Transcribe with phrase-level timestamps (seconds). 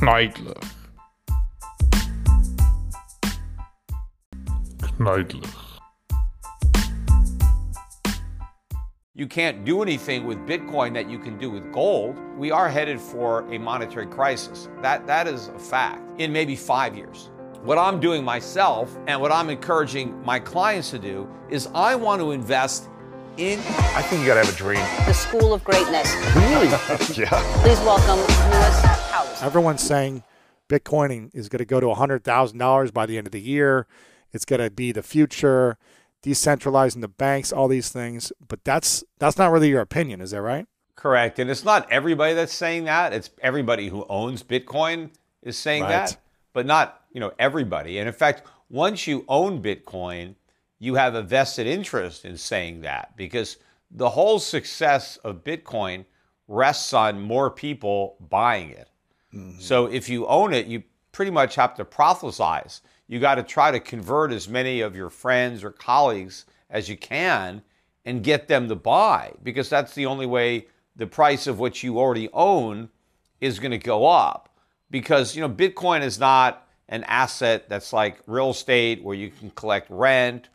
[0.00, 0.56] Kneidler.
[4.98, 5.50] Kneidler.
[9.14, 12.18] You can't do anything with Bitcoin that you can do with gold.
[12.38, 14.70] We are headed for a monetary crisis.
[14.80, 17.28] That, that is a fact in maybe five years.
[17.62, 22.22] What I'm doing myself and what I'm encouraging my clients to do is I want
[22.22, 22.88] to invest
[23.36, 23.58] in.
[23.58, 24.80] I think you gotta have a dream.
[25.04, 26.10] The School of Greatness.
[26.34, 26.68] Really?
[27.22, 27.62] yeah.
[27.62, 28.16] Please welcome
[28.50, 28.99] Lewis Howes.
[29.42, 30.22] Everyone's saying
[30.68, 33.86] Bitcoin is going to go to $100,000 by the end of the year.
[34.32, 35.78] It's going to be the future,
[36.22, 38.32] decentralizing the banks, all these things.
[38.46, 40.66] But that's that's not really your opinion, is that right?
[40.94, 41.38] Correct.
[41.38, 43.14] And it's not everybody that's saying that.
[43.14, 45.10] It's everybody who owns Bitcoin
[45.42, 45.90] is saying Right.
[45.90, 46.16] that,
[46.52, 47.98] but not, you know, everybody.
[47.98, 50.34] And in fact, once you own Bitcoin,
[50.78, 53.56] you have a vested interest in saying that because
[53.90, 56.04] the whole success of Bitcoin
[56.46, 58.89] rests on more people buying it.
[59.34, 59.60] Mm-hmm.
[59.60, 62.80] So if you own it, you pretty much have to prophesize.
[63.08, 66.96] You got to try to convert as many of your friends or colleagues as you
[66.96, 67.62] can
[68.04, 71.98] and get them to buy because that's the only way the price of what you
[71.98, 72.88] already own
[73.40, 74.48] is going to go up.
[74.90, 79.50] Because, you know, Bitcoin is not an asset that's like real estate where you can
[79.50, 80.48] collect rent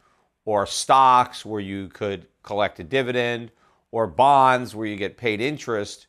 [0.43, 3.51] or stocks where you could collect a dividend
[3.91, 6.07] or bonds where you get paid interest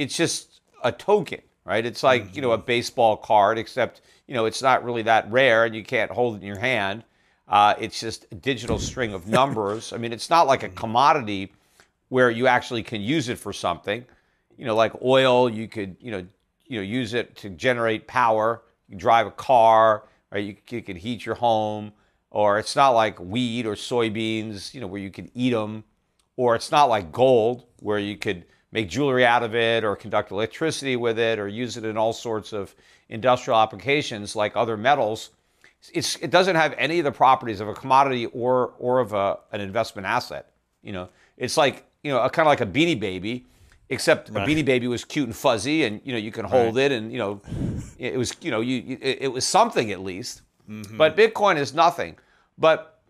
[0.00, 1.86] it's just a token, right?
[1.86, 5.64] It's like, you know, a baseball card, except, you know, it's not really that rare
[5.64, 7.04] and you can't hold it in your hand.
[7.46, 9.92] Uh, it's just a digital string of numbers.
[9.92, 11.52] I mean, it's not like a commodity
[12.08, 14.04] where you actually can use it for something.
[14.58, 16.26] You know, like oil, you could, you know,
[16.66, 18.62] you know, use it to generate power.
[18.88, 20.44] You drive a car, right?
[20.44, 21.92] You, you could heat your home.
[22.32, 25.84] Or it's not like wheat or soybeans, you know, where you could eat them
[26.36, 30.30] or it's not like gold where you could make jewelry out of it or conduct
[30.30, 32.74] electricity with it or use it in all sorts of
[33.08, 35.30] industrial applications like other metals
[35.94, 39.38] it's, it doesn't have any of the properties of a commodity or or of a,
[39.52, 41.08] an investment asset you know?
[41.36, 43.46] It's like you know kind of like a beanie baby
[43.90, 46.92] except a beanie baby was cute and fuzzy and you know you can hold it
[46.92, 47.40] and you know
[47.98, 50.42] it was you know you, it, it was something at least.
[50.68, 50.96] Mm-hmm.
[50.96, 52.16] But bitcoin is nothing.
[52.56, 53.00] But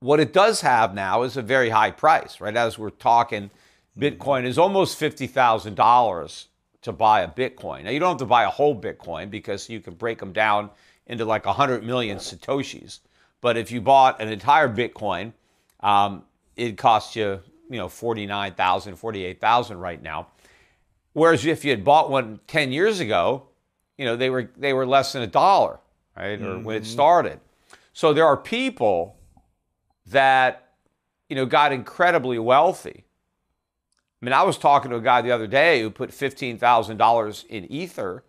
[0.00, 2.56] what it does have now is a very high price, right?
[2.56, 3.50] As we're talking,
[3.98, 6.46] Bitcoin is almost $50,000
[6.82, 7.84] to buy a Bitcoin.
[7.84, 10.70] Now, you don't have to buy a whole Bitcoin because you can break them down
[11.06, 13.00] into like 100 million Satoshis.
[13.40, 15.32] But if you bought an entire Bitcoin,
[15.80, 16.24] um,
[16.56, 17.40] it costs you,
[17.70, 20.28] you know, 49,000, 48,000 right now.
[21.12, 23.44] Whereas if you had bought one 10 years ago,
[23.96, 25.78] you know, they were, they were less than a dollar,
[26.16, 26.40] right?
[26.40, 27.38] Or when it started.
[27.92, 29.16] So there are people
[30.06, 30.72] that
[31.28, 33.04] you know got incredibly wealthy.
[34.24, 36.96] I mean, I was talking to a guy the other day who put fifteen thousand
[36.96, 38.24] dollars in Ether,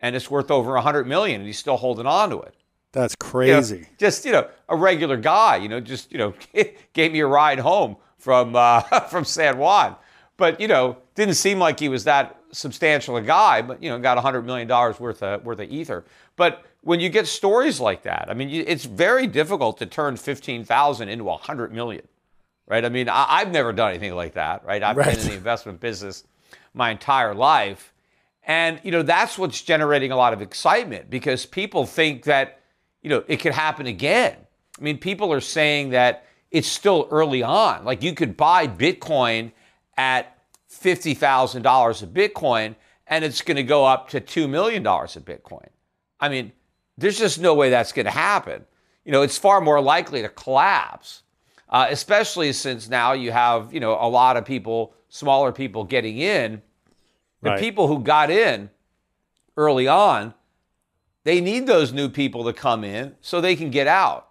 [0.00, 2.54] and it's worth over a hundred million, and he's still holding on to it.
[2.92, 3.86] That's You know, crazy.
[3.98, 6.32] just you know, a regular guy, you know, just you know,
[6.94, 8.80] gave me a ride home from uh,
[9.10, 9.96] from San Juan,
[10.38, 13.98] but you know, didn't seem like he was that substantial a guy, but you know,
[13.98, 16.06] got a hundred million dollars worth of worth of Ether.
[16.36, 20.64] But when you get stories like that, I mean, it's very difficult to turn fifteen
[20.64, 22.08] thousand into a hundred million,
[22.66, 22.84] right?
[22.84, 24.82] I mean, I, I've never done anything like that, right?
[24.82, 25.10] I've Right.
[25.10, 26.24] been in the investment business
[26.74, 27.92] my entire life.
[28.44, 32.60] And, you know, that's what's generating a lot of excitement because people think that,
[33.02, 34.36] you know, it could happen again.
[34.78, 37.84] I mean, people are saying that it's still early on.
[37.84, 39.52] Like you could buy Bitcoin
[39.96, 40.38] at
[40.70, 42.76] $50,000 a Bitcoin
[43.06, 45.68] and it's going to go up to $2 million a Bitcoin.
[46.20, 46.52] I mean,
[46.98, 48.64] there's just no way that's going to happen.
[49.04, 51.22] You know, it's far more likely to collapse,
[51.68, 56.18] uh, especially since now you have, you know, a lot of people, smaller people getting
[56.18, 56.62] in.
[57.42, 57.60] The Right.
[57.60, 58.70] people who got in
[59.56, 60.34] early on,
[61.24, 64.28] they need those new people to come in so they can get out.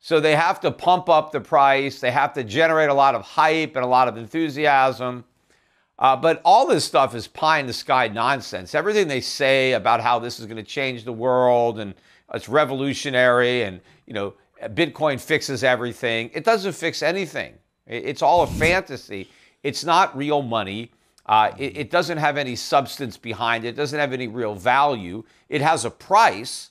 [0.00, 2.00] So they have to pump up the price.
[2.00, 5.24] They have to generate a lot of hype and a lot of enthusiasm.
[5.98, 8.74] Uh, but all this stuff is pie in the sky nonsense.
[8.74, 11.94] Everything they say about how this is going to change the world and
[12.32, 16.30] it's revolutionary and you know Bitcoin fixes everything.
[16.34, 17.54] It doesn't fix anything.
[17.86, 19.30] It's all a fantasy.
[19.62, 20.92] It's not real money.
[21.26, 23.68] Uh, it, it doesn't have any substance behind it.
[23.68, 25.24] It doesn't have any real value.
[25.48, 26.70] It has a price,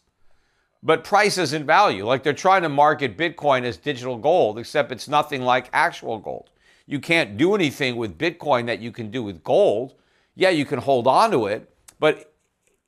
[0.84, 2.06] but price isn't value.
[2.06, 6.50] Like they're trying to market Bitcoin as digital gold, except it's nothing like actual gold.
[6.86, 9.96] You can't do anything with Bitcoin that you can do with gold.
[10.36, 12.34] Yeah, you can hold on to it, but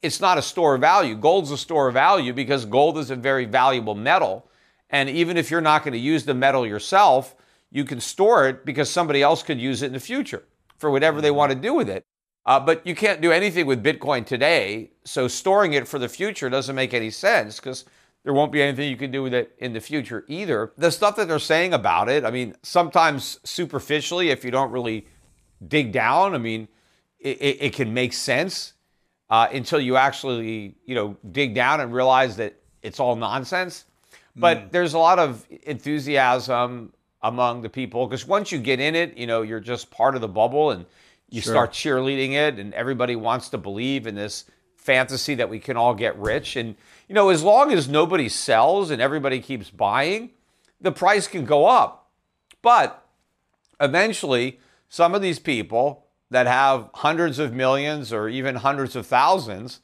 [0.02, 1.16] it's not a store of value.
[1.16, 4.48] Gold's a store of value because gold is a very valuable metal.
[4.92, 7.36] And even if you're not going to use the metal yourself,
[7.72, 10.44] you can store it because somebody else could use it in the future
[10.78, 12.06] for whatever they want to do with it.
[12.46, 14.92] Uh, but you can't do anything with Bitcoin today.
[15.06, 17.86] So storing it for the future doesn't make any sense because
[18.24, 20.74] there won't be anything you can do with it in the future either.
[20.78, 25.08] The stuff that they're saying about it, I mean, sometimes superficially, if you don't really
[25.66, 26.68] dig down, I mean,
[27.20, 28.74] it, it, can make sense
[29.30, 33.86] uh, until you actually, you know, dig down and realize that it's all nonsense.
[34.36, 34.72] But mm.
[34.72, 39.28] there's a lot of enthusiasm among the people because once you get in it, you
[39.28, 40.86] know, you're just part of the bubble and
[41.30, 41.54] you sure.
[41.54, 44.46] start cheerleading it, and everybody wants to believe in this
[44.76, 46.56] fantasy that we can all get rich.
[46.56, 46.76] And,
[47.08, 50.32] you know, as long as nobody sells and everybody keeps buying,
[50.82, 52.10] the price can go up.
[52.62, 53.06] But
[53.80, 59.80] eventually, some of these people that have hundreds of millions or even hundreds of thousands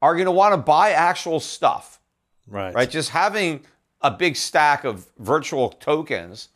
[0.00, 2.00] are going to want to buy actual stuff.
[2.46, 2.74] Right.
[2.74, 2.90] Right.
[2.90, 3.60] Just having
[4.00, 6.48] a big stack of virtual tokens,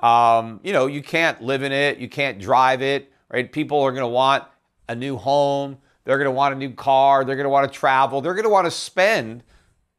[0.00, 3.50] um, you know, you can't live in it, you can't drive it, right?
[3.50, 4.44] People are going to want
[4.88, 7.78] a new home, they're going to want a new car, they're going to want to
[7.78, 9.44] travel, they're going to want to spend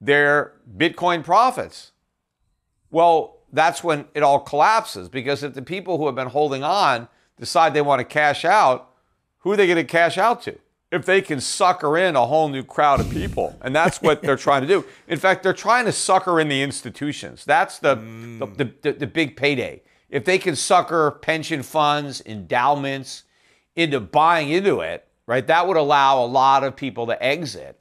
[0.01, 1.91] their Bitcoin profits.
[2.91, 7.07] Well, that's when it all collapses because if the people who have been holding on
[7.39, 8.89] decide they want to cash out,
[9.39, 10.59] who are they going to cash out to?
[10.93, 13.57] If they can sucker in a whole new crowd of people.
[13.61, 14.85] And that's what they're trying to do.
[15.07, 17.43] In fact, they're trying to sucker in the institutions.
[17.45, 18.57] That's the, mm.
[18.57, 19.81] the, the, the, big payday
[20.13, 23.23] if they can sucker pension funds, endowments
[23.75, 27.79] into buying into it, right, that would allow a lot of people to exit.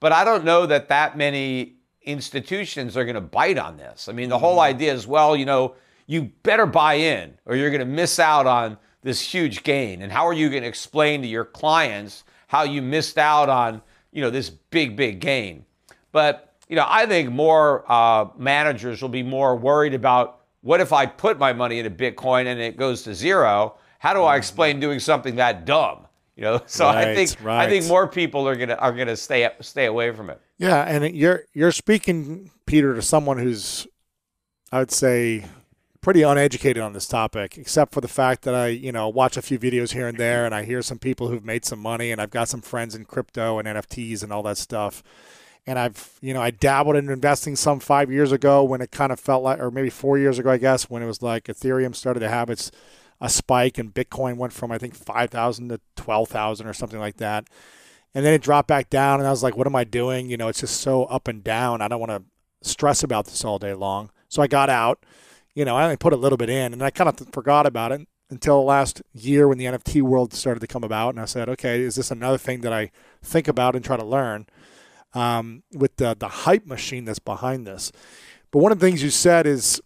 [0.00, 4.08] But I don't know that that many institutions are going to bite on this.
[4.08, 4.74] I mean, the whole mm-hmm.
[4.74, 5.74] idea is, well, you know,
[6.06, 10.00] you better buy in or you're going to miss out on this huge gain.
[10.00, 13.82] And how are you going to explain to your clients how you missed out on,
[14.12, 15.64] you know, this big, big gain?
[16.12, 20.92] But, you know, I think more uh, managers will be more worried about what if
[20.92, 23.74] I put my money into Bitcoin and it goes to zero?
[23.98, 24.38] How do I mm-hmm.
[24.38, 26.06] explain doing something that dumb?
[26.36, 27.66] You know, so right, I think right.
[27.66, 30.40] I think more people are gonna are gonna stay stay away from it.
[30.56, 33.88] Yeah, and you're you're speaking, Peter, to someone who's,
[34.70, 35.44] I would say,
[36.04, 39.42] pretty uneducated on this topic, except for the fact that I, you know, watch a
[39.42, 42.20] few videos here and there, and I hear some people who've made some money, and
[42.20, 45.02] I've got some friends in crypto and NFTs and all that stuff
[45.66, 49.12] and I've you know I dabbled in investing some five years ago when it kind
[49.12, 51.94] of felt like, or maybe four years ago, I guess, when it was like Ethereum
[51.94, 52.70] started to have its
[53.20, 57.00] a spike and Bitcoin went from I think five thousand to twelve thousand or something
[57.00, 57.48] like that,
[58.14, 60.28] and then it dropped back down, and I was like, what am I doing?
[60.28, 61.80] You know, it's just so up and down.
[61.80, 65.04] I don't want to stress about this all day long, so I got out.
[65.54, 67.92] You know, I only put a little bit in, and I kind of forgot about
[67.92, 71.48] it until last year when the NFT world started to come about, and I said,
[71.48, 72.90] okay, is this another thing that I
[73.22, 74.46] think about and try to learn?
[75.14, 77.92] um, with the, the hype machine that's behind this.
[78.50, 79.80] But one of the things you said is,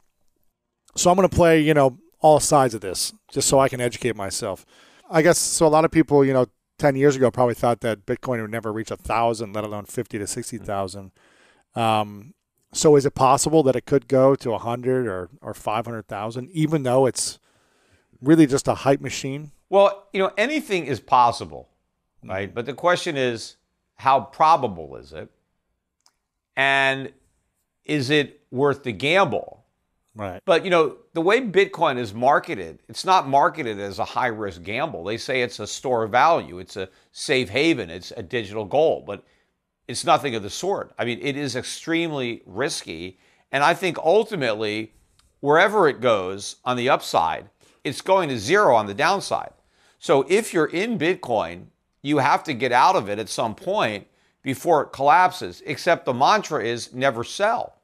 [0.97, 3.81] so I'm going to play, you know, all sides of this just so I can
[3.81, 4.67] educate myself.
[5.09, 5.67] I guess so.
[5.67, 6.47] A lot of people, you know,
[6.79, 10.19] 10 years ago probably thought that Bitcoin would never reach a thousand, let alone 50
[10.19, 11.13] to 60,000.
[11.75, 12.35] Um,
[12.73, 17.07] so is it possible that it could go to 100 or, or 500,000, even though
[17.07, 17.39] it's
[18.21, 19.53] really just a hype machine?
[19.71, 21.69] Well, you know, anything is possible,
[22.25, 22.49] right?
[22.49, 22.55] Mm-hmm.
[22.55, 23.57] But the question is,
[23.97, 25.31] how probable is it?
[26.57, 27.13] And
[27.85, 29.65] is it worth the gamble?
[30.15, 30.43] Right.
[30.45, 34.63] But you know, the way Bitcoin is marketed, it's not marketed as a high risk
[34.63, 35.05] gamble.
[35.05, 39.07] They say it's a store of value, it's a safe haven, it's a digital gold,
[39.07, 39.25] but
[39.89, 40.93] it's nothing of the sort.
[40.99, 43.19] I mean, it is extremely risky.
[43.51, 44.93] And I think ultimately,
[45.41, 47.49] wherever it goes on the upside,
[47.83, 49.53] it's going to zero on the downside.
[49.99, 51.67] So if you're in Bitcoin
[52.03, 54.07] you have to get out of it at some point
[54.43, 55.63] before it collapses.
[55.67, 57.75] Except the mantra is never sell.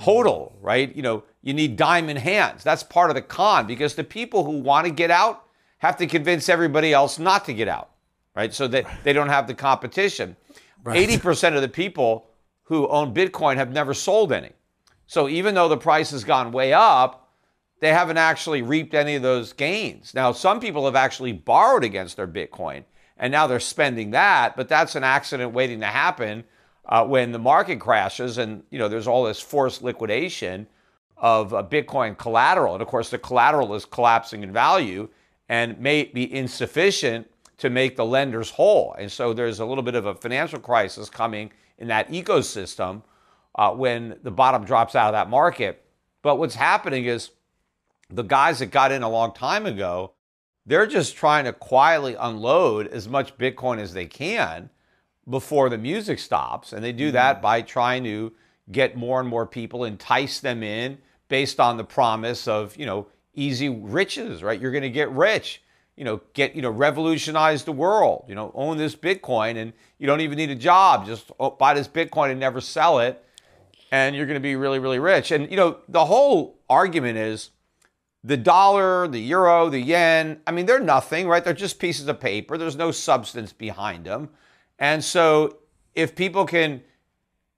[0.00, 0.94] Hodl, right?
[0.94, 2.62] You know, you need diamond hands.
[2.62, 5.44] That's part of the con because the people who want to get out
[5.78, 7.90] have to convince everybody else not to get out,
[8.36, 8.52] right?
[8.52, 10.36] So that they don't have the competition.
[10.84, 11.08] Right.
[11.08, 12.26] 80% of the people
[12.64, 14.52] who own Bitcoin have never sold any.
[15.06, 17.30] So even though the price has gone way up,
[17.80, 20.14] they haven't actually reaped any of those gains.
[20.14, 22.84] Now, some people have actually borrowed against their Bitcoin
[23.18, 24.56] and now they're spending that.
[24.56, 26.44] But that's an accident waiting to happen
[26.86, 30.66] uh, when the market crashes, and you know there's all this forced liquidation
[31.16, 35.08] of uh, Bitcoin collateral, and of course the collateral is collapsing in value
[35.48, 38.94] and may be insufficient to make the lenders whole.
[38.98, 43.02] And so there's a little bit of a financial crisis coming in that ecosystem
[43.54, 45.84] uh, when the bottom drops out of that market.
[46.22, 47.30] But what's happening is
[48.10, 50.12] the guys that got in a long time ago
[50.68, 54.68] they're just trying to quietly unload as much Bitcoin as they can
[55.28, 56.74] before the music stops.
[56.74, 57.42] And they do that mm-hmm.
[57.42, 58.34] by trying to
[58.70, 60.98] get more and more people, entice them in
[61.28, 64.60] based on the promise of, you know, easy riches, right?
[64.60, 65.62] You're going to get rich.
[65.98, 68.24] You know, get, you know, revolutionize the world.
[68.28, 71.04] You know, own this Bitcoin and you don't even need a job.
[71.04, 73.22] Just oh, buy this Bitcoin and never sell it.
[73.90, 75.32] And you're going to be really, really rich.
[75.32, 77.50] And, you know, the whole argument is
[78.22, 81.42] the dollar, the euro, the yen, I mean, they're nothing, right?
[81.42, 82.56] They're just pieces of paper.
[82.56, 84.28] There's no substance behind them.
[84.78, 85.58] And so
[85.96, 86.82] if people can,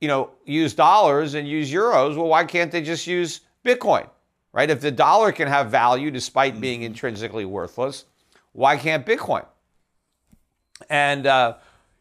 [0.00, 4.08] you know, use dollars and use euros, well, why can't they just use Bitcoin,
[4.52, 4.70] right?
[4.70, 6.86] If the dollar can have value despite being mm-hmm.
[6.86, 8.06] intrinsically worthless,
[8.52, 9.46] why can't Bitcoin?
[10.88, 11.56] And, uh,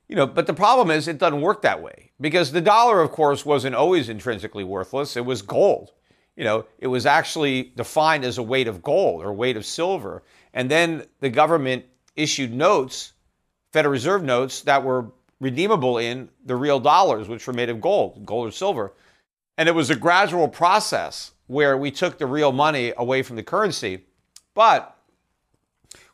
[0.08, 3.12] you know, but the problem is it doesn't work that way because the dollar, of
[3.12, 5.16] course, wasn't always intrinsically worthless.
[5.16, 5.92] It was gold.
[6.36, 10.24] You know, it was actually defined as a weight of gold or weight of silver.
[10.54, 13.14] And then the government issued notes,
[13.74, 18.26] Federal Reserve notes, that were redeemable in the real dollars, which were made of gold,
[18.26, 18.94] gold or silver.
[19.58, 23.44] And it was a gradual process where we took the real money away from the
[23.44, 24.06] currency.
[24.54, 24.96] But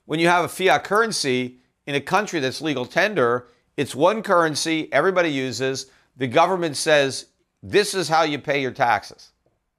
[0.05, 3.47] when you have a fiat currency in a country that's legal tender,
[3.77, 5.87] it's one currency everybody uses.
[6.17, 7.27] The government says
[7.61, 9.31] this is how you pay your taxes.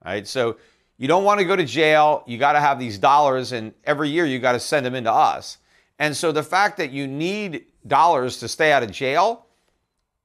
[0.05, 0.27] Right?
[0.27, 0.57] So
[0.99, 2.23] you don't want to go to jail.
[2.27, 5.13] You got to have these dollars, and every year you got to send them into
[5.13, 5.59] us.
[5.99, 9.47] And so the fact that you need dollars to stay out of jail,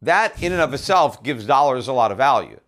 [0.02, 2.60] that in and of itself gives dollars a lot of value.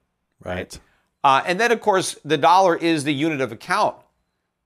[0.43, 0.77] Right.
[1.23, 3.95] Uh, and then, of course, the dollar is the unit of account.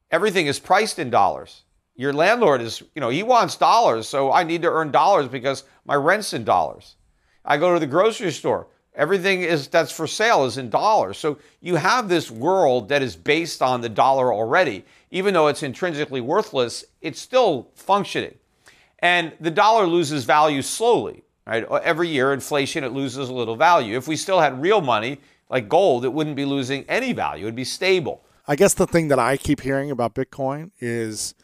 [0.10, 1.64] Everything is priced in dollars.
[1.98, 5.63] Your landlord is, you know, he wants dollars, so I need to earn dollars because
[5.84, 6.96] my rent's in dollars.
[7.44, 8.68] I go to the grocery store.
[8.96, 11.18] Everything is that's for sale is in dollars.
[11.18, 14.86] So you have this world that is based on the dollar already.
[15.12, 18.36] Even though it's intrinsically worthless, it's still functioning.
[19.00, 21.63] And the dollar loses value slowly, right?
[21.63, 23.98] Every year, inflation, it loses a little value.
[23.98, 27.46] If we still had real money, like gold, it wouldn't be losing any value.
[27.46, 28.24] It'd be stable.
[28.48, 31.36] I guess the thing that I keep hearing about Bitcoin is,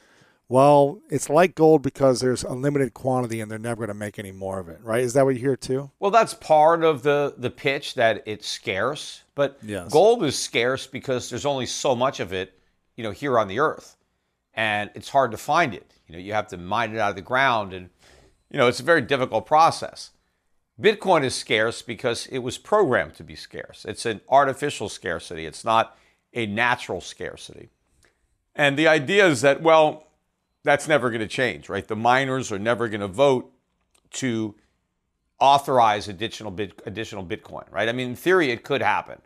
[0.54, 4.20] well, it's like gold because there's a limited quantity and they're never going to make
[4.20, 5.02] any more of it, right?
[5.02, 5.90] Is that what you hear too?
[6.00, 9.92] Well, that's part of the the pitch that it's scarce, but Yes.
[9.92, 12.54] gold is scarce because there's only so much of it,
[12.96, 13.98] you know, here on the earth.
[14.54, 15.92] And it's hard to find it.
[16.08, 17.90] You know, you have to mine it out of the ground and
[18.52, 20.12] you know, it's a very difficult process.
[20.80, 23.86] Bitcoin is scarce because it was programmed to be scarce.
[23.86, 25.48] It's an artificial scarcity.
[25.48, 25.98] It's not
[26.32, 27.70] a natural scarcity.
[28.54, 30.10] And the idea is that, well,
[30.64, 31.88] that's never going to change, right?
[31.88, 33.52] The miners are never going to vote
[34.12, 34.56] to
[35.40, 37.90] authorize additional bit, additional Bitcoin, right?
[37.90, 39.22] I mean, in theory, it could happen,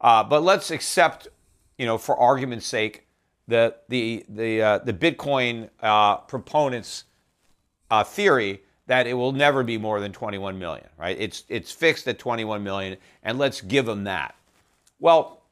[0.00, 1.28] uh, but let's accept,
[1.78, 3.06] you know, for argument's sake,
[3.48, 7.04] the the the uh, the Bitcoin uh, proponents'
[7.90, 11.16] uh, theory that it will never be more than 21 million, right?
[11.18, 14.34] It's it's fixed at 21 million, and let's give them that.
[14.98, 15.42] Well,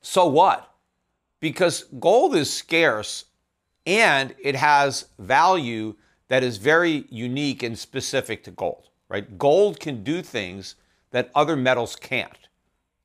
[0.00, 0.72] so what?
[1.40, 3.24] Because gold is scarce
[3.86, 5.94] and it has value
[6.28, 9.38] that is very unique and specific to gold, right?
[9.38, 10.76] Gold can do things
[11.10, 12.48] that other metals can't,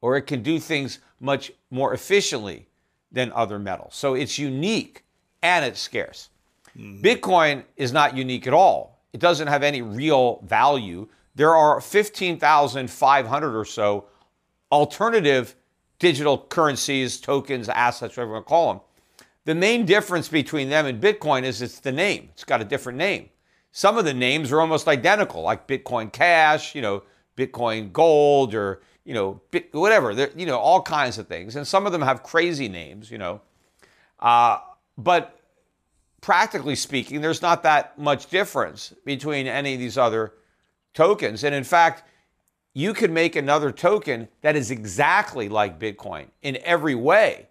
[0.02, 2.68] or it can do things much more efficiently
[3.12, 3.96] than other metals.
[3.96, 5.04] So it's unique
[5.42, 6.30] and it's scarce.
[6.78, 7.06] Mm-hmm.
[7.06, 9.02] Bitcoin is not unique at all.
[9.14, 11.08] It doesn't have any real value.
[11.36, 14.06] There are 15,500 or so
[14.72, 15.56] alternative
[16.00, 18.82] digital currencies, tokens, assets, whatever you want to call them.
[19.48, 22.28] The main difference between them and Bitcoin is it's the name.
[22.34, 23.30] It's got a different name.
[23.72, 27.04] Some of the names are almost identical, like Bitcoin Cash, you know,
[27.38, 30.14] Bitcoin Gold, or you know, Bit, whatever.
[30.14, 33.18] They're, you know, all kinds of things, and some of them have crazy names, you
[33.18, 33.40] know.
[34.20, 34.58] Uh,
[34.98, 35.40] but
[36.20, 40.34] practically speaking, there's not that much difference between any of these other
[40.94, 41.46] tokens.
[41.46, 42.04] And in fact,
[42.74, 47.48] you could make another token that is exactly like Bitcoin in every way,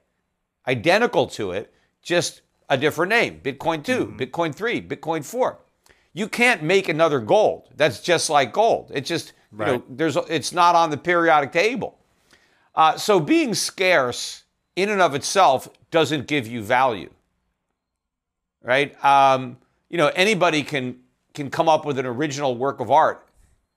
[0.69, 1.73] identical to it,
[2.07, 5.59] just a different name Bitcoin 2, Bitcoin 3, Bitcoin 4.
[6.15, 8.91] You can't make another gold that's just like gold.
[8.95, 11.99] It's just, you know, there's, it's not on the periodic table.
[12.75, 14.45] Uh, so being scarce
[14.77, 17.11] in and of itself doesn't give you value
[18.67, 19.03] right?
[19.05, 19.57] Um,
[19.89, 20.99] you know, anybody can
[21.33, 23.27] can come up with an original work of art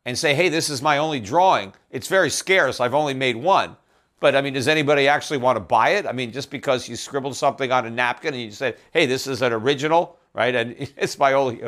[0.05, 1.73] and say, "Hey, this is my only drawing.
[1.91, 2.81] It's very scarce.
[2.81, 3.77] I've only made one."
[4.19, 6.05] But I mean, does anybody actually want to buy it?
[6.05, 9.27] I mean, just because you scribbled something on a napkin and you said, "Hey, this
[9.27, 10.53] is an original," right?
[10.53, 11.61] And it's my only.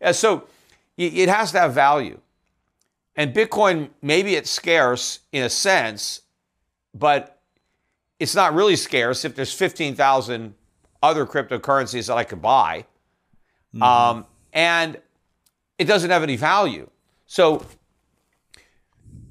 [0.00, 0.44] And so
[0.96, 2.18] it has to have value.
[3.16, 6.22] And Bitcoin, maybe it's scarce in a sense,
[6.94, 7.40] but
[8.20, 10.54] it's not really scarce if there's 15,000
[11.02, 12.84] other cryptocurrencies that I could buy.
[13.82, 14.98] Um, and
[15.78, 16.88] it doesn't have any value.
[17.26, 17.64] So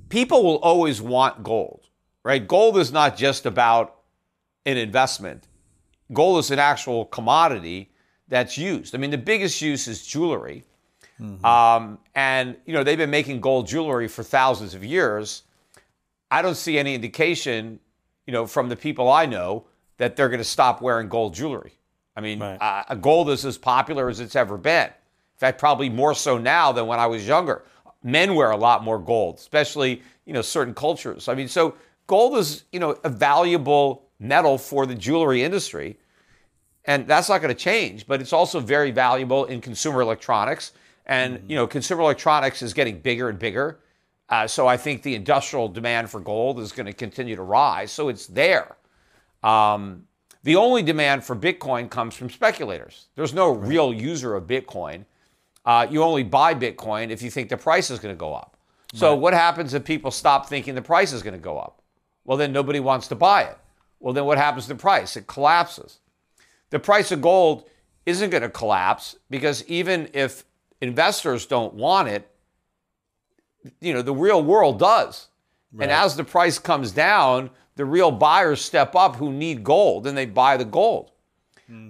[0.09, 1.86] people will always want gold,
[2.27, 2.45] right?
[2.45, 3.95] Gold is not just about
[4.65, 5.47] an investment,
[6.11, 7.89] gold is an actual commodity
[8.27, 8.93] that's used.
[8.93, 10.65] I mean, the biggest use is jewelry.
[11.43, 15.43] Um, and, you know, they've been making gold jewelry for thousands of years.
[16.29, 17.79] I don't see any indication,
[18.27, 19.65] you know, from the people I know
[19.95, 21.73] that they're going to stop wearing gold jewelry.
[22.15, 22.57] I mean, Right.
[22.61, 24.87] uh, gold is as popular as it's ever been.
[24.87, 27.63] In fact, probably more so now than when I was younger.
[28.03, 31.27] Men wear a lot more gold, especially you know certain cultures.
[31.29, 31.75] I mean, so
[32.07, 35.97] gold is you know a valuable metal for the jewelry industry,
[36.85, 38.07] and that's not going to change.
[38.07, 40.71] But it's also very valuable in consumer electronics,
[41.05, 43.79] and you know consumer electronics is getting bigger and bigger.
[44.29, 47.91] Uh, so I think the industrial demand for gold is going to continue to rise.
[47.91, 48.75] So it's there.
[49.41, 50.03] Um,
[50.43, 53.07] the only demand for Bitcoin comes from speculators.
[53.15, 55.05] There's no real user of Bitcoin.
[55.65, 58.57] Uh, you only buy Bitcoin if you think the price is going to go up.
[58.93, 61.76] So what happens if people stop thinking the price is going to go up?
[62.27, 63.57] Well, then nobody wants to buy it.
[63.99, 65.17] Well, then what happens to the price?
[65.17, 65.97] It collapses.
[66.69, 67.67] The price of gold
[68.05, 70.43] isn't going to collapse because even if
[70.81, 72.29] investors don't want it,
[73.81, 75.29] you know, the real world does.
[75.79, 80.17] And as the price comes down, the real buyers step up who need gold and
[80.17, 81.11] they buy the gold.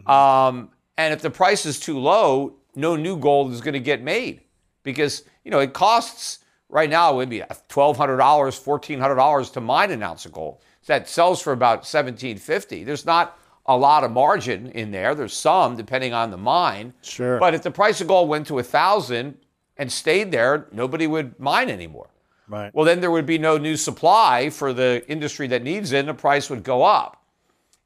[0.09, 4.01] Um, and if the price is too low, no new gold is going to get
[4.01, 4.41] made
[4.83, 9.15] because you know it costs right now it would be twelve hundred dollars, fourteen hundred
[9.15, 10.59] dollars to mine an ounce of gold.
[10.81, 12.83] So that sells for about seventeen fifty.
[12.83, 15.13] There's not a lot of margin in there.
[15.13, 16.93] There's some depending on the mine.
[17.01, 17.39] Sure.
[17.39, 19.37] But if the price of gold went to a thousand
[19.75, 22.09] and stayed there, nobody would mine anymore.
[22.47, 22.73] Right.
[22.73, 26.07] Well, then there would be no new supply for the industry that needs it, and
[26.07, 27.21] the price would go up.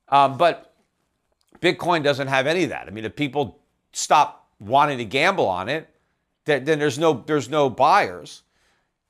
[0.10, 0.76] Um, but
[1.60, 2.88] Bitcoin doesn't have any of that.
[2.88, 3.60] I mean, if people
[3.92, 5.90] stop wanting to gamble on it,
[6.46, 8.44] then, then there's no there's no buyers.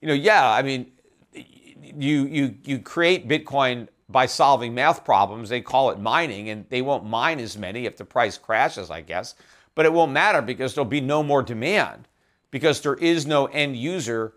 [0.02, 0.92] You know, yeah, I mean,
[1.34, 5.50] you you you create Bitcoin by solving math problems.
[5.50, 9.02] They call it mining, and they won't mine as many if the price crashes, I
[9.02, 9.36] guess.
[9.76, 12.08] But it won't matter because there'll be no more demand
[12.52, 14.34] because there is no end user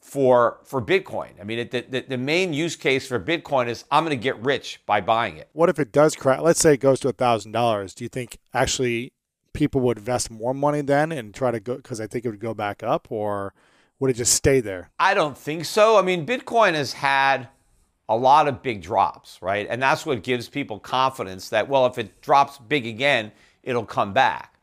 [0.00, 1.30] for for Bitcoin.
[1.40, 4.38] I mean, it, the, the main use case for Bitcoin is I'm going to get
[4.38, 5.48] rich by buying it.
[5.52, 6.40] What if it does crash?
[6.40, 7.94] Let's say it goes to thousand dollars.
[7.94, 9.12] Do you think actually
[9.52, 11.76] people would invest more money then and try to go?
[11.76, 13.54] Because I think it would go back up, or
[13.98, 14.90] would it just stay there?
[14.98, 15.98] I don't think so.
[15.98, 17.48] I mean, Bitcoin has had
[18.08, 19.66] a lot of big drops, right?
[19.68, 23.32] And that's what gives people confidence that, well, if it drops big again,
[23.62, 24.54] it'll come back.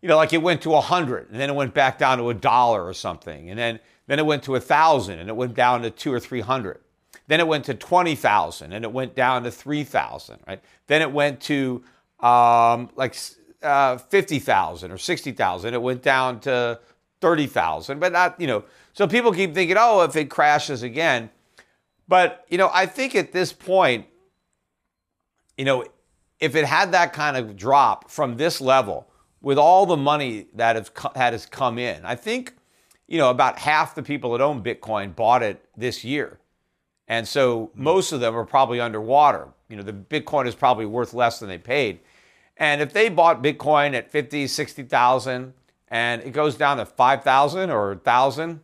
[0.00, 2.34] You know, like it went to 100 and then it went back down to a
[2.34, 3.50] dollar or something.
[3.50, 6.80] And then, then it went to 1,000 and it went down to two or 300.
[7.26, 10.62] Then it went to 20,000 and it went down to 3,000, right?
[10.86, 11.82] Then it went to
[12.20, 13.16] um, like
[13.62, 15.74] uh, 50,000 or 60,000.
[15.74, 16.78] It went down to
[17.26, 18.62] 30,000, but not, you know,
[18.92, 21.28] so people keep thinking, oh, if it crashes again.
[22.06, 24.06] But, you know, I think at this point,
[25.58, 25.84] you know,
[26.38, 29.08] if it had that kind of drop from this level
[29.40, 32.54] with all the money that has, that has come in, I think,
[33.08, 36.38] you know, about half the people that own Bitcoin bought it this year.
[37.08, 39.48] And so most of them are probably underwater.
[39.68, 41.98] You know, the Bitcoin is probably worth less than they paid.
[42.56, 45.54] And if they bought Bitcoin at 50, 60,000
[45.88, 48.60] and it goes down to 5,000 or 1,000,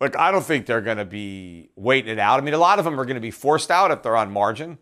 [0.00, 2.40] look, I don't think they're going to be waiting it out.
[2.40, 4.30] I mean, a lot of them are going to be forced out if they're on
[4.30, 4.78] margin.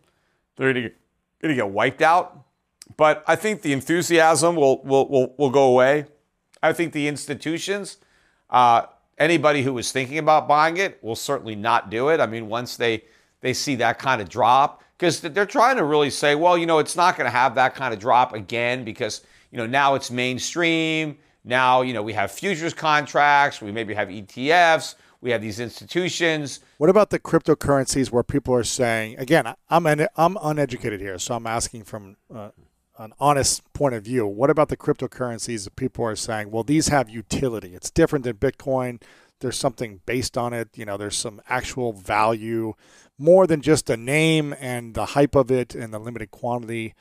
[0.57, 0.93] They're going
[1.43, 2.45] to get wiped out.
[2.97, 6.07] But I think the enthusiasm will, will, will, will go away.
[6.63, 7.99] I think the institutions,
[8.51, 8.87] uh,
[9.19, 12.21] anybody who was thinking about buying it will certainly not do it.
[12.21, 13.05] I mean, once they,
[13.41, 16.79] they see that kind of drop, because they're trying to really say, well, you know,
[16.79, 20.11] it's not going to have that kind of drop again because, you know, now it's
[20.11, 21.17] mainstream.
[21.45, 26.61] Now, you know, we have futures contracts, we maybe have ETFs, we have these institutions.
[26.79, 31.47] What about the cryptocurrencies where people are saying, again, I'm I'm uneducated here, so I'm
[31.47, 32.51] asking from uh,
[32.99, 34.27] an honest point of view.
[34.27, 37.75] What about the cryptocurrencies that people are saying, well, these have utility.
[37.75, 39.01] It's different than Bitcoin.
[39.41, 40.77] There's something based on it.
[40.77, 42.75] You know, there's some actual value,
[43.17, 46.95] more than just a name and the hype of it and the limited quantity.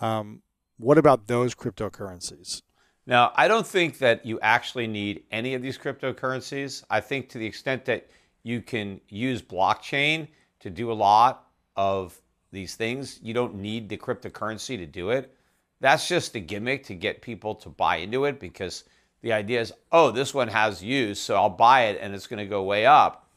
[0.00, 0.42] Um,
[0.78, 2.62] what about those cryptocurrencies?
[3.10, 6.84] Now, I don't think that you actually need any of these cryptocurrencies.
[6.88, 8.08] I think to the extent that
[8.44, 10.28] you can use blockchain
[10.60, 12.16] to do a lot of
[12.52, 15.34] these things, you don't need the cryptocurrency to do it.
[15.80, 18.84] That's just a gimmick to get people to buy into it because
[19.22, 22.38] the idea is, oh, this one has use, so I'll buy it and it's going
[22.38, 23.28] to go way up.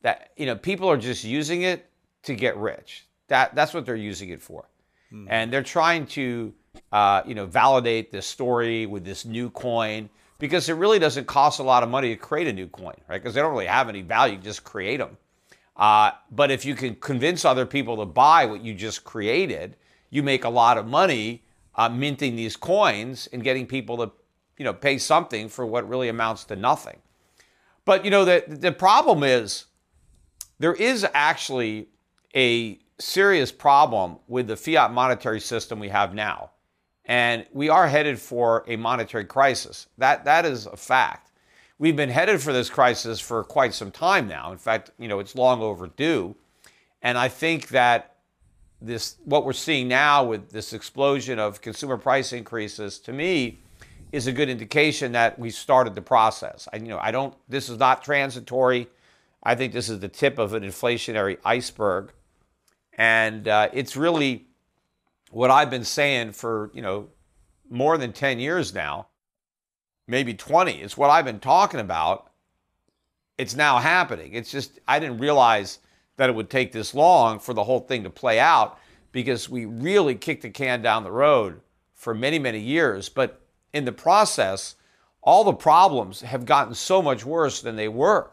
[0.00, 1.90] That you know, people are just using it
[2.22, 3.06] to get rich.
[3.28, 4.70] That that's what they're using it for,
[5.10, 5.26] hmm.
[5.28, 6.54] and they're trying to
[6.92, 10.08] uh, you know validate this story with this new coin
[10.38, 13.22] because it really doesn't cost a lot of money to create a new coin, right?
[13.22, 15.16] Because they don't really have any value, just create them.
[15.76, 19.76] Uh, but if you can convince other people to buy what you just created,
[20.10, 21.44] you make a lot of money
[21.76, 24.10] uh, minting these coins and getting people to,
[24.58, 26.98] you know, pay something for what really amounts to nothing.
[27.84, 29.66] But you know, the the problem is
[30.58, 31.88] there is actually
[32.34, 36.50] a serious problem with the fiat monetary system we have now.
[37.04, 39.88] And we are headed for a monetary crisis.
[39.98, 41.32] That that is a fact.
[41.78, 44.52] We've been headed for this crisis for quite some time now.
[44.52, 46.36] In fact, you know, it's long overdue.
[47.02, 48.16] And I think that
[48.80, 53.58] this what we're seeing now with this explosion of consumer price increases to me
[54.12, 56.68] is a good indication that we started the process.
[56.72, 58.88] I you know, I don't this is not transitory.
[59.42, 62.12] I think this is the tip of an inflationary iceberg.
[62.96, 64.46] And uh, it's really
[65.32, 67.08] what I've been saying for, you know,
[67.70, 69.08] more than 10 years now,
[70.06, 70.72] maybe 20.
[70.72, 72.30] It's what I've been talking about.
[73.38, 74.34] It's now happening.
[74.34, 75.78] It's just, I didn't realize
[76.18, 78.78] that it would take this long for the whole thing to play out
[79.10, 81.62] because we really kicked the can down the road
[81.94, 83.08] for many, many years.
[83.08, 83.40] But
[83.72, 84.74] in the process,
[85.22, 88.30] all the problems have gotten so much worse than they were.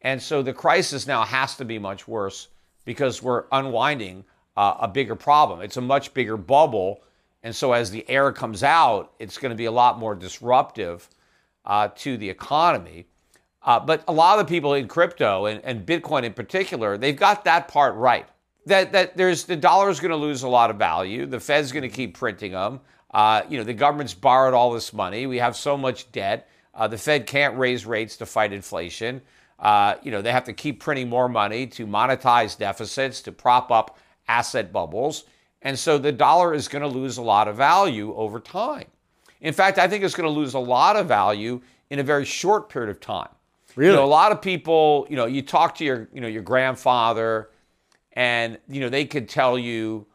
[0.00, 2.48] And so the crisis now has to be much worse
[2.84, 4.24] because we're unwinding
[4.56, 5.60] uh, a bigger problem.
[5.60, 7.02] It's a much bigger bubble.
[7.42, 11.08] And so as the air comes out, it's going to be a lot more disruptive
[11.64, 13.06] uh, to the economy.
[13.62, 17.16] Uh, but a lot of the people in crypto and, and Bitcoin in particular, they've
[17.16, 18.26] got that part right.
[18.66, 21.26] That, that there's the dollar is going to lose a lot of value.
[21.26, 22.80] The Fed's going to keep printing them.
[23.12, 25.26] Uh, you know, the government's borrowed all this money.
[25.26, 26.48] We have so much debt.
[26.74, 29.22] Uh, the Fed can't raise rates to fight inflation.
[29.58, 33.70] Uh, you know, they have to keep printing more money to monetize deficits, to prop
[33.70, 35.24] up asset bubbles.
[35.62, 38.86] And so the dollar is going to lose a lot of value over time.
[39.40, 41.60] In fact, I think it's going to lose a lot of value
[41.90, 43.28] in a very short period of time.
[43.74, 43.92] Really?
[43.92, 46.42] You know, a lot of people, you know, you talk to your, you know, your
[46.42, 47.50] grandfather,
[48.14, 50.06] and you know they could tell you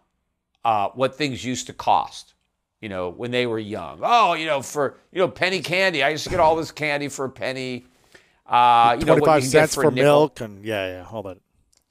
[0.65, 2.33] uh, what things used to cost.
[2.81, 3.99] You know, when they were young.
[4.01, 6.01] Oh, you know, for you know, penny candy.
[6.01, 7.85] I used to get all this candy for a penny.
[8.47, 11.37] Uh, you know, 25 you get cents for, for milk and yeah, yeah, all that.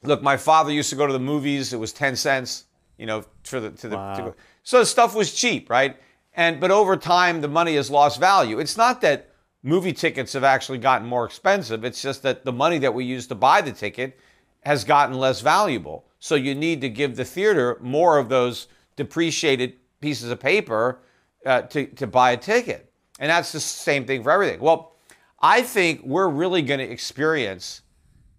[0.03, 1.73] Look, my father used to go to the movies.
[1.73, 2.65] It was ten cents,
[2.97, 3.97] you know, for the to the.
[3.97, 4.15] Wow.
[4.15, 4.35] To go.
[4.63, 5.97] So the stuff was cheap, right?
[6.35, 8.59] And but over time, the money has lost value.
[8.59, 9.31] It's not that
[9.63, 11.85] movie tickets have actually gotten more expensive.
[11.85, 14.19] It's just that the money that we use to buy the ticket
[14.63, 16.07] has gotten less valuable.
[16.19, 21.01] So you need to give the theater more of those depreciated pieces of paper
[21.45, 24.61] uh, to to buy a ticket, and that's the same thing for everything.
[24.61, 24.97] Well,
[25.41, 27.83] I think we're really going to experience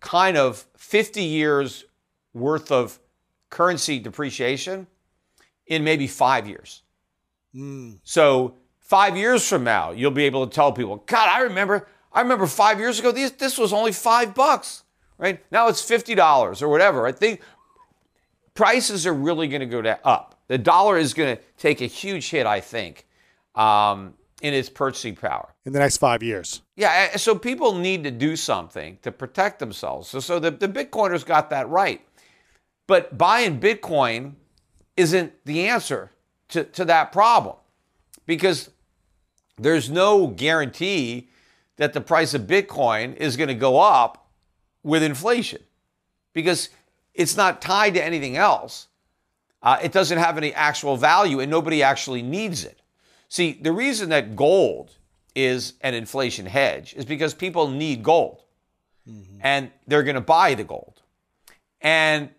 [0.01, 1.85] kind of 50 years
[2.33, 2.99] worth of
[3.49, 4.87] currency depreciation
[5.67, 6.81] in maybe five years.
[8.03, 12.21] So five years from now, you'll be able to tell people, God, I remember, I
[12.21, 14.83] remember five years ago, these, this was only five bucks,
[15.17, 15.43] right?
[15.51, 17.05] Now it's fifty dollars or whatever.
[17.05, 17.41] I think
[18.53, 20.41] prices are really going to go to, up.
[20.47, 23.07] The dollar is going to take a huge hit, I think,
[23.55, 25.54] um, in its purchasing power.
[25.65, 26.62] In the next five years.
[26.75, 30.10] Yeah, so people need to do something to protect themselves.
[30.10, 32.01] So, so the, the Bitcoiners got that right.
[32.88, 34.34] But buying Bitcoin
[34.97, 36.12] isn't the answer
[36.49, 37.56] to, to that problem
[38.25, 38.69] because
[39.58, 41.30] there's no guarantee
[41.77, 44.30] that the price of Bitcoin is going to go up
[44.84, 45.62] with inflation
[46.34, 46.69] because
[47.13, 48.88] it's not tied to anything else.
[49.63, 52.80] Uh, it doesn't have any actual value and nobody actually needs it.
[53.31, 54.97] See, the reason that gold
[55.35, 58.43] is an inflation hedge is because people need gold
[59.09, 59.37] mm-hmm.
[59.39, 61.01] and they're going to buy the gold.
[61.79, 62.31] And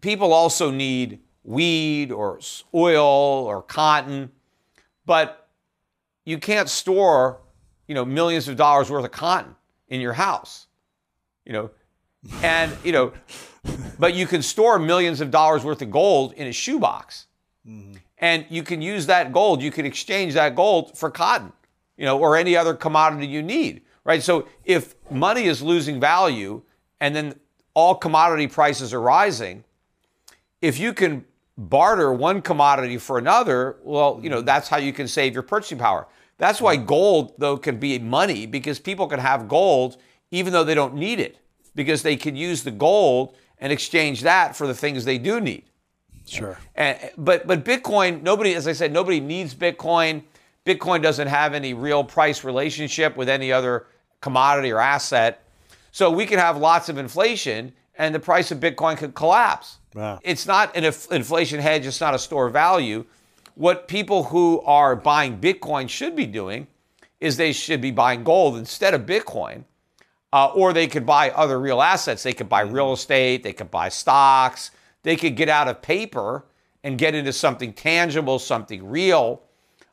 [0.00, 2.40] people also need weed or
[2.74, 3.04] oil
[3.46, 4.32] or cotton,
[5.06, 5.48] but
[6.24, 7.38] you can't store,
[7.86, 9.54] you know, millions of dollars worth of cotton
[9.86, 10.66] in your house.
[11.44, 11.70] You know,
[12.42, 13.12] and you know,
[14.00, 17.28] but you can store millions of dollars worth of gold in a shoebox.
[17.64, 17.98] Mm-hmm.
[18.20, 21.52] And you can use that gold, you can exchange that gold for cotton,
[21.96, 24.22] you know, or any other commodity you need, right?
[24.22, 26.62] So if money is losing value
[27.00, 27.34] and then
[27.74, 29.62] all commodity prices are rising,
[30.60, 31.24] if you can
[31.56, 35.78] barter one commodity for another, well, you know, that's how you can save your purchasing
[35.78, 36.06] power.
[36.38, 39.96] That's why gold, though, can be money because people can have gold
[40.30, 41.38] even though they don't need it
[41.74, 45.64] because they can use the gold and exchange that for the things they do need.
[46.28, 46.58] Sure.
[46.74, 50.22] And, but but Bitcoin, nobody, as I said, nobody needs Bitcoin.
[50.66, 53.86] Bitcoin doesn't have any real price relationship with any other
[54.20, 55.42] commodity or asset.
[55.92, 59.78] So we can have lots of inflation and the price of Bitcoin could collapse.
[59.94, 60.20] Wow.
[60.22, 63.04] It's not an inflation hedge, it's not a store of value.
[63.54, 66.68] What people who are buying Bitcoin should be doing
[67.18, 69.64] is they should be buying gold instead of Bitcoin.
[70.30, 72.22] Uh, or they could buy other real assets.
[72.22, 74.70] They could buy real estate, they could buy stocks,
[75.02, 76.44] they could get out of paper
[76.82, 79.42] and get into something tangible, something real.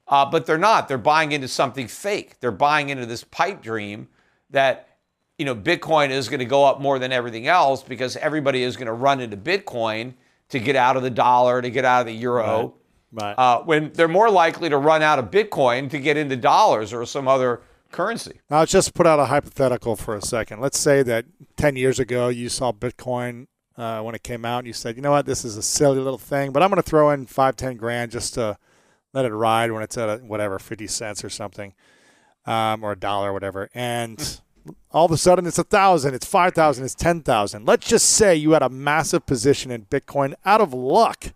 [0.07, 0.87] Uh, but they're not.
[0.87, 2.39] They're buying into something fake.
[2.39, 4.07] They're buying into this pipe dream
[4.51, 4.87] that
[5.37, 8.77] you know Bitcoin is going to go up more than everything else because everybody is
[8.77, 10.13] going to run into Bitcoin
[10.49, 12.75] to get out of the dollar, to get out of the euro.
[13.11, 13.33] Right.
[13.33, 17.05] Uh, when they're more likely to run out of Bitcoin to get into dollars or
[17.05, 18.41] some other currency.
[18.49, 20.59] Now, let's just put out a hypothetical for a second.
[20.59, 24.67] Let's say that 10 years ago you saw Bitcoin uh, when it came out and
[24.67, 26.89] you said, you know what, this is a silly little thing, but I'm going to
[26.89, 28.57] throw in five, ten grand just to
[29.13, 31.73] let it ride when it's at a, whatever, 50 cents or something,
[32.45, 33.69] um, or a dollar or whatever.
[33.73, 34.41] And
[34.91, 37.65] all of a sudden it's a thousand, it's 5,000, it's 10,000.
[37.65, 41.33] Let's just say you had a massive position in Bitcoin out of luck.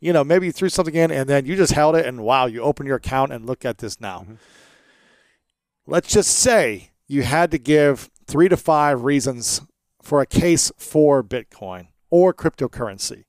[0.00, 2.46] You know, maybe you threw something in and then you just held it and wow,
[2.46, 4.26] you open your account and look at this now.
[5.86, 9.62] Let's just say you had to give three to five reasons
[10.04, 13.24] for a case for Bitcoin or cryptocurrency.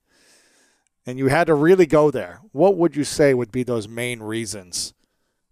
[1.06, 2.42] And you had to really go there.
[2.52, 4.94] What would you say would be those main reasons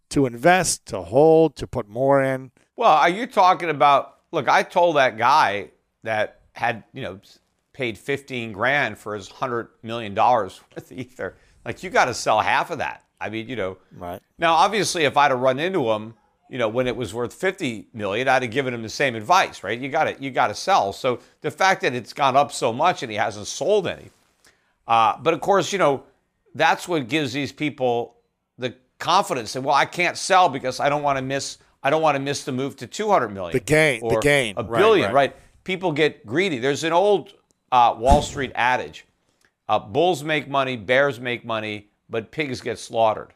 [0.09, 2.51] to invest, to hold, to put more in?
[2.75, 4.17] Well, are you talking about?
[4.31, 5.69] Look, I told that guy
[6.03, 7.19] that had you know
[7.71, 11.36] paid 15 grand for his hundred million dollars worth of ether.
[11.65, 13.03] Like you got to sell half of that.
[13.19, 13.77] I mean, you know.
[13.95, 14.21] Right.
[14.38, 16.15] Now, obviously, if I'd have run into him,
[16.49, 19.63] you know, when it was worth 50 million, I'd have given him the same advice,
[19.63, 19.79] right?
[19.79, 20.93] You got to you got to sell.
[20.93, 24.10] So the fact that it's gone up so much and he hasn't sold any,
[24.88, 26.03] uh, but of course, you know,
[26.56, 28.17] that's what gives these people
[28.58, 29.56] the confidence.
[29.56, 31.58] And well, I can't sell because I don't want to miss.
[31.82, 33.53] I don't want to miss the move to 200 million.
[33.53, 34.53] The gain- the gain.
[34.58, 35.13] A Right, billion, right.
[35.13, 35.36] right?
[35.63, 36.60] People get greedy.
[36.60, 37.34] There's an old
[37.71, 39.06] uh, Wall Street adage:
[39.67, 43.34] uh, bulls make money, bears make money, but pigs get slaughtered.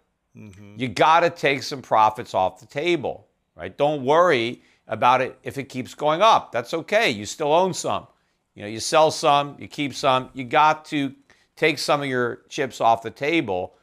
[0.76, 3.76] You got to take some profits off the table, right?
[3.76, 6.52] Don't worry about it if it keeps going up.
[6.52, 7.10] That's okay.
[7.10, 8.08] You still own some.
[8.54, 10.30] You know, you sell some, you keep some.
[10.34, 11.14] You got to
[11.56, 13.76] take some of your chips off the table.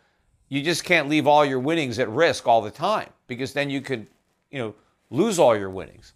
[0.49, 3.81] You just can't leave all your winnings at risk all the time because then you
[3.81, 4.07] could,
[4.51, 4.75] you know,
[5.11, 6.13] lose all your winnings.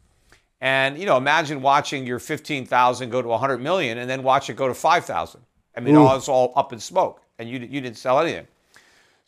[0.61, 4.55] And you know, imagine watching your 15,000 go to 100 million and then watch it
[4.55, 5.41] go to 5,000.
[5.77, 8.47] I mean, all it's all up in smoke and you you didn't sell anything.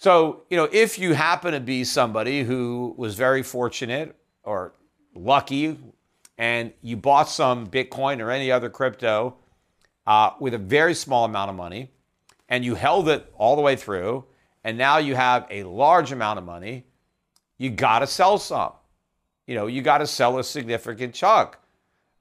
[0.01, 4.73] So, you know, if you happen to be somebody who was very fortunate or
[5.15, 5.77] lucky
[6.39, 9.37] and you bought some Bitcoin or any other crypto
[10.07, 11.91] uh, with a very small amount of money
[12.49, 14.25] and you held it all the way through,
[14.65, 16.87] and now you have a large amount of money,
[17.59, 18.73] you got to sell some.
[19.47, 21.59] You know, you got to sell a significant chunk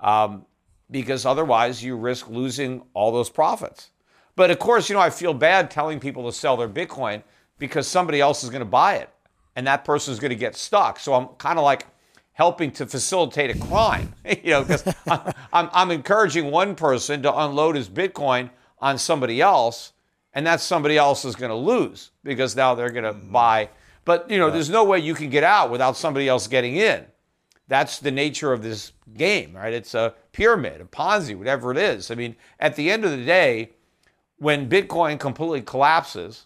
[0.02, 0.46] um,
[0.92, 3.92] because otherwise you risk losing all those profits.
[4.36, 7.24] But of course, you know, I feel bad telling people to sell their Bitcoin
[7.60, 9.10] because somebody else is going to buy it
[9.56, 11.00] and that person is going to get stuck.
[11.00, 11.86] So I'm kind of like
[12.32, 17.38] helping to facilitate a crime, you know, because I'm, I'm, I'm encouraging one person to
[17.38, 19.92] unload his Bitcoin on somebody else
[20.34, 23.32] and that somebody else is going to lose because now they're going to mm-hmm.
[23.32, 23.70] buy.
[24.06, 27.06] But, you know, there's no way you can get out without somebody else getting in.
[27.68, 29.74] That's the nature of this game, right?
[29.74, 32.10] It's a pyramid, a Ponzi, whatever it is.
[32.10, 33.72] I mean, at the end of the day,
[34.38, 36.46] when Bitcoin completely collapses,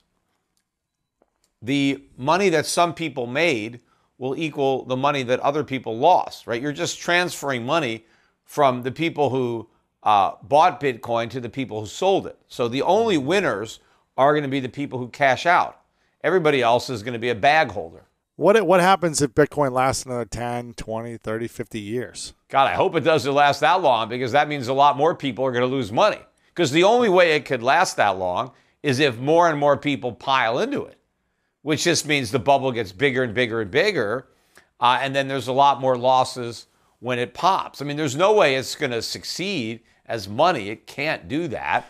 [1.63, 3.80] the money that some people made
[4.17, 6.62] will equal the money that other people lost, right?
[6.62, 8.06] You're just transferring money
[8.43, 9.67] from the people who
[10.04, 12.38] uh, bought Bitcoin to the people who sold it.
[12.47, 13.80] So the only winners
[14.17, 15.80] are going to be the people who cash out.
[16.21, 18.04] Everybody else is going to be a bag holder.
[18.36, 22.34] What what happens if Bitcoin lasts another 10, 20, 30, 50 years?
[22.49, 25.45] God, I hope it doesn't last that long because that means a lot more people
[25.45, 26.19] are going to lose money.
[26.47, 30.12] Because the only way it could last that long is if more and more people
[30.12, 30.97] pile into it,
[31.63, 34.28] which just means the bubble gets bigger and bigger and bigger.
[34.80, 36.67] Uh, and then there's a lot more losses
[36.99, 37.82] when it pops.
[37.82, 40.69] I mean, there's no way it's going to succeed as money.
[40.69, 41.86] It can't do that.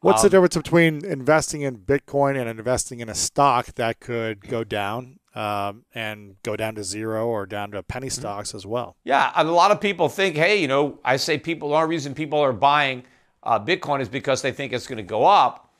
[0.00, 4.40] What's Um, the difference between investing in Bitcoin and investing in a stock that could
[4.48, 8.20] go down um, and go down to zero or down to penny Mm-hmm.
[8.20, 8.96] stocks as well?
[9.04, 11.88] Yeah, and a lot of people think, hey, you know, I say people, the only
[11.88, 13.04] reason people are buying
[13.44, 15.71] uh, Bitcoin is because they think it's going to go up.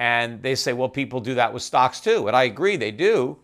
[0.00, 2.26] And they say, well, people do that with stocks too.
[2.26, 3.36] And I agree, they do.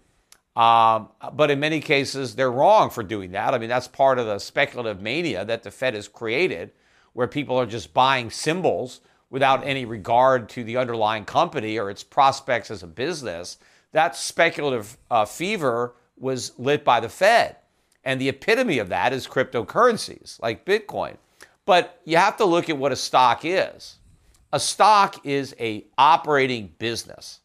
[0.56, 3.52] Um, but in many cases, they're wrong for doing that.
[3.52, 6.70] I mean, that's part of the speculative mania that the Fed has created,
[7.12, 12.02] where people are just buying symbols without any regard to the underlying company or its
[12.02, 13.58] prospects as a business.
[13.92, 17.56] That speculative uh, fever was lit by the Fed.
[18.02, 21.18] And the epitome of that is cryptocurrencies like Bitcoin.
[21.66, 23.96] But you have to look at what a stock is.
[24.56, 27.40] A stock is a operating business.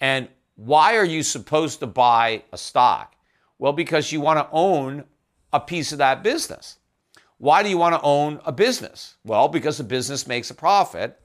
[0.00, 3.16] And why are you supposed to buy a stock?
[3.58, 5.06] Well, because you want to own
[5.52, 6.78] a piece of that business.
[7.38, 9.16] Why do you want to own a business?
[9.24, 11.20] Well, because the business makes a profit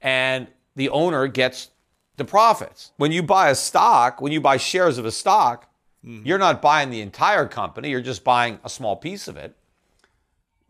[0.00, 1.68] and the owner gets
[2.16, 2.92] the profits.
[2.96, 5.70] When you buy a stock, when you buy shares of a stock,
[6.02, 6.26] mm-hmm.
[6.26, 9.54] you're not buying the entire company, you're just buying a small piece of it.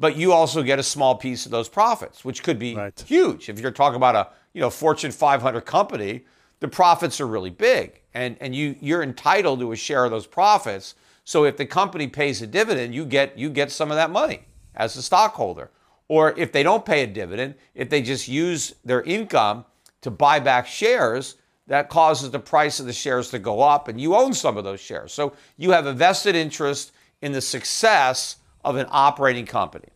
[0.04, 3.04] But you also get a small piece of those profits, which could be Right.
[3.06, 3.48] huge.
[3.48, 6.26] If you're talking about a, you know, Fortune 500 company,
[6.60, 10.26] the profits are really big and and you you're entitled to a share of those
[10.26, 10.94] profits.
[11.24, 14.40] So if the company pays a dividend, you get you get some of that money
[14.74, 15.70] as a stockholder.
[16.08, 19.64] Or if they don't pay a dividend, if they just use their income
[20.02, 21.36] to buy back shares,
[21.66, 24.64] that causes the price of the shares to go up and you own some of
[24.64, 25.14] those shares.
[25.14, 29.88] So you have a vested interest in the success of an operating company.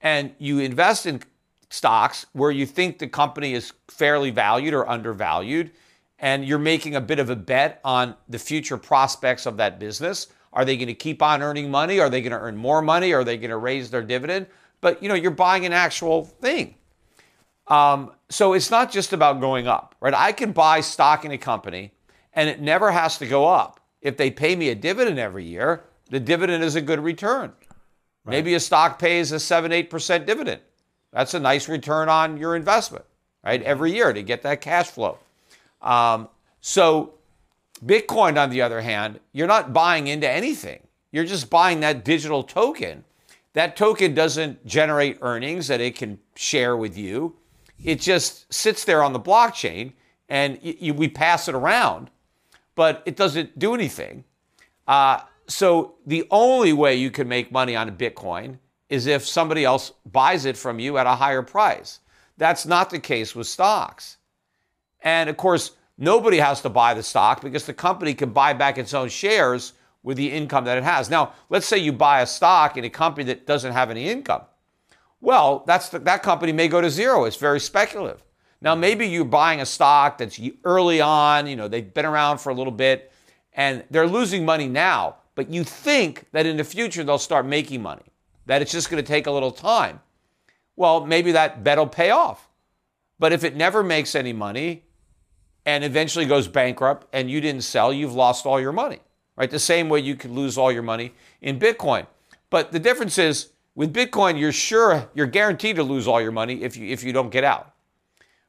[0.00, 1.22] And you invest in
[1.70, 5.70] stocks where you think the company is fairly valued or undervalued
[6.18, 10.28] and you're making a bit of a bet on the future prospects of that business.
[10.52, 12.00] Are they going to keep on earning money?
[12.00, 13.12] Are they going to earn more money?
[13.12, 14.46] Are they going to raise their dividend?
[14.80, 16.74] But you know, you're buying an actual thing.
[17.68, 20.14] Um, so it's not just about going up, right?
[20.14, 21.92] I can buy stock in a company
[22.32, 23.80] and it never has to go up.
[24.00, 27.52] If they pay me a dividend every year, the dividend is a good return.
[28.28, 30.60] Maybe a stock pays a 7 8% dividend.
[31.12, 33.04] That's a nice return on your investment,
[33.44, 33.62] right?
[33.62, 35.18] Every year to get that cash flow.
[35.80, 36.28] Um,
[36.60, 37.14] so,
[37.84, 40.80] Bitcoin, on the other hand, you're not buying into anything.
[41.12, 43.04] You're just buying that digital token.
[43.54, 47.36] That token doesn't generate earnings that it can share with you.
[47.82, 49.92] It just sits there on the blockchain
[50.28, 52.10] and y- y- we pass it around,
[52.74, 54.24] but it doesn't do anything.
[54.86, 58.58] Uh, so the only way you can make money on a Bitcoin
[58.88, 62.00] is if somebody else buys it from you at a higher price.
[62.36, 64.18] That's not the case with stocks.
[65.02, 68.78] And of course, nobody has to buy the stock because the company can buy back
[68.78, 71.10] its own shares with the income that it has.
[71.10, 74.42] Now, let's say you buy a stock in a company that doesn't have any income.
[75.20, 77.24] Well, that's the, that company may go to zero.
[77.24, 78.22] It's very speculative.
[78.60, 82.50] Now, maybe you're buying a stock that's early on, you know, they've been around for
[82.50, 83.12] a little bit
[83.52, 87.80] and they're losing money now, but you think that in the future they'll start making
[87.80, 88.02] money,
[88.46, 90.00] that it's just going to take a little time.
[90.74, 92.48] Well, maybe that bet will pay off.
[93.20, 94.82] But if it never makes any money
[95.64, 98.98] and eventually goes bankrupt and you didn't sell, you've lost all your money,
[99.36, 99.48] right?
[99.48, 102.08] The same way you could lose all your money in Bitcoin.
[102.50, 106.64] But the difference is with Bitcoin, you're sure you're guaranteed to lose all your money
[106.64, 107.76] if you if you don't get out.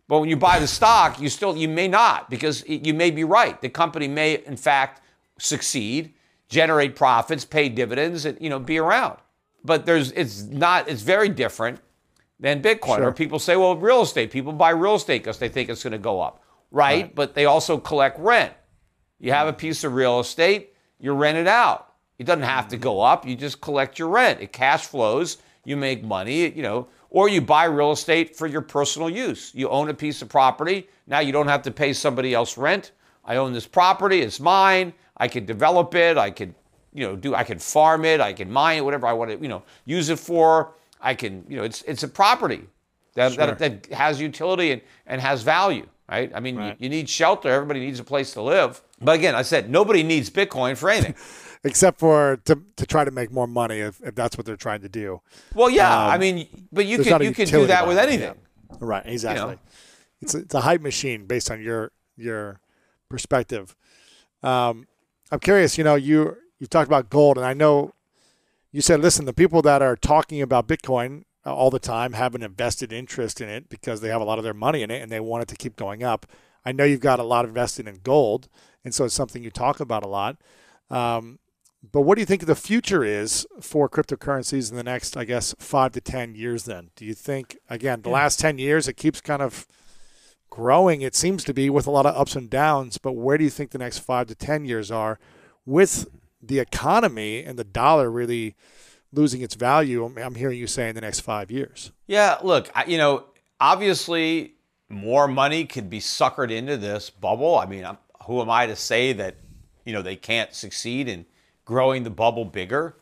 [0.08, 3.24] But when you buy the stock, you still you may not because you may be
[3.24, 3.62] right.
[3.62, 5.04] The company may in fact
[5.38, 6.16] succeed,
[6.50, 9.18] generate profits, pay dividends, and you know be around.
[9.64, 11.80] But there's it's not it's very different
[12.40, 12.98] than Bitcoin.
[12.98, 13.08] Sure.
[13.08, 14.32] Or people say, well, real estate.
[14.32, 17.14] People buy real estate because they think it's going to go up, right?
[17.14, 18.54] But they also collect rent.
[19.20, 21.94] You have a piece of real estate, you rent it out.
[22.18, 23.26] It doesn't have to go up.
[23.26, 24.42] You just collect your rent.
[24.42, 25.38] It cash flows.
[25.66, 29.52] You make money, you know, or you buy real estate for your personal use.
[29.54, 30.88] You own a piece of property.
[31.06, 32.92] Now you don't have to pay somebody else rent.
[33.26, 34.22] I own this property.
[34.22, 34.94] It's mine.
[35.20, 36.18] I could develop it.
[36.18, 36.54] I could,
[36.94, 37.36] you know, do.
[37.36, 38.20] I can farm it.
[38.22, 38.86] I can mine it.
[38.86, 40.74] Whatever I want to, you know, use it for.
[41.02, 42.68] I can, you know, it's it's a property
[43.16, 43.48] that Sure.
[43.48, 46.32] that, that has utility and, and has value, right?
[46.34, 46.76] I mean, Right.
[46.80, 47.50] You, you need shelter.
[47.50, 48.82] Everybody needs a place to live.
[49.02, 51.16] But again, I said nobody needs Bitcoin for anything.
[51.64, 54.82] except for to, to try to make more money if, if that's what they're trying
[54.82, 55.22] to do.
[55.54, 58.36] Well, yeah, Um, I mean, but you could you could do that with anything.
[58.80, 59.54] Right, exactly.
[59.56, 59.60] know?
[60.22, 62.60] It's a, it's a hype machine based on your your
[63.10, 63.76] perspective.
[64.44, 64.88] Um,
[65.32, 65.78] I'm curious.
[65.78, 67.94] You know, you you talked about gold, and I know
[68.72, 72.36] you said, listen, the people that are talking about Bitcoin uh, all the time have
[72.36, 75.02] an invested interest in it because they have a lot of their money in it
[75.02, 76.26] and they want it to keep going up.
[76.66, 78.50] I know you've got a lot invested in gold,
[78.84, 80.38] and so it's something you talk about a lot.
[80.90, 81.40] Um,
[81.92, 85.56] but what do you think the future is for cryptocurrencies in the next, I guess,
[85.58, 86.90] five to 10 years then?
[86.96, 89.66] Do you think, again, the last 10 years, it keeps kind of
[90.50, 92.98] growing, it seems to be, with a lot of ups and downs.
[92.98, 95.20] But where do you think the next five to 10 years are
[95.66, 96.08] with
[96.42, 98.56] the economy and the dollar really
[99.12, 100.04] losing its value?
[100.04, 101.92] I'm- hearing you say in the next five years.
[102.08, 103.26] Yeah, look, I- you know,
[103.60, 104.56] obviously
[104.90, 107.58] more money could be suckered into this bubble.
[107.58, 109.36] I mean, I'm, who am I to say that,
[109.86, 111.26] you know, they can't succeed in
[111.66, 112.96] growing the bubble bigger?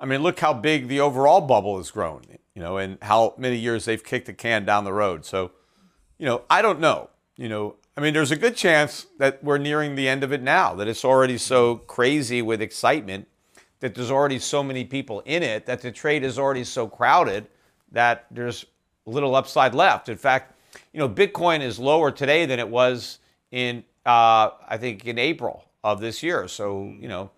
[0.00, 2.22] I mean, look how big the overall bubble has grown,
[2.54, 5.24] you know, and how many years they've kicked the can down the road.
[5.24, 5.50] So,
[6.18, 7.10] you know, I don't know.
[7.36, 10.42] You know, I mean, there's a good chance that we're nearing the end of it
[10.42, 13.28] now, that it's already so crazy with excitement
[13.80, 17.46] that there's already so many people in it, that the trade is already so crowded
[17.92, 18.66] that there's
[19.06, 20.08] little upside left.
[20.08, 20.54] In fact,
[20.92, 23.18] you know, Bitcoin is lower today than it was
[23.50, 26.48] in, uh, I think, in April of this year.
[26.48, 27.30] So, you know,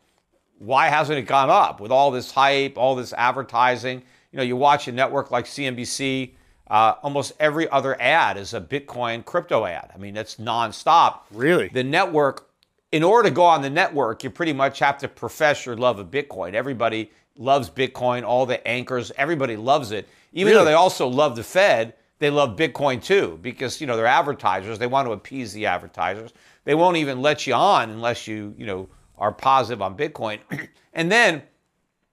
[0.59, 4.03] why hasn't it gone up with all this hype, all this advertising?
[4.33, 6.33] You know, you watch a network like CNBC,
[6.71, 9.91] Uh, almost every other ad is a Bitcoin crypto ad.
[9.93, 11.23] I mean, it's nonstop.
[11.33, 11.69] Really?
[11.69, 12.49] The network,
[12.93, 15.99] in order to go on the network, you pretty much have to profess your love
[15.99, 16.55] of Bitcoin.
[16.55, 20.09] Everybody loves Bitcoin, all the anchors, everybody loves it.
[20.33, 24.07] Even though they also love the Fed, they love Bitcoin too because, you know, they're
[24.07, 24.79] advertisers.
[24.79, 26.33] They want to appease the advertisers.
[26.65, 30.39] They won't even let you on unless you, you know, are positive on Bitcoin.
[30.93, 31.43] and then,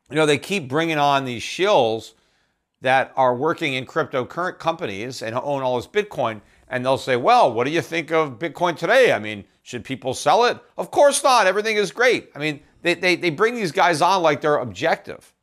[0.10, 2.14] you know, they keep bringing on these shills
[2.82, 6.42] that are working in cryptocurrency companies and own all this Bitcoin.
[6.70, 9.14] And they'll say, well, what do you think of Bitcoin today?
[9.14, 10.58] I mean, should people sell it?
[10.78, 11.48] Of course not.
[11.48, 12.30] Everything is great.
[12.36, 15.34] I mean, they, they, they bring these guys on like they're objective,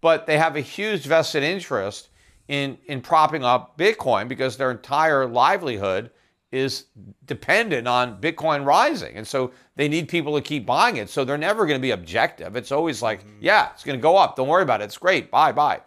[0.00, 2.08] but they have a huge vested interest
[2.48, 6.10] in, in propping up Bitcoin because their entire livelihood
[6.52, 6.84] is
[7.24, 9.16] dependent on Bitcoin rising.
[9.16, 11.08] And so they need people to keep buying it.
[11.08, 12.56] So they're never going to be objective.
[12.56, 13.30] It's always like, mm.
[13.40, 14.36] yeah, it's going to go up.
[14.36, 14.84] Don't worry about it.
[14.84, 15.30] It's great.
[15.30, 15.80] Bye, buy.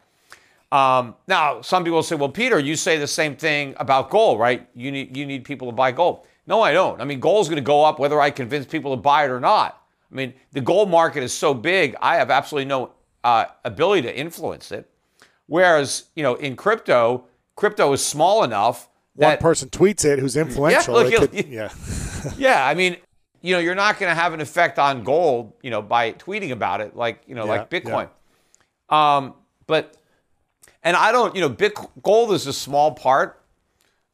[0.76, 4.68] Um, now, some people say, well, Peter, you say the same thing about gold, right?
[4.76, 6.26] You need, you need people to buy gold.
[6.48, 7.00] No, I don't.
[7.02, 9.40] I mean, gold's going to go up whether I convince people to buy it or
[9.40, 9.82] not.
[10.12, 12.92] I mean, the gold market is so big, I have absolutely no
[13.24, 14.90] uh, ability to influence it.
[15.48, 20.36] Whereas, you know, in crypto, crypto is small enough One that person tweets it who's
[20.36, 20.94] influential.
[20.96, 21.70] look, it you- could- yeah.
[22.38, 22.98] yeah, I mean,
[23.42, 26.52] you know, you're not going to have an effect on gold, you know, by tweeting
[26.52, 28.10] about it, like you know, like Yeah, Bitcoin.
[28.94, 29.36] Um,
[29.68, 29.96] but,
[30.86, 33.42] and I don't, you know, Bit, gold is a small part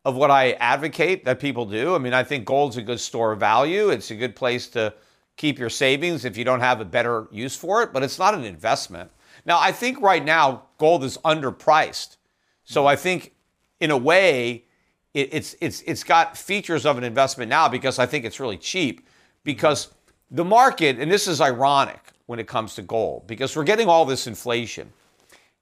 [0.04, 1.94] of what I advocate that people do.
[1.94, 3.90] I mean, I think gold's a good store of value.
[3.90, 4.94] It's a good place to
[5.38, 8.34] keep your savings if you don't have a better use for it, but it's not
[8.34, 9.12] an investment.
[9.46, 12.18] Now, I think right now gold is underpriced.
[12.64, 13.34] So I think
[13.80, 14.66] in a way,
[15.14, 18.58] it, it's it's it's got features of an investment now because I think it's really
[18.58, 19.08] cheap.
[19.44, 19.90] Because
[20.30, 24.06] the market, and this is ironic when it comes to gold, because we're getting all
[24.06, 24.94] this inflation,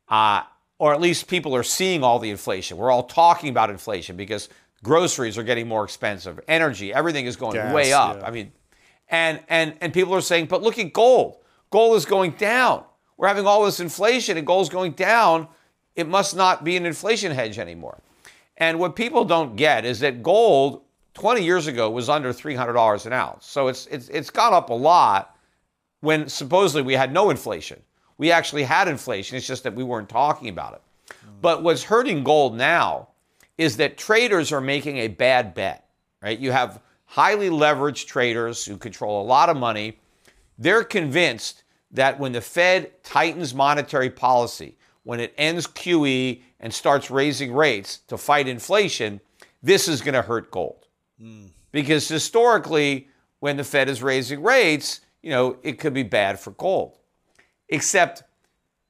[0.10, 0.44] uh,
[0.80, 2.78] or at least people are seeing all the inflation.
[2.78, 4.50] We're all talking about inflation because
[4.82, 8.22] groceries are getting more expensive, energy, everything is going Gas, way up.
[8.22, 8.28] yeah.
[8.28, 8.52] I mean,
[9.10, 11.38] and and and people are saying, but look at gold.
[11.70, 12.84] Gold is going down.
[13.18, 15.48] We're having all this inflation and gold's going down.
[15.96, 18.02] It must not be an inflation hedge anymore.
[18.58, 20.84] And what people don't get is that gold
[21.16, 23.46] 20 years ago was under $300 an ounce.
[23.46, 25.36] So it's it's it's gone up a lot
[26.00, 27.82] when supposedly we had no inflation.
[28.20, 29.38] We actually had inflation.
[29.38, 30.82] It's just that we weren't talking about it.
[31.42, 33.08] But what's hurting gold now
[33.58, 35.88] is that traders are making a bad bet,
[36.22, 36.38] right?
[36.38, 39.98] You have highly leveraged traders who control a lot of money.
[40.58, 47.10] They're convinced that when the Fed tightens monetary policy, when it ends QE and starts
[47.10, 49.22] raising rates to fight inflation,
[49.64, 50.88] this is going to hurt gold.
[51.72, 53.08] Because historically,
[53.40, 56.99] when the Fed is raising rates, you know, it could be bad for gold.
[57.70, 58.24] Except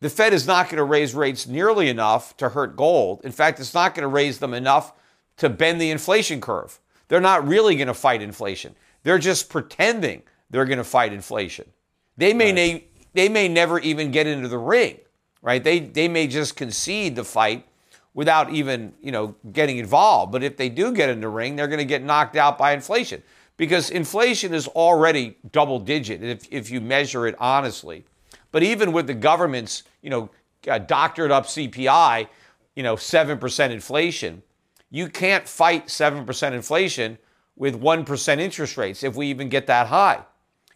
[0.01, 3.21] the Fed is not going to raise rates nearly enough to hurt gold.
[3.23, 4.93] In fact, it's not going to raise them enough
[5.37, 6.79] to bend the inflation curve.
[7.09, 8.75] They're not really going to fight inflation.
[9.03, 11.69] They're just pretending they're going to fight inflation.
[12.17, 12.79] They may na-
[13.13, 14.99] they may never even get into the ring,
[15.41, 15.63] right?
[15.63, 17.65] They they may just concede the fight
[18.13, 20.31] without even, you know, getting involved.
[20.31, 22.73] But if they do get in the ring, they're going to get knocked out by
[22.73, 23.23] inflation
[23.57, 28.05] because inflation is already double digit if, if you measure it honestly.
[28.51, 30.29] But even with the government's, you know,
[30.67, 32.27] uh, doctored up CPI,
[32.75, 34.43] you know, 7% inflation,
[34.89, 37.17] you can't fight 7% inflation
[37.55, 40.23] with 1% interest rates if we even get that high.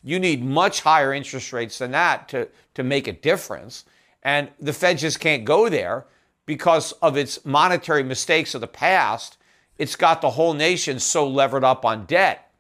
[0.04, 3.86] You need much higher interest rates than that to, to make a difference.
[4.22, 6.06] And the Fed just can't go there
[6.46, 9.38] because of its monetary mistakes of the past.
[9.78, 12.52] It's got the whole nation so levered up on debt.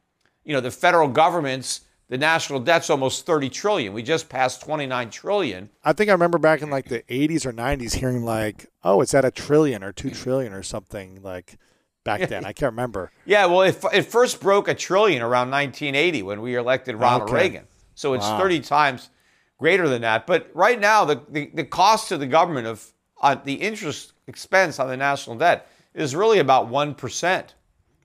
[0.45, 1.81] You know, the federal government's,
[2.13, 3.91] the national debt's almost 30 trillion.
[3.91, 5.71] We just passed 29 trillion.
[5.83, 9.15] I think I remember back in like the 80s or 90s hearing like, oh, it's
[9.15, 11.57] at a trillion or two trillion or something like
[12.03, 12.45] back then.
[12.45, 13.11] I can't remember.
[13.25, 17.33] Yeah, well, it, it first broke a trillion around 1980 when we elected Ronald Okay.
[17.33, 17.67] Reagan.
[17.95, 18.37] So it's Wow.
[18.37, 19.09] 30 times
[19.57, 20.27] greater than that.
[20.27, 22.85] But right now, the, the, the cost to the government of
[23.23, 27.43] uh, the interest expense on the national debt is really about 1%.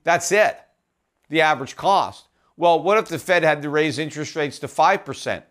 [0.03, 0.57] That's it,
[1.29, 2.25] the average cost.
[2.59, 5.43] Well, what if the Fed had to raise interest rates to 5%?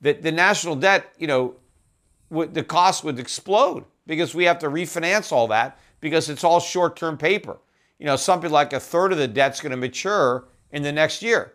[0.00, 1.54] The, the national debt, you know,
[2.28, 6.58] would, the cost would explode because we have to refinance all that because it's all
[6.58, 7.56] short term paper.
[8.00, 11.22] You know, something like a third of the debt's going to mature in the next
[11.22, 11.52] year.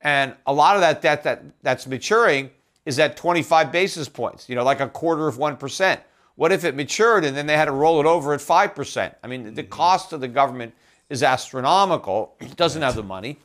[0.00, 2.50] And a lot of that debt that, that's maturing
[2.86, 6.00] is at 25 basis points, you know, like a quarter of 1%.
[6.36, 9.12] What if it matured and then they had to roll it over at 5%?
[9.24, 9.70] I mean, the mm-hmm.
[9.70, 10.72] cost of the government
[11.08, 12.36] is astronomical.
[12.38, 13.40] It doesn't have the money.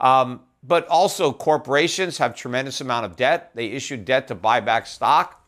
[0.00, 3.50] Um, but also, corporations have tremendous amount of debt.
[3.54, 5.46] They issue debt to buy back stock.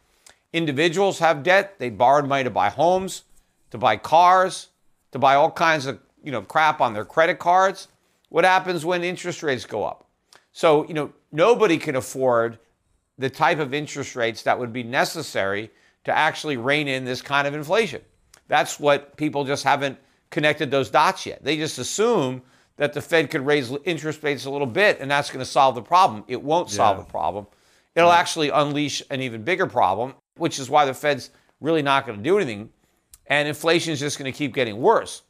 [0.53, 1.79] Individuals have debt.
[1.79, 3.25] They borrowed money to buy homes,
[3.71, 4.69] to buy cars,
[5.13, 7.89] to buy all kinds of you know crap on their credit cards.
[8.29, 10.07] What happens when interest rates go up?
[10.53, 12.59] So you know nobody can afford
[13.19, 15.71] the type of interest rates that would be necessary
[16.05, 18.03] to actually rein in this kind of inflation.
[18.49, 19.99] That's what people just haven't
[20.31, 21.45] connected those dots yet.
[21.45, 22.43] They just assume
[22.83, 25.77] that the Fed could raise interest rates a little bit and that's going to solve
[25.77, 26.25] the problem.
[26.27, 27.05] It won't solve Yeah.
[27.05, 27.47] the problem.
[27.95, 31.31] It'll actually unleash an even bigger problem, which is why the Fed's
[31.61, 32.71] really not going to do anything.
[33.29, 35.23] And inflation is just going to keep getting worse.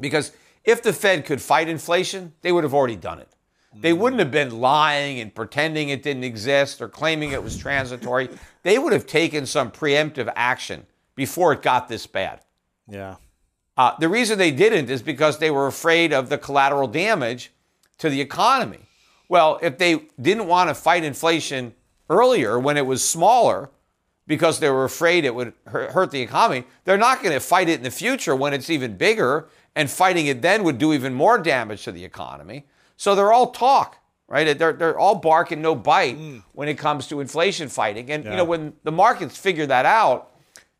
[0.00, 0.32] Because
[0.64, 3.28] if the Fed could fight inflation, they would have already done it.
[3.74, 3.98] They mm.
[3.98, 8.30] wouldn't have been lying and pretending it didn't exist or claiming it was transitory.
[8.62, 12.40] They would have taken some preemptive action before it got this bad.
[12.88, 13.16] Yeah.
[13.78, 17.52] Uh, the reason they didn't is because they were afraid of the collateral damage
[17.98, 18.80] to the economy.
[19.28, 21.74] Well, if they didn't want to fight inflation
[22.10, 23.70] earlier when it was smaller
[24.26, 27.74] because they were afraid it would hurt the economy, they're not going to fight it
[27.78, 31.38] in the future when it's even bigger, and fighting it then would do even more
[31.38, 32.66] damage to the economy.
[32.96, 34.58] So they're all talk, right?
[34.58, 36.18] They're, they're all bark and no bite
[36.52, 38.10] when it comes to inflation fighting.
[38.10, 40.32] And, you know, when the markets figure that out,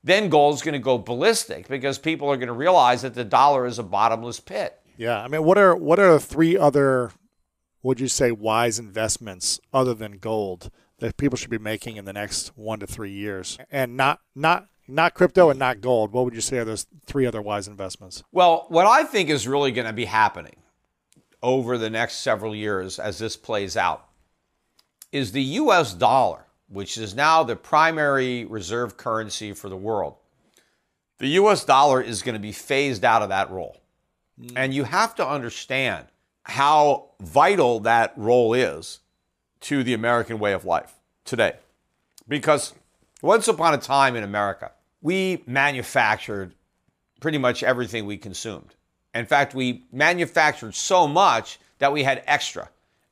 [0.04, 3.66] then gold's going to go ballistic because people are going to realize that the dollar
[3.66, 4.78] is a bottomless pit.
[4.96, 5.22] Yeah.
[5.22, 7.12] I mean, what are what are the three other
[7.82, 12.12] would you say wise investments other than gold that people should be making in the
[12.12, 13.58] next one to three years?
[13.70, 16.12] And not not not crypto and not gold.
[16.12, 18.22] What would you say are those three other wise investments?
[18.32, 20.56] Well, what I think is really going to be happening
[21.42, 24.08] over the next several years as this plays out
[25.12, 30.16] is the US dollar, which is now the primary reserve currency for the world.
[31.18, 33.80] The US dollar is going to be phased out of that role.
[34.38, 34.56] Hmm.
[34.56, 36.06] And you have to understand
[36.44, 39.00] how vital that role is
[39.60, 40.94] to the American way of life
[41.24, 41.56] today.
[42.26, 42.74] Because
[43.22, 46.54] once upon a time in America, we manufactured
[47.20, 48.74] pretty much everything we consumed.
[49.14, 52.68] In fact, we manufactured so much that we had extra.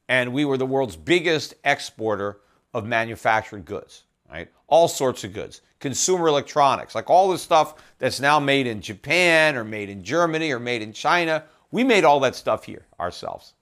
[0.08, 2.38] And we were the world's biggest exporter
[2.74, 4.48] of manufactured goods, right?
[4.66, 5.62] All sorts of goods.
[5.78, 10.50] Consumer electronics, like all the stuff that's now made in Japan or made in Germany
[10.50, 11.44] or made in China.
[11.70, 13.54] We made all that stuff here ourselves.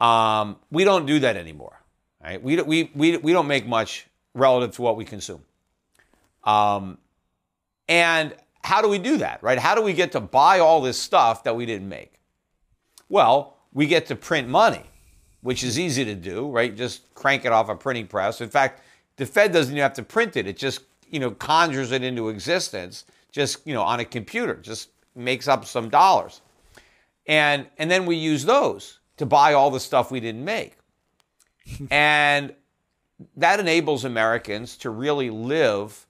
[0.00, 1.80] Um, we don't do that anymore,
[2.22, 2.42] right?
[2.42, 5.42] We, we, we, we don't make much relative to what we consume.
[6.44, 6.98] Um,
[7.88, 9.58] and how do we do that, right?
[9.58, 12.14] How do we get to buy all this stuff that we didn't make?
[13.08, 14.82] Well, we get to print money,
[15.46, 16.76] which is easy to do, right?
[16.76, 18.40] Just crank it off a printing press.
[18.40, 18.82] In fact,
[19.14, 20.44] the Fed doesn't even have to print it.
[20.48, 24.88] It just, you know, conjures it into existence just, you know, on a computer, just
[25.14, 26.40] makes up some dollars.
[27.28, 30.78] And and then we use those to buy all the stuff we didn't make.
[31.92, 32.52] and
[33.36, 36.08] that enables Americans to really live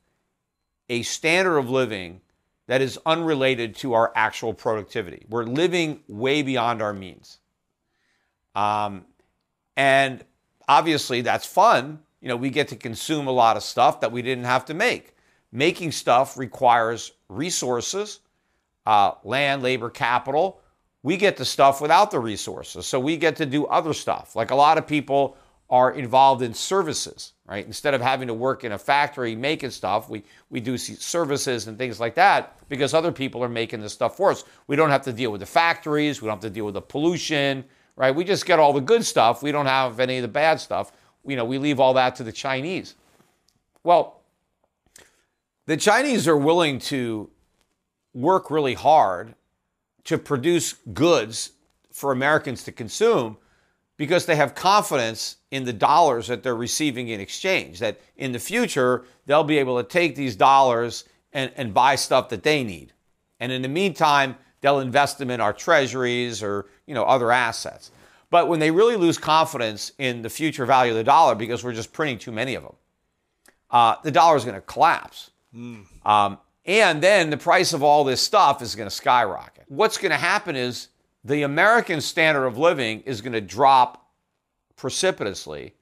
[0.89, 2.23] a standard of living
[2.69, 5.27] that is unrelated to our actual productivity.
[5.29, 7.39] We're living way beyond our means.
[8.55, 9.05] Um,
[9.77, 10.25] and
[10.69, 12.01] obviously, that's fun.
[12.21, 14.75] You know, we get to consume a lot of stuff that we didn't have to
[14.75, 15.15] make.
[15.53, 18.21] Making stuff requires resources,
[18.85, 20.61] uh, land, labor, capital.
[21.03, 22.87] We get the stuff without the resources.
[22.87, 24.35] So we get to do other stuff.
[24.35, 25.37] Like a lot of people
[25.69, 27.67] are involved in services, right?
[27.67, 31.77] Instead of having to work in a factory making stuff, we, we do services and
[31.77, 34.45] things like that because other people are making this stuff for us.
[34.69, 36.81] We don't have to deal with the factories, we don't have to deal with the
[36.81, 37.65] pollution,
[37.97, 38.15] right?
[38.15, 39.43] We just get all the good stuff.
[39.43, 40.93] We don't have any of the bad stuff.
[41.27, 42.95] You know, we leave all that to the Chinese.
[43.83, 44.21] Well,
[45.67, 47.31] the Chinese are willing to
[48.15, 49.35] work really hard
[50.05, 51.53] to produce goods
[51.93, 53.37] for Americans to consume
[53.97, 57.79] because they have confidence in the dollars that they're receiving in exchange.
[57.79, 62.29] That in the future, they'll be able to take these dollars and, and buy stuff
[62.29, 62.93] that they need.
[63.41, 64.37] And in the meantime,
[64.67, 67.93] they'll invest them in our treasuries or you know other assets.
[68.31, 71.73] But when they really lose confidence in the future value of the dollar because we're
[71.73, 72.75] just printing too many of them,
[73.71, 75.31] uh, the dollar is going to collapse.
[76.05, 79.65] Um, and then the price of all this stuff is going to skyrocket.
[79.69, 80.89] What's going to happen is
[81.25, 84.11] the American standard of living is going to drop
[84.75, 85.75] precipitously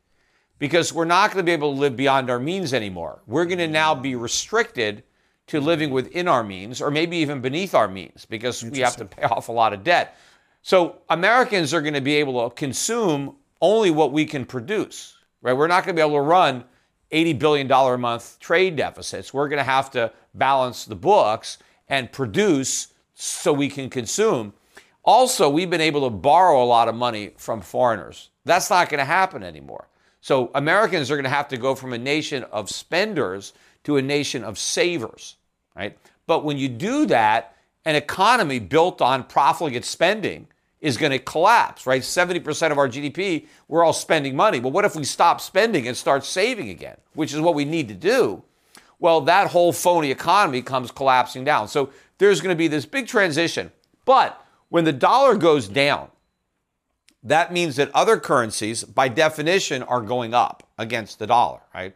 [0.59, 3.23] because we're not going to be able to live beyond our means anymore.
[3.27, 5.03] We're going to now be restricted
[5.47, 9.05] to living within our means or maybe even beneath our means because we have to
[9.05, 10.17] pay off a lot of debt.
[10.63, 15.53] So Americans are going to be able to consume only what we can produce, right?
[15.53, 16.65] We're not going to be able to run
[17.13, 19.35] $80 billion a month trade deficits.
[19.35, 24.55] We're going to have to balance the books and produce so we can consume.
[25.05, 28.31] Also, we've been able to borrow a lot of money from foreigners.
[28.45, 29.89] That's not going to happen anymore.
[30.21, 33.53] So Americans are going to have to go from a nation of spenders
[33.85, 35.37] to a nation of savers,
[35.77, 35.97] right?
[36.27, 37.55] But when you do that
[37.85, 40.47] an economy built on profligate spending
[40.81, 42.03] is going to collapse, right?
[42.03, 44.61] 70% of our GDP, we're all spending money.
[44.61, 47.89] But what if we stop spending and start saving again, which is what we need
[47.89, 48.43] to do?
[48.99, 51.69] Well, that whole phony economy comes collapsing down.
[51.69, 53.71] So there's going to be this big transition.
[54.05, 56.09] But when the dollar goes down,
[57.23, 61.95] that means that other currencies, by definition, are going up against the dollar, right?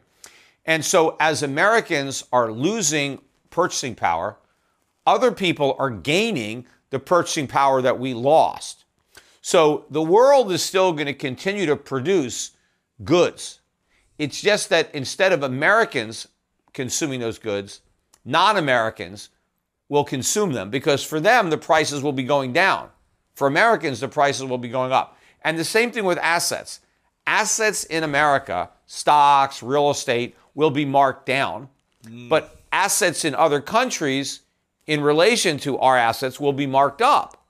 [0.68, 4.36] And so as Americans are losing purchasing power,
[5.06, 8.84] other people are gaining the purchasing power that we lost.
[9.40, 12.50] So the world is still going to continue to produce
[13.02, 13.60] goods.
[14.18, 16.28] It's just that instead of Americans
[16.74, 17.80] consuming those goods,
[18.26, 19.30] non Americans
[19.88, 22.90] will consume them because for them, the prices will be going down.
[23.34, 25.16] For Americans, the prices will be going up.
[25.42, 26.80] And the same thing with assets.
[27.26, 31.68] Assets in America, stocks, real estate, will be marked down.
[32.04, 32.28] Mm.
[32.28, 34.40] But assets in other countries,
[34.88, 37.46] in relation to our assets, will be marked up.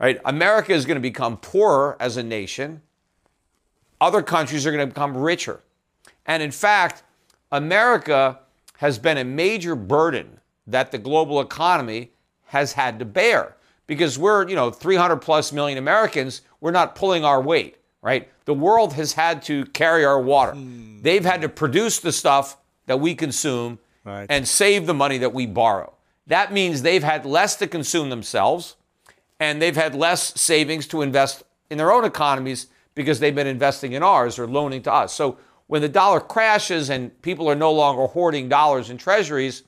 [0.00, 0.18] Right?
[0.24, 2.80] America is going to become poorer as a nation.
[4.00, 5.60] Other countries are going to become richer.
[6.24, 7.02] And in fact,
[7.52, 8.38] America
[8.78, 12.10] has been a major burden that the global economy
[12.46, 13.54] has had to bear
[13.86, 17.76] because we're, you know, 300 plus million Americans, we're not pulling our weight,
[18.06, 18.28] right?
[18.44, 20.52] The world has had to carry our water.
[20.52, 21.02] Mm.
[21.02, 24.28] They've had to produce the stuff that we consume right.
[24.30, 25.92] and save the money that we borrow.
[26.28, 28.76] That means they've had less to consume themselves
[29.40, 33.92] and they've had less savings to invest in their own economies because they've been investing
[33.92, 35.12] in ours or loaning to us.
[35.12, 39.64] So when the dollar crashes and people are no longer hoarding dollars in treasuries,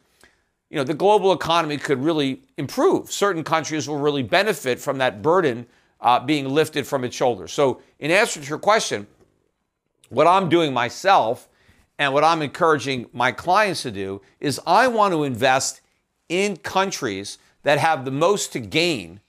[0.70, 3.10] you know, the global economy could really improve.
[3.10, 5.66] Certain countries will really benefit from that burden
[6.00, 7.52] uh, being lifted from its shoulders.
[7.52, 9.06] So, in answer to your question,
[10.08, 11.48] what I'm doing myself
[11.98, 15.80] and what I'm encouraging my clients to do is I want to invest
[16.28, 19.20] in countries that have the most to gain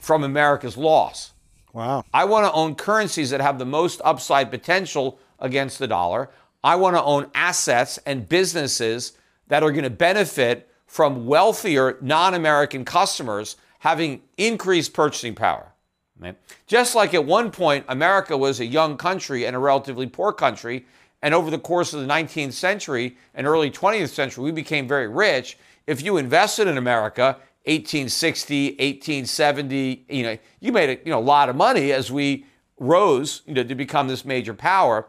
[0.00, 1.32] from America's loss.
[1.72, 2.04] Wow.
[2.12, 6.30] I want to own currencies that have the most upside potential against the dollar.
[6.62, 9.12] I want to own assets and businesses
[9.48, 15.72] that are going to benefit from wealthier non American customers having increased purchasing power.
[16.18, 16.36] Right?
[16.66, 20.86] Just like at one point, America was a young country and a relatively poor country.
[21.22, 25.08] And over the course of the 19th century and early 20th century, we became very
[25.08, 25.58] rich.
[25.86, 31.20] If you invested in America, 1860, 1870, you know, you made a you know, a
[31.20, 32.44] lot of money as we
[32.78, 35.06] rose you know, to become this major power.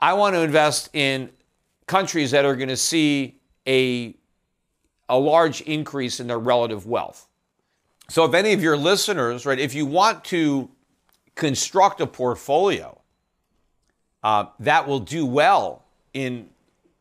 [0.00, 1.30] I want to invest in
[1.86, 4.14] countries that are going to see a,
[5.08, 7.28] a large increase in their relative wealth.
[8.10, 10.70] So, if any of your listeners, right, if you want to
[11.34, 12.98] construct a portfolio
[14.22, 15.84] uh, that will do well
[16.14, 16.48] in,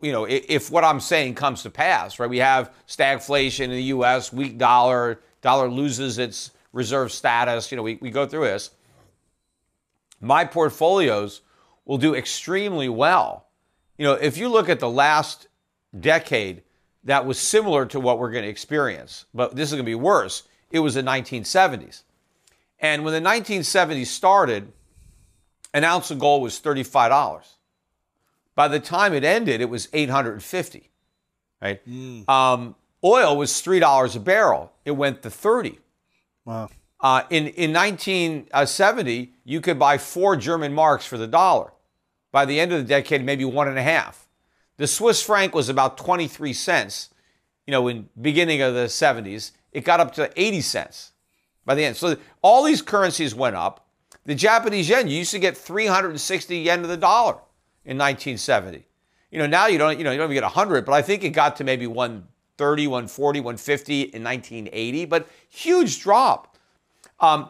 [0.01, 3.71] you know, if, if what I'm saying comes to pass, right, we have stagflation in
[3.71, 8.45] the U.S., weak dollar, dollar loses its reserve status, you know, we, we go through
[8.45, 8.71] this.
[10.19, 11.41] My portfolios
[11.85, 13.47] will do extremely well.
[13.97, 15.47] You know, if you look at the last
[15.97, 16.63] decade
[17.05, 19.95] that was similar to what we're going to experience, but this is going to be
[19.95, 20.43] worse.
[20.71, 22.03] It was the 1970s.
[22.79, 24.71] And when the 1970s started,
[25.73, 27.43] an ounce of gold was $35.
[28.55, 30.83] By the time it ended, it was $850.
[31.61, 31.85] Right?
[31.87, 32.27] Mm.
[32.29, 34.73] Um, oil was $3 a barrel.
[34.85, 35.79] It went to 30.
[36.45, 36.69] Wow.
[36.99, 41.71] Uh, in, in 1970, you could buy four German marks for the dollar.
[42.31, 44.27] By the end of the decade, maybe one and a half.
[44.77, 47.09] The Swiss franc was about 23 cents,
[47.65, 49.51] you know, in beginning of the 70s.
[49.71, 51.11] It got up to 80 cents
[51.65, 51.95] by the end.
[51.97, 53.87] So all these currencies went up.
[54.25, 57.35] The Japanese yen, you used to get 360 yen to the dollar
[57.85, 58.85] in 1970.
[59.31, 61.23] You know, now you don't, you know, you don't even get 100, but I think
[61.23, 66.57] it got to maybe 130, 140, 150 in 1980, but huge drop.
[67.19, 67.49] Um,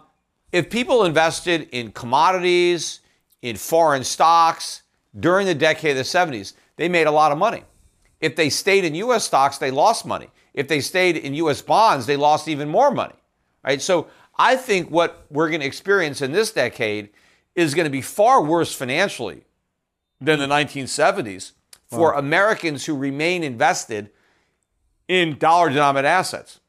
[0.51, 3.01] if people invested in commodities,
[3.41, 4.83] in foreign stocks
[5.19, 7.63] during the decade of the 70s, they made a lot of money.
[8.19, 9.25] If they stayed in U.S.
[9.25, 10.29] stocks, they lost money.
[10.57, 11.61] If they stayed in U.S.
[11.61, 13.13] bonds, they lost even more money.
[13.63, 13.79] Right?
[13.79, 14.07] So
[14.39, 17.09] I think what we're going to experience in this decade
[17.55, 19.43] is going to be far worse financially
[20.19, 21.51] than the 1970s
[21.85, 22.17] for wow.
[22.17, 24.09] Americans who remain invested
[25.07, 26.59] in dollar denominated assets.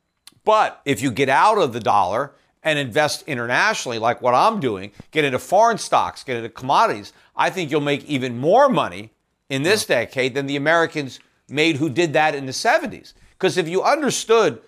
[0.44, 4.92] But if you get out of the dollar and invest internationally, like what I'm doing,
[5.12, 9.12] get into foreign stocks, get into commodities, I think you'll make even more money
[9.48, 13.14] in this decade than the Americans made who did that in the 70s.
[13.38, 14.60] Because if you understood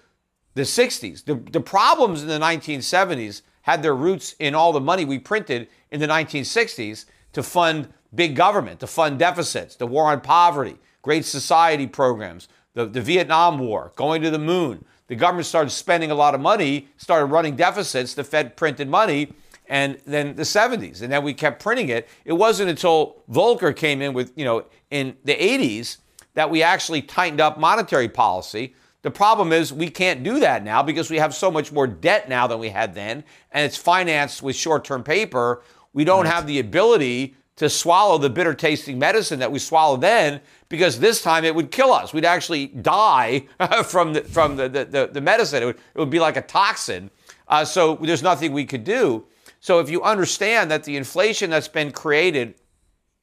[0.55, 5.05] the 60s, the, the problems in the 1970s had their roots in all the money
[5.05, 10.21] we printed in the 1960s to fund big government, to fund deficits, the war on
[10.21, 15.71] poverty, great society programs, the, the Vietnam War, going to the moon, the government started
[15.71, 19.33] spending a lot of money, started running deficits, the Fed printed money,
[19.69, 21.03] and then the 70s.
[21.03, 22.09] And then we kept printing it.
[22.25, 25.99] It wasn't until Volcker came in with, you know, in the 80s
[26.35, 28.75] that we actually tightened up monetary policy.
[29.03, 32.29] The problem is we can't do that now because we have so much more debt
[32.29, 35.63] now than we had then, and it's financed with short term paper.
[35.93, 40.41] We don't have the ability to swallow the bitter tasting medicine that we swallowed then
[40.71, 42.13] because this time it would kill us.
[42.13, 43.47] We'd actually die
[43.85, 45.63] from the, from the, the, the medicine.
[45.63, 47.11] It would, it would be like a toxin.
[47.49, 49.27] Uh, so there's nothing we could do.
[49.61, 52.55] So if you understand that the inflation that's been created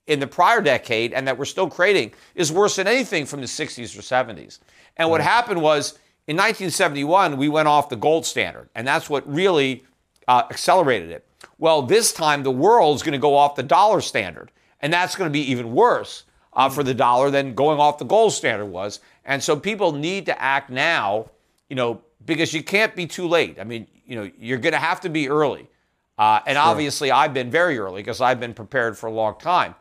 [0.08, 3.48] in the prior decade and that we're still creating is worse than anything from the
[3.48, 4.60] 60s or 70s.
[4.96, 9.32] And what happened was in 1971, we went off the gold standard, and that's what
[9.32, 9.86] really
[10.28, 11.26] uh, accelerated it.
[11.58, 14.52] Well, this time the world's going to go off the dollar standard,
[14.82, 18.06] and that's going to be even worse uh, for the dollar than going off the
[18.06, 19.00] gold standard was.
[19.26, 21.30] And so people need to act now,
[21.70, 23.60] you know, because you can't be too late.
[23.60, 25.70] I mean, you know, you're going to have to be early.
[26.18, 29.76] Uh, and obviously, I've been very early because I've been prepared for a long time.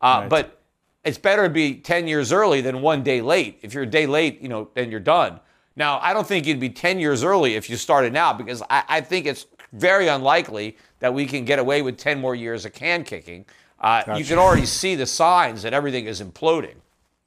[0.00, 0.30] Uh, Right.
[0.30, 0.62] But
[1.04, 3.58] it's better to be 10 years early than one day late.
[3.62, 5.40] If you're a day late, you know, then you're done.
[5.76, 8.82] Now, I don't think you'd be 10 years early if you started now because I,
[8.88, 12.72] I think it's very unlikely that we can get away with 10 more years of
[12.72, 13.44] can kicking.
[13.78, 16.76] Uh, You can already see the signs that everything is imploding.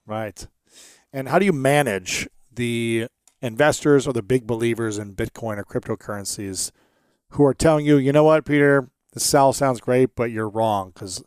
[0.06, 0.46] Right.
[1.14, 3.08] And how do you manage the
[3.42, 6.72] investors or the big believers in Bitcoin or cryptocurrencies
[7.32, 10.92] who are telling you, you know what, Peter, the sell sounds great, but you're wrong
[10.94, 11.24] because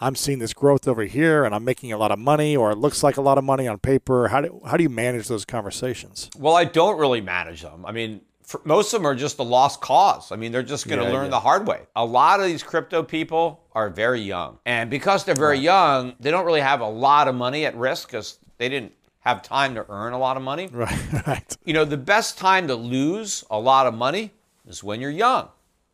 [0.00, 2.78] I'm seeing this growth over here and I'm making a lot of money or it
[2.78, 4.28] looks like a lot of money on paper.
[4.28, 6.30] How do, how do you manage those conversations?
[6.38, 7.84] Well, I don't really manage them.
[7.84, 10.32] I mean, for, most of them are just a lost cause.
[10.32, 11.30] I mean, they're just going to Yeah, learn yeah.
[11.30, 11.82] the hard way.
[11.94, 14.58] A lot of these crypto people are very young.
[14.64, 18.08] And because they're very young, they don't really have a lot of money at risk
[18.08, 20.68] because they didn't have time to earn a lot of money.
[20.72, 21.56] Right, right.
[21.64, 24.32] You know, the best time to lose a lot of money
[24.66, 25.48] is when you're young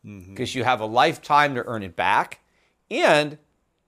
[0.05, 0.31] mm-hmm.
[0.31, 2.39] because you have a lifetime to earn it back.
[2.89, 3.37] And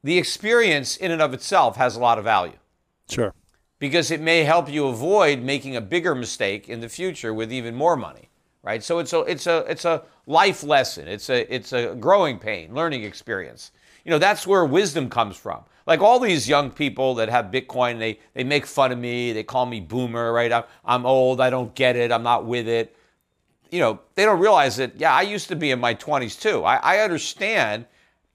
[0.03, 2.53] the experience in and of itself has a lot of value.
[3.09, 3.33] Sure.
[3.79, 7.75] because it may help you avoid making a bigger mistake in the future with even
[7.75, 8.29] more money
[8.63, 8.83] right?
[8.83, 11.07] So it's a it's a it's a life lesson.
[11.07, 13.71] It's a it's a growing pain learning experience.
[14.05, 15.63] You know that's where wisdom comes from.
[15.87, 19.33] Like all these young people that have bitcoin they they make fun of me.
[19.33, 20.51] They call me boomer right?
[20.51, 21.41] I'm, I'm old.
[21.41, 22.11] I don't get it.
[22.11, 22.95] I'm not with it.
[23.71, 26.63] You know they don't realize that yeah i used to be in my 20s too.
[26.63, 27.85] I, I understand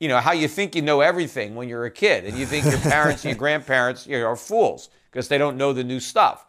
[0.05, 2.67] you know how you think you know everything when you're a kid and you think
[2.67, 5.99] your parents and your grandparents you know, are fools because they don't know the new
[5.99, 6.45] stuff.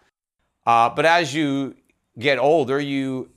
[0.65, 1.73] Uh, but as you
[2.19, 3.29] get older you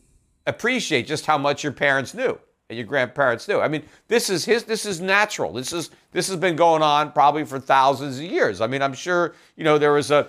[0.45, 2.37] appreciate just how much your parents knew
[2.69, 3.61] and your grandparents knew.
[3.61, 5.53] I mean this is his this is natural.
[5.53, 8.61] This is this has been going on probably for thousands of years.
[8.61, 10.27] I mean i'm sure you know there was a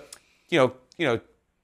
[0.50, 1.20] you know you know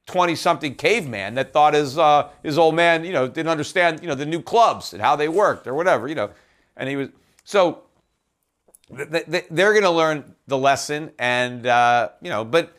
[0.06, 4.08] 20 something caveman that thought his uh, his old man you know didn't understand you
[4.08, 6.30] know the new clubs and how they worked or whatever you know.
[6.76, 7.08] And he was
[7.44, 7.85] so
[8.90, 12.76] they're going to learn the lesson and uh, you know but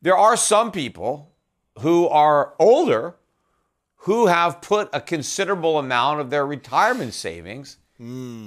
[0.00, 1.32] there are some people
[1.80, 3.16] who are older
[3.96, 7.78] who have put a considerable amount of their retirement savings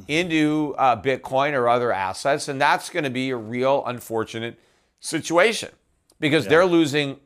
[0.08, 4.60] into uh, bitcoin or other assets and that's going to be a real unfortunate
[5.00, 5.70] situation
[6.20, 7.20] because they're losing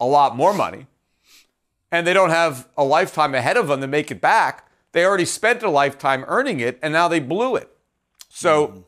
[0.00, 0.86] a lot more money
[1.90, 4.68] and they don't have a lifetime ahead of them to make it back.
[4.92, 7.74] They already spent a lifetime earning it and now they blew it.
[8.28, 8.84] So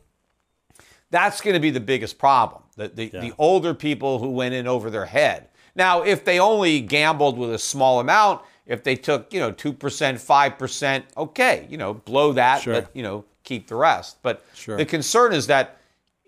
[1.11, 2.63] that's going to be the biggest problem.
[2.75, 5.49] The, the, the older people who went in over their head.
[5.75, 9.73] Now, if they only gambled with a small amount, if they took, you know, 2%,
[9.77, 12.73] 5%, okay, you know, blow that, Sure.
[12.75, 14.17] but, you know, keep the rest.
[14.21, 14.77] But Sure.
[14.77, 15.77] the concern is that,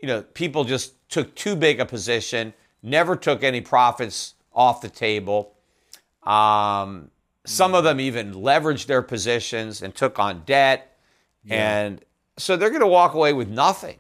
[0.02, 4.90] you know, people just took too big a position, never took any profits off the
[4.90, 5.54] table.
[6.24, 7.12] Um,
[7.46, 10.98] some of them even leveraged their positions and took on debt.
[11.50, 12.04] And
[12.38, 13.98] so they're going to walk away with nothing.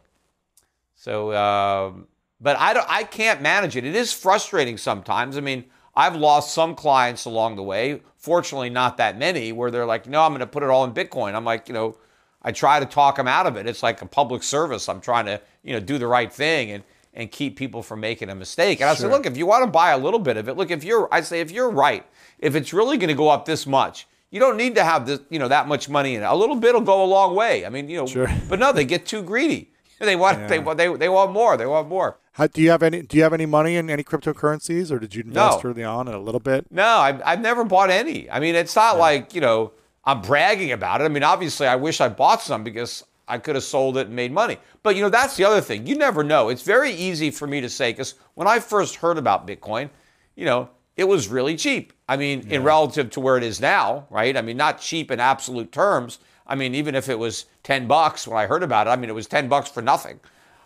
[1.02, 2.06] So, um,
[2.39, 3.86] but I don't, I can't manage it.
[3.86, 5.36] It is frustrating sometimes.
[5.36, 8.04] I mean, I've lost some clients along the way.
[8.18, 10.93] Fortunately, not that many where they're like, no, I'm going to put it all in
[10.93, 11.34] Bitcoin.
[11.34, 11.97] I'm like, you know,
[12.43, 13.66] I try to talk them out of it.
[13.66, 14.88] It's like a public service.
[14.88, 16.84] I'm trying to, you know, do the right thing and
[17.14, 18.80] and keep people from making a mistake.
[18.80, 19.10] And I say, Sure.
[19.10, 21.20] look, if you want to buy a little bit of it, look, if you're, I
[21.22, 22.06] say, if you're right,
[22.39, 25.20] if it's really going to go up this much, you don't need to have this,
[25.30, 26.26] you know, that much money in it.
[26.26, 27.66] A little bit will go a long way.
[27.66, 28.32] I mean, you know, Sure.
[28.47, 29.74] but no, they get too greedy.
[30.02, 31.56] They want, they, want- they, they want more.
[31.58, 32.18] They want more.
[32.34, 33.02] How, do you have any?
[33.04, 35.70] Do you have any money in any cryptocurrencies, or did you invest No.
[35.70, 36.66] early on in a little bit?
[36.72, 38.30] No, I've, I've never bought any.
[38.30, 39.74] I mean, it's not like, you know,
[40.06, 41.06] I'm bragging about it.
[41.06, 44.16] I mean, obviously, I wish I bought some because I could have sold it and
[44.16, 44.58] made money.
[44.82, 45.86] But, you know, that's the other thing.
[45.86, 46.49] You never know.
[46.49, 49.89] It's very easy for me to say, because when I first heard about Bitcoin,
[50.36, 51.93] you know, it was really cheap.
[52.10, 54.36] I mean, in relative to where it is now, right?
[54.36, 56.20] I mean, not cheap in absolute terms.
[56.52, 59.10] I mean, even if it was 10 bucks when I heard about it, I mean,
[59.10, 60.20] it was 10 bucks for nothing.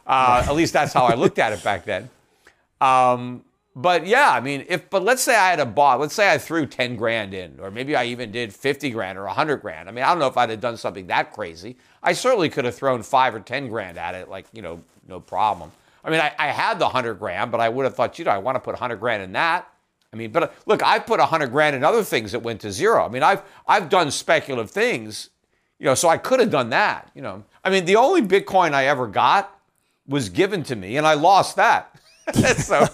[0.07, 2.09] Uh, at least that's how I looked at it back then.
[2.81, 6.31] Um, but yeah, I mean, if but let's say I had a bot, let's say
[6.31, 9.87] I threw 10 grand in, or maybe I even did 50 grand or 100 grand.
[9.87, 11.77] I mean, I don't know if I'd have done something that crazy.
[12.01, 15.19] I certainly could have thrown five or 10 grand at it, like, you know, no
[15.19, 15.71] problem.
[16.03, 18.31] I mean, I, I had the 100 grand, but I would have thought, you know,
[18.31, 19.67] I want to put 100 grand in that.
[20.13, 22.71] I mean, but uh, look, I've put 100 grand in other things that went to
[22.71, 23.05] zero.
[23.05, 25.29] I mean, I've, I've done speculative things,
[25.79, 27.43] you know, so I could have done that, you know.
[27.63, 29.51] I mean, the only Bitcoin I ever got
[30.07, 31.95] was given to me, and I lost that.
[32.33, 32.87] so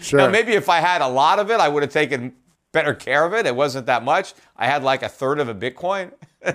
[0.00, 0.18] Sure.
[0.20, 2.34] now, maybe if I had a lot of it, I would have taken
[2.72, 3.46] better care of it.
[3.46, 4.34] It wasn't that much.
[4.56, 6.12] I had like a third of a Bitcoin.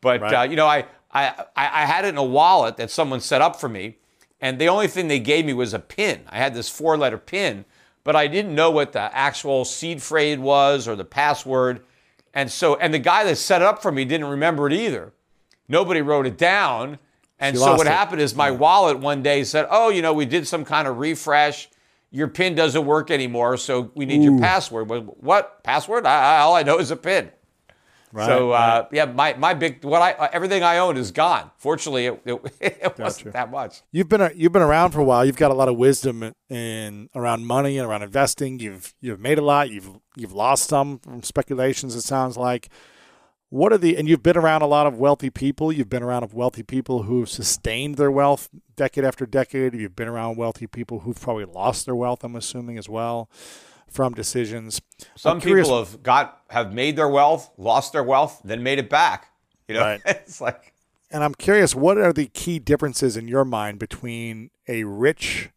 [0.00, 0.34] But Right.
[0.34, 3.40] uh, you know, I, I I I had it in a wallet that someone set
[3.40, 3.98] up for me,
[4.40, 6.22] and the only thing they gave me was a pin.
[6.28, 7.64] I had this four-letter pin,
[8.02, 11.84] but I didn't know what the actual seed phrase was or the password,
[12.34, 15.12] and so and the guy that set it up for me didn't remember it either.
[15.68, 16.98] Nobody wrote it down,
[17.38, 17.90] and You so what it.
[17.90, 20.98] happened is my wallet one day said, "Oh, you know, we did some kind of
[20.98, 21.68] refresh."
[22.14, 24.90] Your pin doesn't work anymore, so we need your password.
[24.90, 26.04] What password?
[26.04, 27.30] I, I, all I know is a pin.
[28.12, 28.78] Right, So right.
[28.78, 31.50] uh, yeah, my, my big what I uh, everything I own is gone.
[31.56, 33.80] Fortunately, it, it, it wasn't that much.
[33.90, 35.24] You've been you've been around for a while.
[35.24, 38.58] You've got a lot of wisdom in around money and around investing.
[38.58, 39.70] You've you've made a lot.
[39.70, 41.94] You've you've lost some from speculations.
[41.94, 42.68] It sounds like.
[43.48, 45.70] What are the and you've been around a lot of wealthy people.
[45.70, 49.74] You've been around of wealthy people who've sustained their wealth decade after decade.
[49.74, 52.24] You've been around wealthy people who've probably lost their wealth.
[52.24, 53.28] I'm assuming as well
[53.92, 54.80] from decisions.
[55.16, 59.30] Some people have got have made their wealth, lost their wealth, then made it back.
[59.68, 60.00] You know, Right.
[60.06, 60.74] it's like
[61.10, 65.50] And I'm curious, what are the key differences in your mind between a rich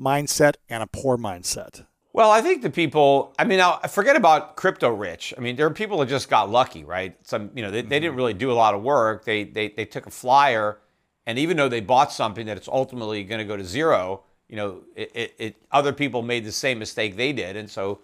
[0.00, 1.86] mindset and a poor mindset?
[2.14, 5.32] Well, I think the people, I mean, now forget about crypto rich.
[5.36, 7.16] I mean, there are people that just got lucky, right?
[7.26, 8.16] Some, you know, they, they didn't mm-hmm.
[8.16, 9.24] really do a lot of work.
[9.24, 10.78] They, they, they took a flyer,
[11.24, 14.58] and even though they bought something that it's ultimately going to go to zero, you
[14.58, 17.56] know, it, it, it, other people made the same mistake they did.
[17.56, 18.00] And so,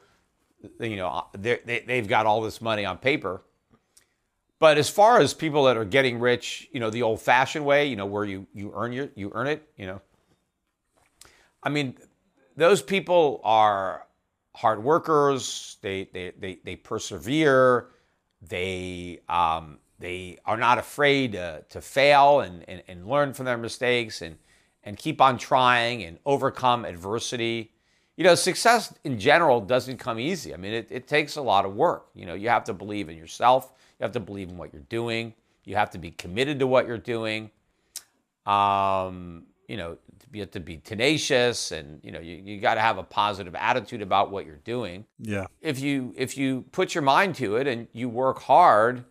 [0.81, 3.43] you know, they're- they, they've got all this money on paper.
[4.59, 7.85] But as far as people that are getting rich, you know, the old fashioned way,
[7.85, 10.01] you know, where you, you earn your, you earn it, you know,
[11.63, 11.99] I mean,
[12.57, 14.07] those people are
[14.57, 15.77] hard workers.
[15.83, 17.89] They they they, they persevere.
[18.41, 23.59] They um, they are not afraid to, to fail and, and, and learn from their
[23.59, 24.37] mistakes and
[24.85, 27.73] and keep on trying and overcome adversity.
[28.17, 30.53] You know, success in general doesn't come easy.
[30.53, 32.09] I mean, it, it takes a lot of work.
[32.15, 33.73] You know, you have to believe in yourself.
[33.99, 35.35] You have to believe in what you're doing.
[35.65, 37.51] You have to be committed to what you're doing
[38.49, 42.81] um, you know, to be, to be tenacious and, you know, you, you got to
[42.81, 45.05] have a positive attitude about what you're doing.
[45.21, 45.47] Yeah.
[45.61, 49.05] If you, if you put your mind to it and you work hard,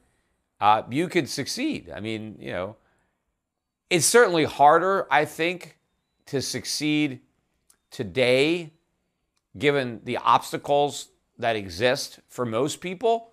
[0.59, 1.91] uh, you could succeed.
[1.95, 2.75] I mean, you know,
[3.89, 5.77] it's certainly harder, I think,
[6.27, 7.21] to succeed
[7.91, 8.73] today,
[9.57, 11.09] given the obstacles
[11.39, 13.31] that exist for most people,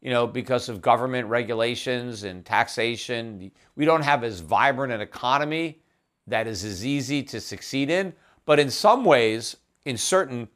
[0.00, 3.50] you know, because of government regulations and taxation.
[3.74, 5.80] We don't have as vibrant an economy
[6.26, 8.12] that is as easy to succeed in.
[8.44, 10.48] But in some ways, in certain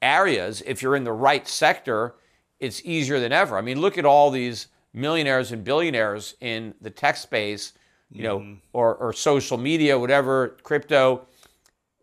[0.00, 2.14] areas, if you're in the right sector,
[2.60, 3.58] it's easier than ever.
[3.58, 7.72] I mean, look at all these millionaires and billionaires in the tech space,
[8.14, 8.54] you know, mm-hmm.
[8.72, 11.26] or, or social media, whatever, crypto.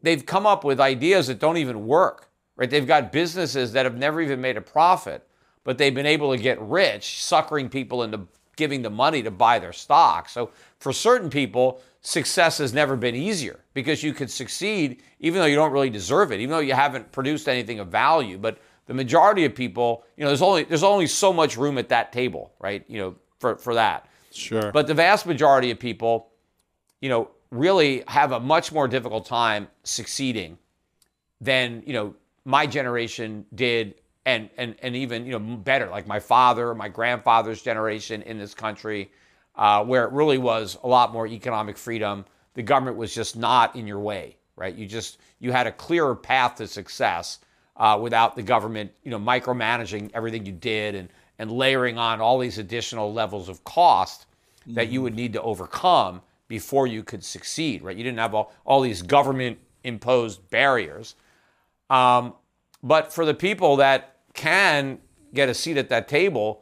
[0.04, 2.70] They've come up with ideas that don't even work, right?
[2.70, 5.26] They've got businesses that have never even made a profit,
[5.64, 9.58] but they've been able to get rich, suckering people into giving them money to buy
[9.58, 10.28] their stock.
[10.28, 15.48] So for certain people, success has never been easier because you could succeed even though
[15.48, 18.38] you don't really deserve it, even though you haven't produced anything of value.
[18.38, 21.90] But the majority of people, you know, there's only there's only so much room at
[21.90, 22.84] that table, right?
[22.88, 24.08] You know, for, for that.
[24.32, 24.72] Sure.
[24.72, 26.30] But the vast majority of people,
[27.02, 30.58] you know, really have a much more difficult time succeeding
[31.40, 32.16] than, you know,
[32.46, 37.62] my generation did and and and even, you know, better like my father, my grandfather's
[37.62, 39.12] generation in this country
[39.56, 42.26] uh, where it really was a lot more economic freedom.
[42.54, 44.74] The government was just not in your way, right?
[44.74, 47.40] You just you had a clearer path to success
[47.78, 51.10] uh, without the government, you know, micromanaging everything you did and
[51.42, 54.28] and layering on all these additional levels of cost
[54.68, 57.98] that you would need to overcome before you could succeed, right?
[57.98, 61.16] You didn't have all, all these government imposed barriers.
[61.90, 62.36] Um,
[62.84, 65.00] but for the people that can
[65.34, 66.62] get a seat at that table,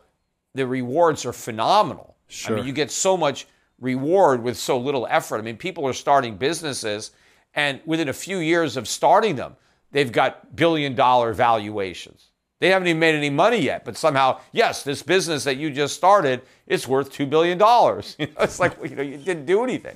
[0.56, 2.16] the rewards are phenomenal.
[2.30, 2.54] Sure.
[2.54, 3.48] I mean, you get so much
[3.82, 5.40] reward with so little effort.
[5.40, 7.12] I mean, people are starting businesses,
[7.54, 9.58] and within a few years of starting them,
[9.92, 12.29] they've got billion dollar valuations.
[12.60, 15.96] They haven't even made any money yet, but somehow, yes, this business that you just
[15.96, 17.58] started, it's worth $2 billion.
[18.20, 19.96] You know, it's like, you know, you didn't do anything.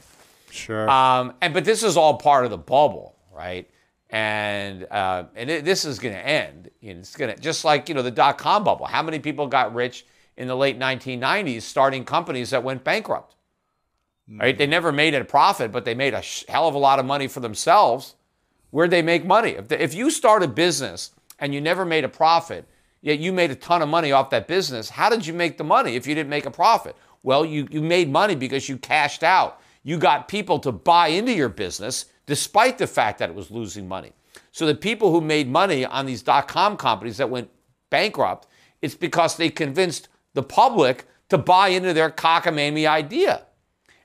[0.49, 0.89] Sure.
[0.89, 3.69] Um, and but this is all part of the bubble, right?
[4.11, 6.69] And uh, and it, this is going to end.
[6.79, 8.85] You know, it's going to just like you know the dot com bubble.
[8.85, 10.05] How many people got rich
[10.37, 13.35] in the late 1990s starting companies that went bankrupt?
[14.29, 14.57] Right?
[14.57, 17.05] They never made a profit, but they made a sh- hell of a lot of
[17.05, 18.15] money for themselves.
[18.69, 19.51] Where'd they make money?
[19.51, 21.11] If, the, if you start a business
[21.43, 22.65] and you never made a profit,
[23.01, 25.63] yet you made a ton of money off that business, how did you make the
[25.63, 26.95] money if you didn't make a profit?
[27.21, 29.59] Well, you, you made money because you cashed out.
[29.83, 33.89] You got people to buy into your business despite the fact that it was losing
[33.89, 34.13] money.
[34.53, 37.49] So the people who made money on these dot com companies that went
[37.89, 38.47] bankrupt,
[38.81, 43.45] it's because they convinced the public to buy into their cockamamie idea.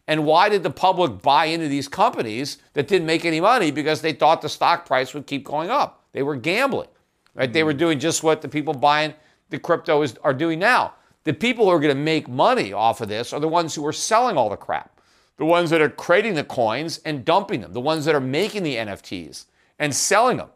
[0.08, 3.70] And why did the public buy into these companies that didn't make any money?
[3.70, 6.02] Because they thought the stock price would keep going up.
[6.12, 6.88] They were gambling,
[7.34, 7.52] right?
[7.52, 7.78] They were mm-hmm.
[7.78, 9.14] doing just what the people buying
[9.50, 10.94] the crypto is, are doing now.
[11.24, 13.86] The people who are going to make money off of this are the ones who
[13.86, 15.00] are selling all the crap,
[15.36, 18.62] the ones that are creating the coins and dumping them, the ones that are making
[18.62, 19.46] the NFTs
[19.78, 20.48] and selling them.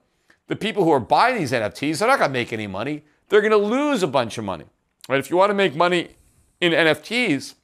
[0.49, 3.05] The people who are buying these NFTs, they're not going to make any money.
[3.29, 4.64] They're going to lose a bunch of money.
[5.09, 5.18] Right?
[5.18, 6.11] If you want to make money
[6.61, 7.55] in NFTs,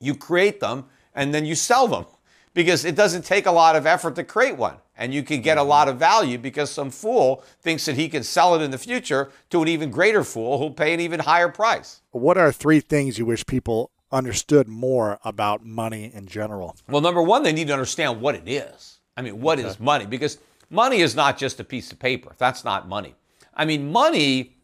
[0.00, 2.06] you create them and then you sell them
[2.54, 4.76] because it doesn't take a lot of effort to create one.
[4.96, 5.70] And you can get a mm-hmm.
[5.70, 9.30] lot of value because some fool thinks that he can sell it in the future
[9.50, 12.02] to an even greater fool who'll pay an even higher price.
[12.10, 16.76] what are three things you wish people understood more about money in general?
[16.88, 19.00] Well, number one, they need to understand what it is.
[19.16, 20.06] I mean, what is money?
[20.06, 20.38] Because
[20.70, 22.34] money is not just a piece of paper.
[22.38, 23.14] That's not money.
[23.54, 24.56] I mean, money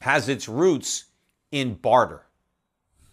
[0.00, 1.04] has its roots
[1.50, 2.22] in barter.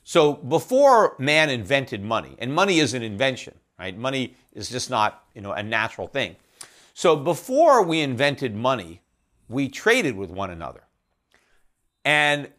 [0.03, 3.97] So before man invented money, and money is an invention, right?
[3.97, 6.35] Money is just not, you know, a natural thing.
[6.93, 9.01] So before we invented money,
[9.47, 10.83] we traded with one another.
[12.03, 12.49] And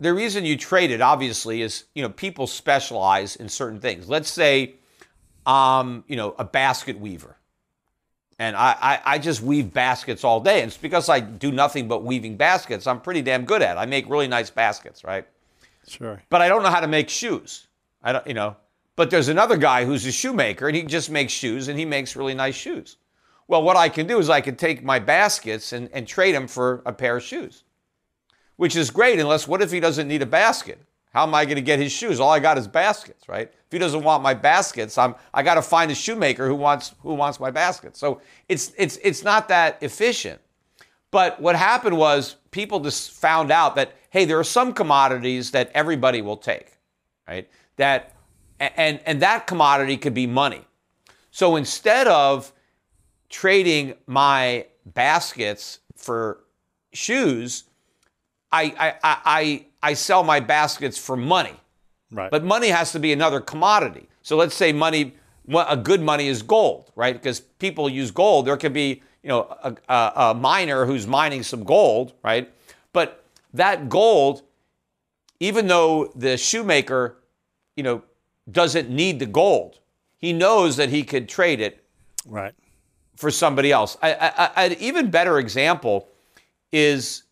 [0.00, 4.08] the reason you traded, obviously, is you know people specialize in certain things.
[4.08, 4.74] Let's say,
[5.46, 7.36] um, you know, a basket weaver,
[8.38, 10.62] and I, I, I just weave baskets all day.
[10.62, 12.86] And it's because I do nothing but weaving baskets.
[12.86, 13.76] I'm pretty damn good at.
[13.76, 13.80] it.
[13.80, 15.26] I make really nice baskets, right?
[15.86, 16.22] Sure.
[16.30, 17.66] But I don't know how to make shoes.
[18.02, 18.56] I don't, you know.
[19.00, 22.16] But there's another guy who's a shoemaker, and he just makes shoes, and he makes
[22.16, 22.98] really nice shoes.
[23.48, 26.46] Well, what I can do is I can take my baskets and, and trade them
[26.46, 27.64] for a pair of shoes
[28.60, 30.78] which is great unless what if he doesn't need a basket?
[31.14, 32.20] How am I going to get his shoes?
[32.20, 33.50] All I got is baskets, right?
[33.50, 36.94] If he doesn't want my baskets, I'm I got to find a shoemaker who wants
[37.00, 37.98] who wants my baskets.
[37.98, 38.20] So
[38.50, 40.42] it's it's it's not that efficient.
[41.10, 45.70] But what happened was people just found out that hey, there are some commodities that
[45.72, 46.76] everybody will take,
[47.26, 47.48] right?
[47.76, 48.14] That
[48.60, 50.64] and and that commodity could be money.
[51.30, 52.52] So instead of
[53.28, 56.40] trading my baskets for
[56.92, 57.64] shoes,
[58.52, 61.54] I, I, I, I sell my baskets for money.
[62.10, 62.30] Right.
[62.30, 64.08] But money has to be another commodity.
[64.22, 65.14] So let's say money,
[65.54, 67.14] a good money is gold, right?
[67.14, 68.46] Because people use gold.
[68.46, 72.52] There could be, you know, a, a, a miner who's mining some gold, right?
[72.92, 74.42] But that gold,
[75.38, 77.16] even though the shoemaker,
[77.76, 78.02] you know,
[78.52, 79.78] doesn't need the gold,
[80.18, 81.84] he knows that he could trade it
[82.26, 82.54] right.
[83.16, 83.96] for somebody else.
[84.02, 86.08] I, I, an even better example
[86.72, 87.22] is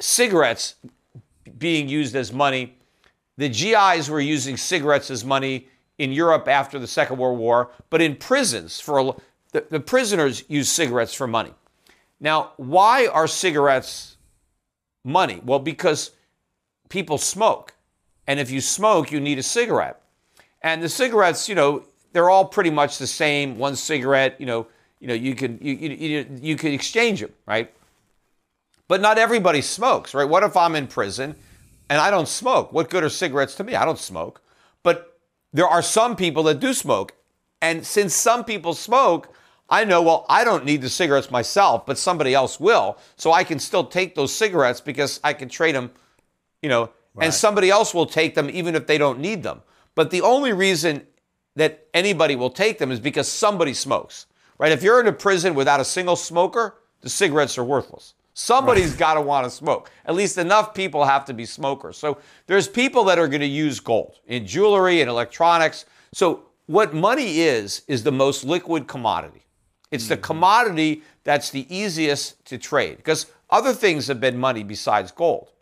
[0.00, 0.74] cigarettes
[1.58, 2.76] being used as money.
[3.36, 8.02] The GIs were using cigarettes as money in Europe after the Second World War, but
[8.02, 9.12] in prisons for a,
[9.52, 11.52] the, the prisoners use cigarettes for money.
[12.20, 14.16] Now, why are cigarettes
[15.04, 15.40] money?
[15.44, 16.12] Well, because
[16.88, 17.74] people smoke,
[18.26, 20.00] and if you smoke, you need a cigarette.
[20.62, 23.58] And the cigarettes, you know, they're all pretty much the same.
[23.58, 24.66] One cigarette, you know,
[25.00, 27.72] you know, you can you you, you, you can exchange them, right?
[28.88, 30.28] But not everybody smokes, right?
[30.28, 31.34] What if I'm in prison
[31.90, 32.72] and I don't smoke?
[32.72, 33.74] What good are cigarettes to me?
[33.74, 34.40] I don't smoke.
[34.82, 35.18] But
[35.52, 37.12] there are some people that do smoke.
[37.60, 39.34] And since some people smoke,
[39.68, 42.98] I know, well, I don't need the cigarettes myself, but somebody else will.
[43.16, 45.90] So I can still take those cigarettes because I can trade them,
[46.62, 47.24] you know, Right.
[47.24, 49.62] and somebody else will take them even if they don't need them.
[49.96, 51.04] But the only reason
[51.56, 54.26] that anybody will take them is because somebody smokes,
[54.58, 54.70] right?
[54.70, 58.14] If you're in a prison without a single smoker, the cigarettes are worthless.
[58.34, 59.90] Somebody's got to want to smoke.
[60.04, 61.96] At least enough people have to be smokers.
[61.96, 65.86] So there's people that are going to use gold in jewelry and electronics.
[66.12, 69.46] So what money is is the most liquid commodity.
[69.90, 70.24] It's the mm-hmm.
[70.24, 75.52] commodity that's the easiest to trade because other things have been money besides gold.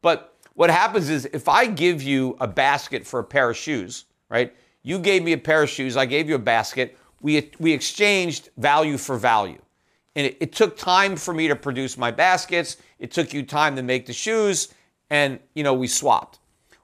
[0.00, 4.04] But what happens is if I give you a basket for a pair of shoes,
[4.28, 4.54] right?
[4.82, 6.96] You gave me a pair of shoes, I gave you a basket.
[7.22, 9.60] We we exchanged value for value.
[10.16, 12.76] and it, it took time for me to produce my baskets.
[12.98, 14.68] It took you time to make the shoes,
[15.10, 16.38] and you know we swapped.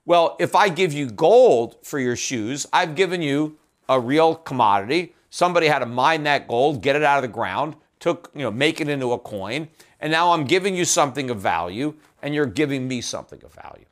[0.05, 3.59] Well, if I give you gold for your shoes, I've given you
[3.89, 5.15] a real commodity.
[5.31, 8.51] Somebody had to mine that gold, get it out of the ground, took, you know,
[8.51, 9.69] make it into a coin,
[10.01, 11.95] and now I'm giving you something of value
[12.27, 13.85] and you're giving me something of value.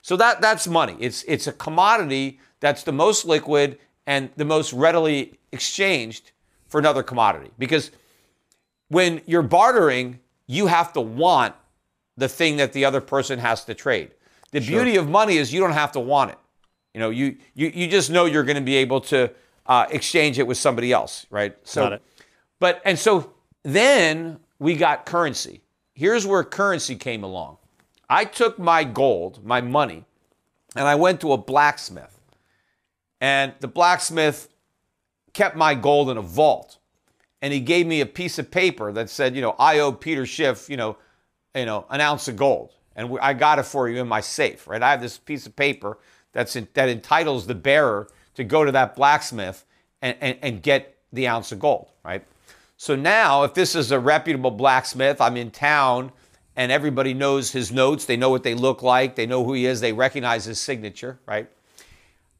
[0.00, 0.96] So that that's money.
[0.98, 6.32] It's it's a commodity that's the most liquid and the most readily exchanged
[6.66, 7.50] for another commodity.
[7.58, 7.90] Because
[8.88, 11.54] when you're bartering, you have to want
[12.16, 14.12] the thing that the other person has to trade.
[14.52, 16.38] The beauty of money is you don't have to want it.
[16.94, 19.30] You know, you you, you just know you're going to be able to
[19.66, 21.54] uh, exchange it with somebody else, right?
[21.64, 22.02] So, Got it.
[22.60, 25.60] but and so then we got currency.
[25.94, 27.58] Here's where currency came along.
[28.08, 30.04] I took my gold, my money,
[30.76, 32.20] and I went to a blacksmith.
[33.20, 34.48] And the blacksmith
[35.32, 36.78] kept my gold in a vault.
[37.40, 40.26] And he gave me a piece of paper that said, you know, I owe Peter
[40.26, 40.96] Schiff, you know,
[41.54, 42.72] you know, an ounce of gold.
[42.96, 44.82] And I got it for you in my safe, right?
[44.82, 45.98] I have this piece of paper
[46.32, 49.64] that's in, that entitles the bearer to go to that blacksmith
[50.00, 52.24] and, and, and get the ounce of gold, right?
[52.76, 56.12] So now, if this is a reputable blacksmith, I'm in town
[56.56, 59.66] and everybody knows his notes, they know what they look like, they know who he
[59.66, 61.48] is, they recognize his signature, right?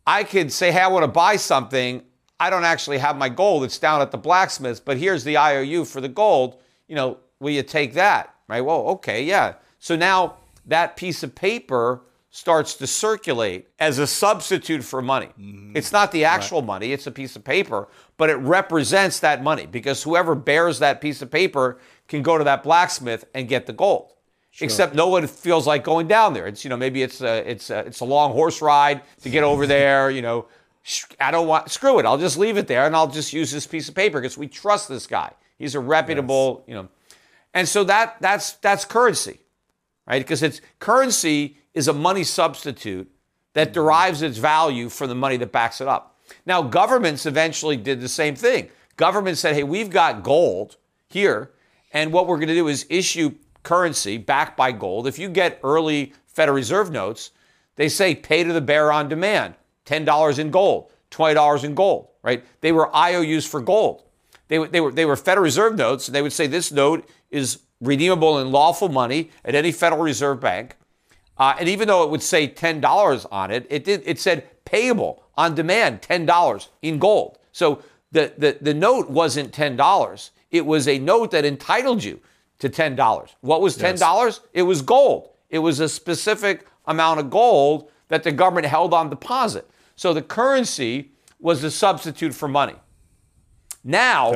[0.06, 2.02] I could say, hey, I want to buy something.
[2.38, 3.64] I don't actually have my gold.
[3.64, 6.60] It's down at the blacksmith's, but here's the IOU for the gold.
[6.88, 8.34] You know, will you take that?
[8.48, 8.60] Right?
[8.60, 9.54] Well, okay, yeah.
[9.78, 10.36] So now
[10.66, 15.28] that piece of paper starts to circulate as a substitute for money.
[15.38, 15.76] Mm-hmm.
[15.76, 17.86] It's not the actual money, it's a piece of paper,
[18.16, 21.78] but it represents that money because whoever bears that piece of paper
[22.08, 24.14] can go to that blacksmith and get the gold.
[24.60, 26.46] Except no one feels like going down there.
[26.46, 29.42] It's you know maybe it's a it's a, it's a long horse ride to get
[29.42, 30.10] over there.
[30.10, 30.46] You know,
[31.18, 32.06] I don't want screw it.
[32.06, 34.46] I'll just leave it there and I'll just use this piece of paper because we
[34.46, 35.32] trust this guy.
[35.58, 36.88] He's a reputable you know,
[37.52, 39.40] and so that that's that's currency,
[40.06, 40.20] right?
[40.20, 43.10] Because it's currency is a money substitute
[43.54, 43.74] that mm-hmm.
[43.74, 46.16] derives its value from the money that backs it up.
[46.46, 48.70] Now governments eventually did the same thing.
[48.96, 50.76] Governments said, "Hey, we've got gold
[51.08, 51.50] here,
[51.94, 53.32] and what we're going to do is issue
[53.62, 55.06] currency backed by gold.
[55.06, 57.30] If you get early Federal Reserve notes,
[57.76, 59.54] they say pay to the bearer on demand,
[59.86, 62.44] $10 in gold, $20 in gold, right?
[62.60, 64.02] They were IOUs for gold.
[64.48, 67.08] They, were- they, were, they were Federal Reserve notes, and they would say this note
[67.30, 70.76] is redeemable in lawful money at any Federal Reserve Bank.
[71.38, 75.24] Uh, and even though it would say $10 on it, it, did, it said payable
[75.36, 77.38] on demand, $10 in gold.
[77.52, 77.82] So
[78.12, 80.30] the, the, the note wasn't $10.
[80.54, 82.20] It was a note that entitled you
[82.60, 83.28] to $10.
[83.40, 84.40] What was $10?
[84.52, 85.30] It was gold.
[85.50, 89.68] It was a specific amount of gold that the government held on deposit.
[89.96, 92.76] So the currency was the substitute for money.
[93.82, 94.30] Now,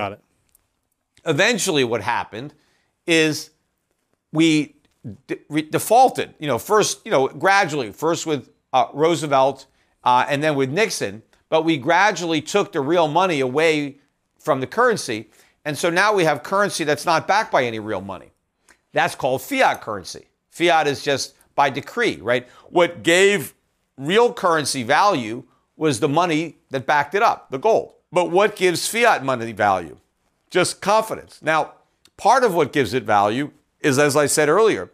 [1.25, 2.53] eventually what happened
[3.07, 3.51] is
[4.33, 4.75] we
[5.29, 9.67] de- re- defaulted you know first you know gradually first with uh, roosevelt
[10.05, 13.97] uh, and then with nixon but we gradually took the real money away
[14.39, 15.29] from the currency
[15.69, 18.31] and so now we have currency that's not backed by any real money
[18.93, 23.55] that's called fiat currency fiat is just by decree right what gave
[23.97, 25.45] real currency value
[25.77, 29.99] was the money that backed it up the gold but what gives fiat money value
[30.51, 31.41] just confidence.
[31.43, 31.75] Now,
[32.17, 33.51] part of what gives it value
[33.81, 34.91] is, as I said earlier,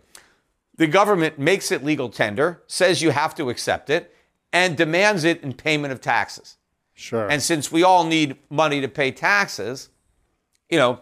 [0.77, 4.15] the government makes it legal tender, says you have to accept it,
[4.53, 6.57] and demands it in payment of taxes.
[6.95, 7.29] Sure.
[7.29, 9.89] And since we all need money to pay taxes,
[10.69, 11.01] you know,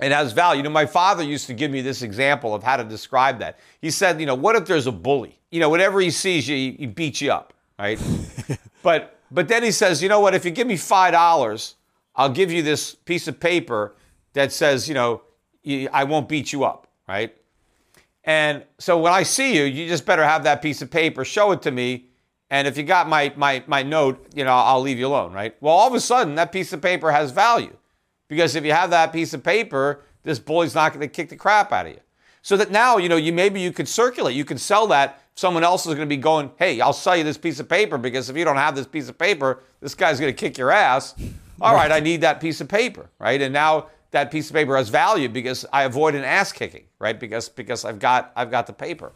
[0.00, 0.58] it has value.
[0.58, 3.58] You know, my father used to give me this example of how to describe that.
[3.80, 5.38] He said, you know, what if there's a bully?
[5.50, 8.00] You know, whenever he sees you, he beats you up, right?
[8.82, 10.34] but but then he says, you know what?
[10.34, 11.76] If you give me five dollars,
[12.16, 13.94] I'll give you this piece of paper
[14.32, 15.22] that says, you know,
[15.62, 17.34] you, I won't beat you up, right?
[18.24, 21.52] And so when I see you, you just better have that piece of paper, show
[21.52, 22.06] it to me,
[22.50, 25.54] and if you got my my my note, you know, I'll leave you alone, right?
[25.60, 27.76] Well, all of a sudden, that piece of paper has value
[28.32, 31.36] because if you have that piece of paper, this bully's not going to kick the
[31.36, 32.00] crap out of you.
[32.40, 35.20] So that now, you know, you maybe you could circulate, you can sell that.
[35.34, 37.98] Someone else is going to be going, hey, I'll sell you this piece of paper
[37.98, 40.70] because if you don't have this piece of paper, this guy's going to kick your
[40.70, 41.14] ass.
[41.60, 43.40] All right, I need that piece of paper, right?
[43.40, 47.20] And now that piece of paper has value because I avoid an ass kicking, right?
[47.20, 49.12] Because because I've got I've got the paper.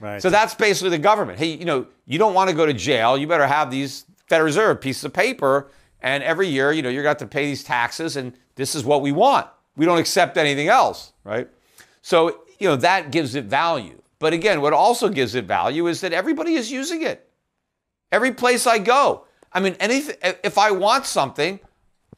[0.00, 0.22] right.
[0.22, 1.38] So that's basically the government.
[1.38, 3.18] Hey, you know, you don't want to go to jail.
[3.18, 5.68] You better have these Federal Reserve pieces of paper,
[6.04, 8.74] and every year, you know, you're going to have to pay these taxes, and this
[8.74, 9.46] is what we want.
[9.74, 11.48] We don't accept anything else, right?
[12.02, 14.00] So, you know, that gives it value.
[14.18, 17.26] But again, what also gives it value is that everybody is using it.
[18.12, 19.24] Every place I go.
[19.50, 20.16] I mean, anything.
[20.44, 21.58] If I want something,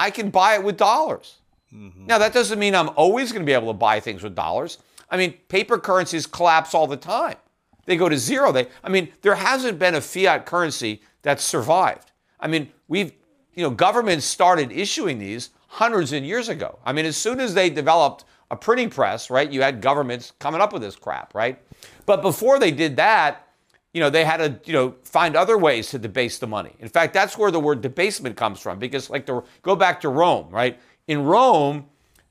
[0.00, 1.36] I can buy it with dollars.
[1.72, 2.06] Mm-hmm.
[2.06, 4.78] Now, that doesn't mean I'm always going to be able to buy things with dollars.
[5.08, 7.36] I mean, paper currencies collapse all the time.
[7.84, 8.50] They go to zero.
[8.50, 12.10] They, I mean, there hasn't been a fiat currency that's survived.
[12.40, 13.12] I mean, we've,
[13.56, 16.78] you know, governments started issuing these hundreds of years ago.
[16.84, 20.60] I mean, as soon as they developed a printing press, right, you had governments coming
[20.60, 21.58] up with this crap, right?
[22.04, 23.48] But before they did that,
[23.92, 26.72] you know, they had to, you know, find other ways to debase the money.
[26.80, 30.10] In fact, that's where the word debasement comes from, because like the go back to
[30.10, 30.78] Rome, right?
[31.08, 31.86] In Rome,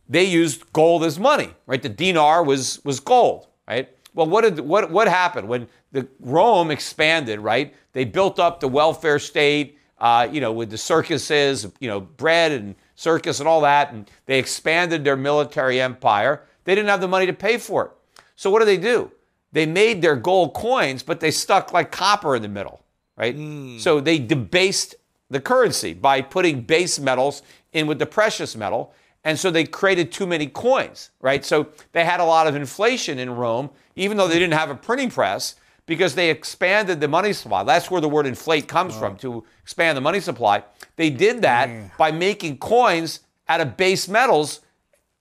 [0.07, 1.81] they used gold as money, right?
[1.81, 3.89] The dinar was was gold, right?
[4.14, 7.73] Well, what did what what happened when the Rome expanded, right?
[7.93, 12.52] They built up the welfare state, uh, you know, with the circuses, you know, bread
[12.52, 16.44] and circus and all that, and they expanded their military empire.
[16.64, 17.92] They didn't have the money to pay for it.
[18.36, 19.12] So what do they do?
[19.52, 22.84] They made their gold coins, but they stuck like copper in the middle,
[23.16, 23.36] right?
[23.80, 24.96] So they debased
[25.30, 27.42] the currency by putting base metals
[27.72, 28.94] in with the precious metal.
[29.24, 31.44] And so they created too many coins, right?
[31.44, 34.76] So they had a lot of inflation in Rome, even though they didn't have a
[34.76, 35.56] printing press,
[35.86, 37.64] because they expanded the money supply.
[37.64, 38.99] That's where the word inflate comes oh.
[38.99, 40.64] from, to expand the money supply.
[40.95, 44.62] They did that by making coins out of base metals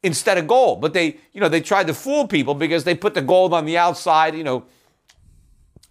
[0.02, 0.80] instead of gold.
[0.80, 3.64] But they, you know, they tried to fool people because they put the gold on
[3.64, 4.64] the outside, you know.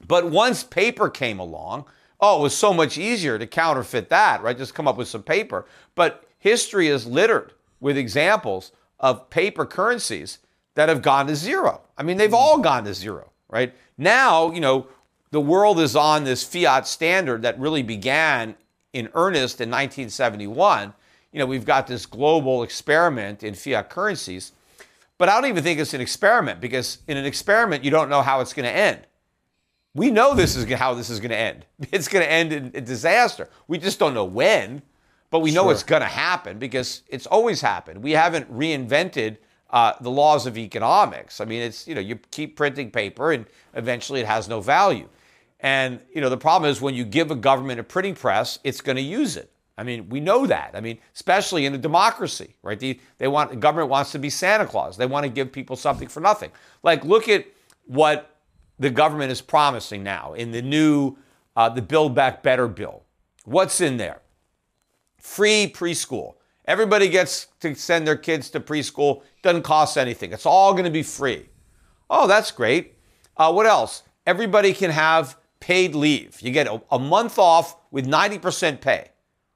[0.07, 1.85] But once paper came along,
[2.19, 4.57] oh, it was so much easier to counterfeit that, right?
[4.57, 5.65] Just come up with some paper.
[5.95, 10.39] But history is littered with examples of paper currencies
[10.75, 11.81] that have gone to zero.
[11.97, 12.35] I mean, they've hmm.
[12.35, 13.73] all gone to zero, right?
[13.97, 14.87] Now, you know,
[15.31, 18.55] the world is on this fiat standard that really began
[18.93, 20.93] in earnest in 1971.
[21.31, 24.51] You know, we've got this global experiment in fiat currencies.
[25.17, 28.21] But I don't even think it's an experiment because in an experiment, you don't know
[28.21, 28.99] how it's going to end.
[29.95, 31.65] We know this is how this is going to end.
[31.91, 33.49] It's going to end in a disaster.
[33.67, 34.81] We just don't know when,
[35.29, 38.03] but we know it's going to happen because it's always happened.
[38.03, 39.37] We haven't reinvented
[39.73, 41.41] uh, the laws of economics.
[41.41, 45.09] I mean, it's you know you keep printing paper and eventually it has no value.
[45.59, 48.79] And you know the problem is when you give a government a printing press, it's
[48.79, 49.49] going to use it.
[49.75, 50.71] I mean, we know that.
[50.75, 52.79] I mean, especially in a democracy, right?
[52.79, 54.95] The, they want the government wants to be Santa Claus.
[54.95, 56.51] They want to give people something for nothing.
[56.83, 57.47] Like, look at
[57.87, 58.37] what
[58.77, 61.17] the government is promising now in the new
[61.55, 63.03] uh, the Build Back Better bill.
[63.45, 64.21] What's in there?
[65.17, 66.35] Free preschool.
[66.65, 69.23] Everybody gets to send their kids to preschool.
[69.41, 70.31] Doesn't cost anything.
[70.31, 71.49] It's all going to be free.
[72.09, 72.95] Oh, that's great.
[73.35, 74.03] Uh, what else?
[74.25, 76.39] Everybody can have paid leave.
[76.41, 79.09] You get a, a month off with 90% pay.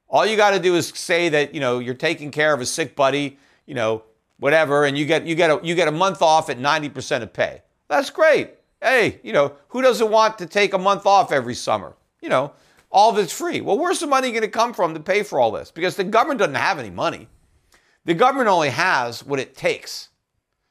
[0.08, 2.66] All you got to do is say that you know you're taking care of a
[2.66, 4.02] sick buddy, you know,
[4.38, 7.32] whatever, and you get you get a you get a month off at 90% of
[7.32, 7.62] pay.
[7.88, 8.54] That's great.
[8.80, 11.94] Hey, you know, who doesn't want to take a month off every summer?
[12.22, 12.52] You know,
[12.90, 13.60] all of it's free.
[13.60, 15.70] Well, where's the money going to come from to pay for all this?
[15.70, 17.28] Because the government doesn't have any money.
[18.04, 20.08] The government only has what it takes.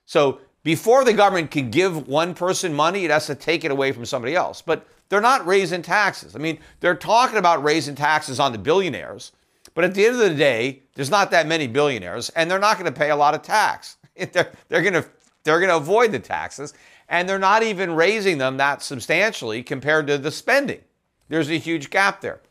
[0.06, 3.92] So before the government can give one person money, it has to take it away
[3.92, 4.62] from somebody else.
[4.62, 6.36] But they're not raising taxes.
[6.36, 9.32] I mean, they're talking about raising taxes on the billionaires,
[9.74, 12.80] but at the end of the day, there's not that many billionaires, and they're not
[12.80, 13.98] going to pay a lot of tax.
[14.32, 15.06] They're, they're going to
[15.44, 16.74] they're going to avoid the taxes,
[17.08, 20.82] and they're not even raising them that substantially compared to the spending.
[21.30, 22.42] There's a huge gap there.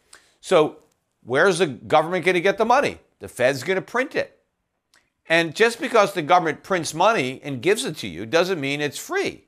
[0.40, 0.78] So,
[1.24, 2.98] where's the government going to get the money?
[3.18, 4.38] The Fed's going to print it.
[5.28, 8.98] And just because the government prints money and gives it to you doesn't mean it's
[8.98, 9.44] free.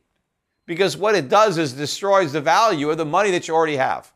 [0.67, 4.13] Because what it does is destroys the value of the money that you already have.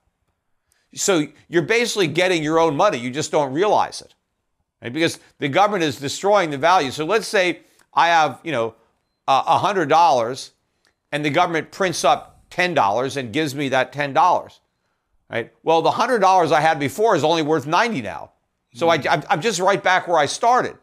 [0.95, 4.15] So you're basically getting your own money, you just don't realize it.
[4.83, 4.93] Right?
[4.93, 6.91] Because the government is destroying the value.
[6.91, 7.61] So let's say
[7.95, 8.75] I have, you know,
[9.29, 10.51] hundred dollars
[11.13, 14.61] and the government prints up ten dollars and gives me that ten dollars.
[15.33, 15.53] Right?
[15.63, 18.33] Well, the hundred dollars I had before is only worth ninety now.
[18.75, 19.27] So I, mm.
[19.31, 20.77] I'm just right back where I started.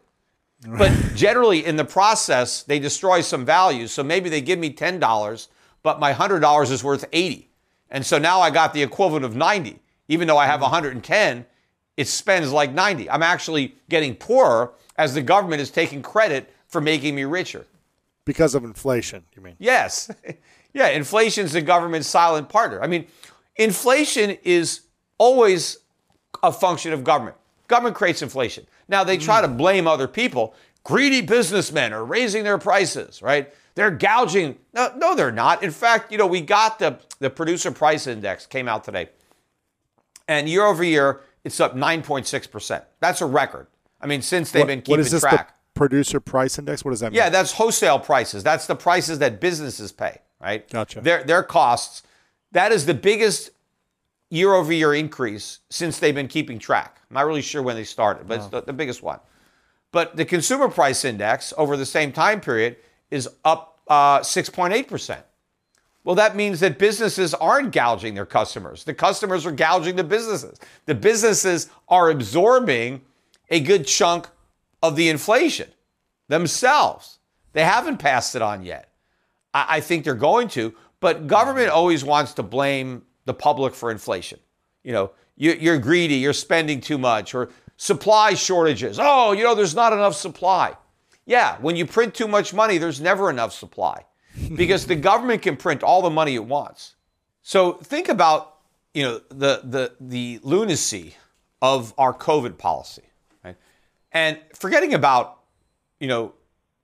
[0.66, 3.86] But generally, in the process, they destroy some value.
[3.86, 5.48] So maybe they give me ten dollars,
[5.82, 7.48] but my hundred dollars is worth eighty,
[7.90, 9.78] and so now I got the equivalent of ninety.
[10.08, 10.64] Even though I have mm.
[10.64, 11.46] 110,
[11.96, 13.08] it spends like 90.
[13.10, 17.66] I'm actually getting poorer as the government is taking credit for making me richer.
[18.24, 19.54] Because of inflation, you mean?
[19.58, 20.10] Yes.
[20.72, 22.82] yeah, inflation's the government's silent partner.
[22.82, 23.06] I mean,
[23.60, 24.80] inflation is
[25.18, 25.78] always
[26.42, 27.36] a function of government.
[27.68, 28.66] Government creates inflation.
[28.88, 29.56] Now they try to mm.
[29.56, 30.54] blame other people.
[30.82, 33.54] Greedy businessmen are raising their prices, right?
[33.74, 34.56] They're gouging.
[34.72, 35.62] No, no, they're not.
[35.62, 39.10] In fact, you know, we got the, the producer price index came out today.
[40.26, 42.82] And year over year, it's up 9.6%.
[42.98, 43.66] That's a record.
[44.00, 45.20] I mean, since they've What- been keeping what is this?
[45.20, 45.54] track.
[45.74, 46.84] The producer price index?
[46.84, 47.18] What does that mean?
[47.18, 48.42] Yeah, that's wholesale prices.
[48.42, 50.68] That's the prices that businesses pay, right?
[50.68, 51.00] Gotcha.
[51.00, 52.02] Their their costs.
[52.52, 53.50] That is the biggest
[54.30, 57.00] year over year increase since they've been keeping track.
[57.10, 59.18] I'm not really sure when they started, but it's the, the biggest one.
[59.92, 62.76] but the consumer price index over the same time period
[63.10, 65.22] is up uh, 6.8%.
[66.04, 68.84] Well, that means that businesses aren't gouging their customers.
[68.84, 70.58] The customers are gouging the businesses.
[70.86, 73.02] The businesses are absorbing
[73.50, 74.28] a good chunk
[74.82, 75.68] of the inflation
[76.28, 77.18] themselves.
[77.52, 78.92] They haven't passed it on yet.
[79.52, 83.90] I, I think they're going to, but government always wants to blame the public for
[83.90, 84.38] inflation.
[84.84, 88.98] You know, you, you're greedy, you're spending too much, or supply shortages.
[89.00, 90.76] Oh, you know, there's not enough supply.
[91.26, 94.04] Yeah, when you print too much money, there's never enough supply
[94.54, 96.96] because the government can print all the money it wants.
[97.42, 98.58] So think about,
[98.92, 101.16] you know, the the the lunacy
[101.62, 103.02] of our COVID policy,
[103.44, 103.56] right?
[104.12, 105.40] And forgetting about,
[106.00, 106.34] you know,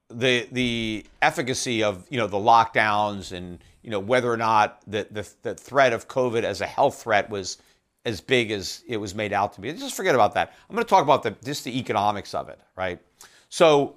[0.08, 5.06] the the efficacy of you know the lockdowns and you know whether or not the,
[5.12, 7.58] the the threat of COVID as a health threat was
[8.04, 9.72] as big as it was made out to be.
[9.72, 10.52] Just forget about that.
[10.68, 12.98] I'm going to talk about the just the economics of it, right?
[13.48, 13.94] So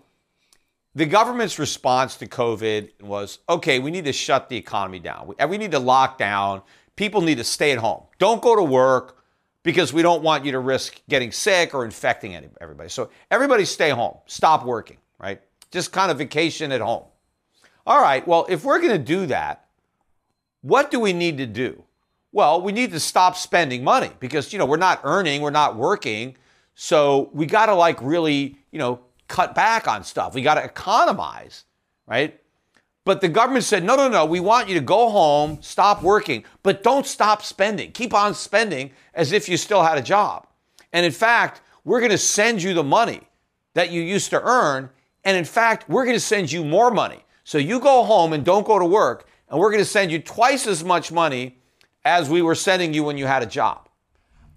[0.93, 5.25] the government's response to COVID was okay, we need to shut the economy down.
[5.25, 6.61] We, we need to lock down.
[6.95, 8.03] People need to stay at home.
[8.19, 9.17] Don't go to work
[9.63, 12.89] because we don't want you to risk getting sick or infecting everybody.
[12.89, 14.17] So everybody stay home.
[14.27, 15.41] Stop working, right?
[15.71, 17.05] Just kind of vacation at home.
[17.87, 19.68] All right, well, if we're going to do that,
[20.61, 21.83] what do we need to do?
[22.31, 25.75] Well, we need to stop spending money because, you know, we're not earning, we're not
[25.75, 26.35] working.
[26.75, 30.33] So we got to like really, you know, cut back on stuff.
[30.35, 31.63] We got to economize,
[32.07, 32.39] right?
[33.05, 36.43] But the government said, no, no, no, we want you to go home, stop working,
[36.61, 37.91] but don't stop spending.
[37.91, 40.45] Keep on spending as if you still had a job.
[40.93, 43.21] And in fact, we're going to send you the money
[43.73, 44.89] that you used to earn.
[45.23, 47.23] And in fact, we're going to send you more money.
[47.43, 50.19] So you go home and don't go to work, and we're going to send you
[50.19, 51.57] twice as much money
[52.05, 53.89] as we were sending you when you had a job.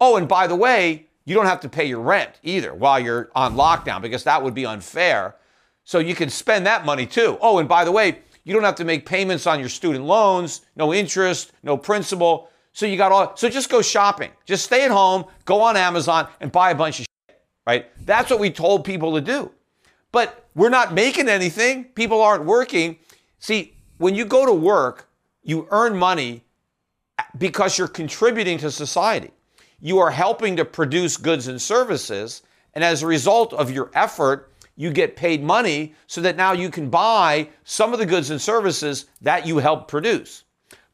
[0.00, 3.30] Oh, and by the way, you don't have to pay your rent either while you're
[3.34, 5.36] on lockdown because that would be unfair.
[5.84, 7.38] So you can spend that money too.
[7.40, 10.62] Oh, and by the way, you don't have to make payments on your student loans,
[10.74, 12.48] no interest, no principal.
[12.72, 14.30] So you got all, so just go shopping.
[14.44, 17.86] Just stay at home, go on Amazon and buy a bunch of shit, right?
[18.04, 19.52] That's what we told people to do.
[20.10, 21.84] But we're not making anything.
[21.84, 22.98] People aren't working.
[23.38, 25.08] See, when you go to work,
[25.44, 26.42] you earn money
[27.38, 29.30] because you're contributing to society.
[29.78, 32.42] You are helping to produce goods and services.
[32.74, 36.68] And as a result of your effort, you get paid money so that now you
[36.68, 40.42] can buy some of the goods and services that you help produce.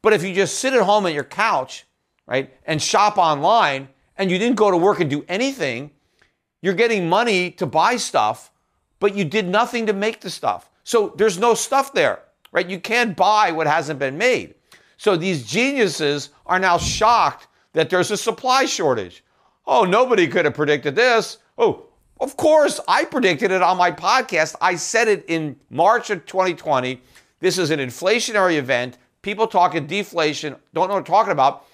[0.03, 1.87] But if you just sit at home on your couch,
[2.27, 5.93] right, and shop online and you didn't go to work and do anything,
[6.61, 8.51] you're getting money to buy stuff,
[9.01, 10.69] but you did nothing to make the stuff.
[10.85, 12.21] So there's no stuff there,
[12.53, 12.69] right?
[12.69, 14.55] You can't buy what hasn't been made.
[14.97, 19.25] So these geniuses are now shocked that there's a supply shortage.
[19.67, 21.39] Oh, nobody could have predicted this.
[21.57, 21.87] Oh,
[22.21, 24.57] of course, I predicted it on my podcast.
[24.61, 27.01] I said it in March of 2020.
[27.41, 28.99] This is an inflationary event.
[29.23, 31.67] People talking deflation, don't know what they're talking about.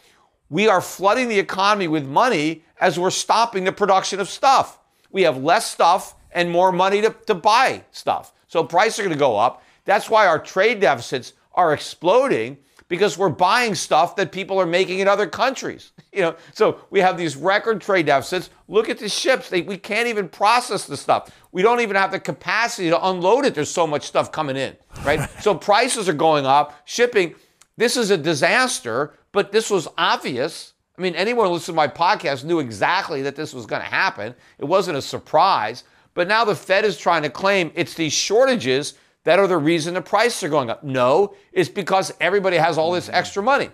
[0.50, 4.78] We are flooding the economy with money as we're stopping the production of stuff.
[5.10, 8.32] We have less stuff and more money to, to buy stuff.
[8.48, 9.62] So prices are going to go up.
[9.84, 12.58] That's why our trade deficits are exploding
[12.88, 15.92] because we're buying stuff that people are making in other countries.
[16.14, 18.48] You know, so we have these record trade deficits.
[18.68, 21.28] Look at the ships; they, we can't even process the stuff.
[21.50, 23.56] We don't even have the capacity to unload it.
[23.56, 25.28] There's so much stuff coming in, right?
[25.40, 26.80] so prices are going up.
[26.84, 27.34] Shipping.
[27.76, 30.74] This is a disaster, but this was obvious.
[30.96, 33.88] I mean, anyone who listened to my podcast knew exactly that this was going to
[33.88, 34.32] happen.
[34.60, 35.82] It wasn't a surprise.
[36.14, 38.94] But now the Fed is trying to claim it's these shortages
[39.24, 40.84] that are the reason the prices are going up.
[40.84, 43.70] No, it's because everybody has all this extra money.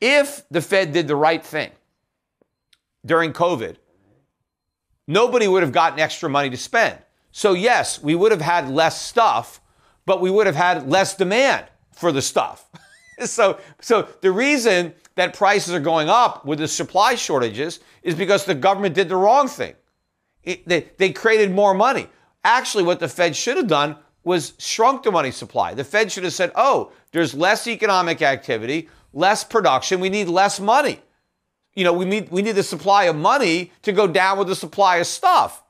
[0.00, 1.70] If the Fed did the right thing
[3.04, 3.76] during COVID,
[5.06, 6.98] nobody would have gotten extra money to spend.
[7.32, 9.60] So, yes, we would have had less stuff,
[10.04, 12.68] but we would have had less demand for the stuff.
[13.24, 18.44] so, so the reason that prices are going up with the supply shortages is because
[18.44, 19.74] the government did the wrong thing.
[20.42, 22.08] It, they, they created more money.
[22.44, 25.72] Actually, what the Fed should have done was shrunk the money supply.
[25.72, 30.58] The Fed should have said, oh, there's less economic activity, less production, we need less
[30.58, 31.00] money.
[31.74, 34.56] You know, we need, we need the supply of money to go down with the
[34.56, 35.62] supply of stuff.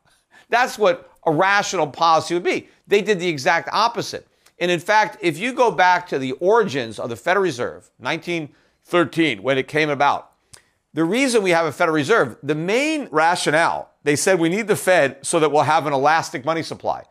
[0.49, 2.69] That's what a rational policy would be.
[2.87, 4.27] They did the exact opposite.
[4.59, 9.43] And in fact, if you go back to the origins of the Federal Reserve, 1913,
[9.43, 10.33] when it came about,
[10.95, 14.77] the reason we have a Federal Reserve, the main rationale, they said we need the
[14.77, 17.05] Fed so that we'll have an elastic money supply.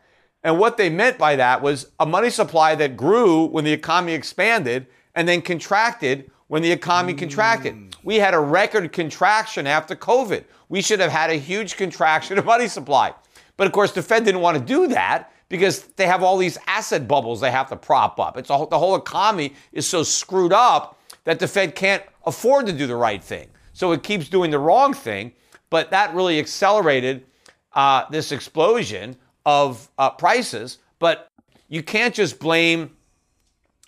[0.46, 4.12] And what they meant by that was a money supply that grew when the economy
[4.12, 4.86] expanded
[5.16, 7.18] and then contracted when the economy mm.
[7.18, 7.96] contracted.
[8.04, 10.44] We had a record contraction after COVID.
[10.68, 13.12] We should have had a huge contraction of money supply.
[13.56, 16.58] But of course, the Fed didn't want to do that because they have all these
[16.68, 18.36] asset bubbles they have to prop up.
[18.36, 22.72] It's a, the whole economy is so screwed up that the Fed can't afford to
[22.72, 23.48] do the right thing.
[23.72, 25.32] So it keeps doing the wrong thing.
[25.70, 27.26] But that really accelerated
[27.72, 29.16] uh, this explosion
[29.46, 30.78] of uh, prices.
[30.98, 31.30] But
[31.68, 32.96] you can't just blame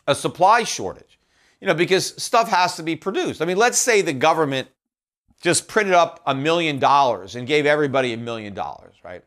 [0.06, 1.18] a supply shortage,
[1.60, 3.42] you know, because stuff has to be produced.
[3.42, 4.68] I mean, let's say the government
[5.42, 9.22] just printed up a million dollars and gave everybody a million dollars, right?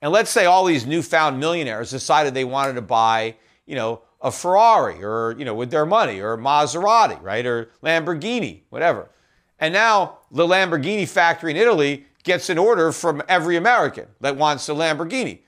[0.00, 3.36] And let's say all these newfound millionaires decided they wanted to buy,
[3.66, 7.44] you know, a Ferrari or, you know, with their money or Maserati, right?
[7.44, 9.10] Or Lamborghini, whatever.
[9.58, 14.68] And now the Lamborghini factory in Italy gets an order from every American that wants
[14.68, 15.40] a Lamborghini.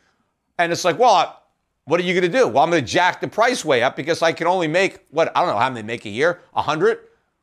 [0.58, 1.42] And it's like, well,
[1.84, 2.48] what are you going to do?
[2.48, 5.36] Well, I'm going to jack the price way up because I can only make what
[5.36, 6.98] I don't know how many make a year, a hundred,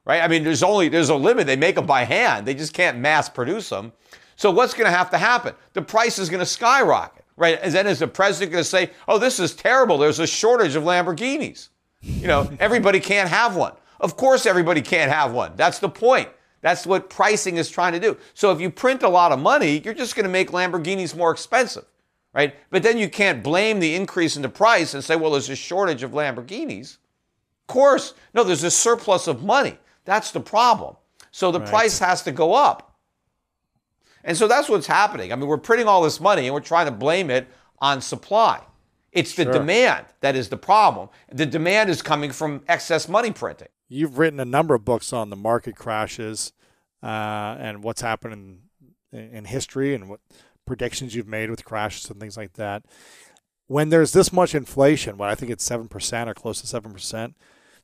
[0.05, 0.21] right?
[0.21, 1.45] I mean, there's only there's a limit.
[1.47, 2.47] They make them by hand.
[2.47, 3.91] They just can't mass produce them.
[4.35, 5.53] So what's going to have to happen?
[5.73, 7.59] The price is going to skyrocket, right?
[7.61, 9.97] And then is the president going to say, "Oh, this is terrible.
[9.97, 11.69] There's a shortage of Lamborghinis.
[12.01, 15.51] You know, everybody can't have one." Of course, everybody can't have one.
[15.55, 16.29] That's the point.
[16.61, 18.17] That's what pricing is trying to do.
[18.33, 21.31] So if you print a lot of money, you're just going to make Lamborghinis more
[21.31, 21.85] expensive
[22.33, 22.55] right?
[22.69, 25.55] But then you can't blame the increase in the price and say, well, there's a
[25.55, 26.97] shortage of Lamborghinis.
[27.63, 29.77] Of course, no, there's a surplus of money.
[30.05, 30.95] That's the problem.
[31.31, 31.69] So the right.
[31.69, 32.99] price has to go up.
[34.23, 35.31] And so that's what's happening.
[35.31, 37.47] I mean, we're printing all this money and we're trying to blame it
[37.79, 38.61] on supply.
[39.11, 39.53] It's the sure.
[39.53, 41.09] demand that is the problem.
[41.31, 43.67] The demand is coming from excess money printing.
[43.89, 46.53] You've written a number of books on the market crashes
[47.03, 48.61] uh, and what's happened
[49.11, 50.21] in, in history and what
[50.71, 52.83] predictions you've made with crashes and things like that.
[53.67, 56.93] When there's this much inflation, what I think it's seven percent or close to seven
[56.93, 57.35] percent,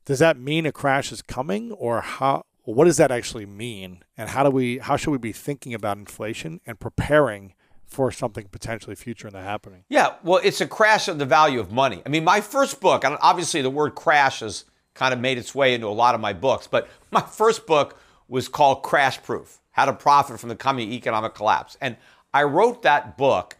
[0.05, 2.43] does that mean a crash is coming, or how?
[2.63, 4.77] What does that actually mean, and how do we?
[4.77, 7.55] How should we be thinking about inflation and preparing
[7.85, 9.83] for something potentially future in the happening?
[9.89, 12.01] Yeah, well, it's a crash of the value of money.
[12.05, 15.53] I mean, my first book, and obviously the word crash has kind of made its
[15.53, 17.99] way into a lot of my books, but my first book
[18.29, 21.95] was called Crash Proof: How to Profit from the Coming Economic Collapse, and
[22.37, 23.57] I wrote that book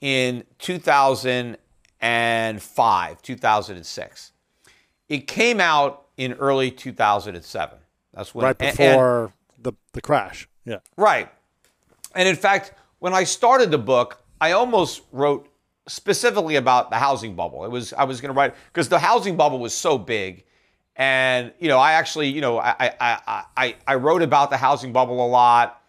[0.00, 4.32] in 2005, 2006.
[5.08, 7.78] It came out in early 2007.
[8.14, 10.48] That's when right before and, the the crash.
[10.64, 10.78] Yeah.
[10.96, 11.28] Right.
[12.14, 15.48] And in fact, when I started the book, I almost wrote
[15.88, 17.64] specifically about the housing bubble.
[17.64, 20.44] It was I was going to write because the housing bubble was so big,
[20.94, 24.92] and you know I actually you know I I I I wrote about the housing
[24.92, 25.82] bubble a lot.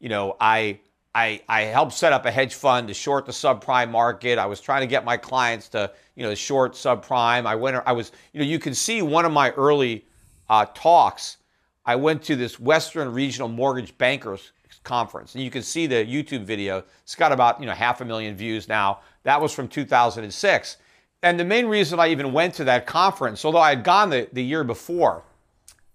[0.00, 0.80] You know I
[1.16, 4.38] I, I helped set up a hedge fund to short the subprime market.
[4.38, 7.46] I was trying to get my clients to, you know, short subprime.
[7.46, 10.04] I went, I was, you know, you can see one of my early
[10.50, 11.38] uh, talks.
[11.86, 14.52] I went to this Western Regional Mortgage Bankers
[14.82, 16.84] Conference, and you can see the YouTube video.
[17.02, 19.00] It's got about, you know, half a million views now.
[19.22, 20.76] That was from 2006.
[21.22, 24.28] And the main reason I even went to that conference, although I had gone the,
[24.34, 25.24] the year before,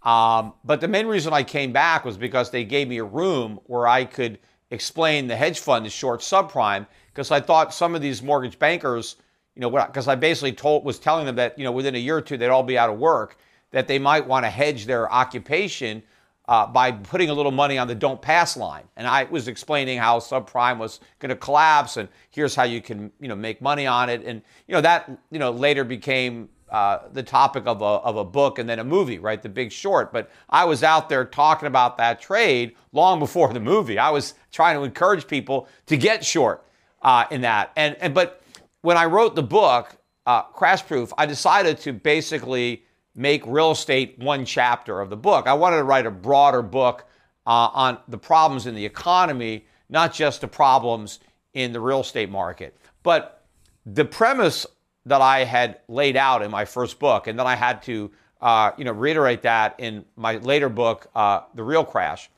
[0.01, 3.59] um, but the main reason I came back was because they gave me a room
[3.67, 4.39] where I could–
[4.71, 9.17] explain the hedge fund is short subprime because I thought some of these mortgage bankers,
[9.55, 12.17] you know, because I basically told was telling them that you know within a year
[12.17, 13.37] or two they'd all be out of work,
[13.71, 16.01] that they might want to hedge their occupation
[16.47, 18.83] uh, by putting a little money on the don't pass line.
[18.97, 23.11] And I was explaining how subprime was going to collapse, and here's how you can
[23.19, 27.09] you know make money on it, and you know that you know later became uh,
[27.11, 29.41] the topic of a, of a book and then a movie, right?
[29.41, 30.13] The Big Short.
[30.13, 33.99] But I was out there talking about that trade long before the movie.
[33.99, 36.65] I was trying to encourage people to get short
[37.01, 37.71] uh, in that.
[37.75, 38.41] And, and but
[38.81, 42.83] when I wrote the book, uh, Crash Proof, I decided to basically
[43.15, 45.47] make real estate one chapter of the book.
[45.47, 47.05] I wanted to write a broader book
[47.45, 51.19] uh, on the problems in the economy, not just the problems
[51.53, 52.77] in the real estate market.
[53.03, 53.45] But
[53.85, 54.65] the premise
[55.05, 58.11] that I had laid out in my first book, and then I had to,
[58.41, 62.29] uh, you know, reiterate that in my later book, uh, The Real Crash.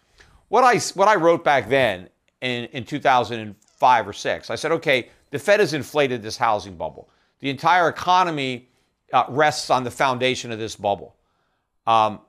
[0.49, 2.09] What I what I wrote back then
[2.41, 7.09] in in 2005 or six, I said, okay, the Fed has inflated this housing bubble.
[7.39, 8.69] The entire economy
[9.11, 11.15] uh, rests on the foundation of this bubble.
[11.85, 12.19] Um,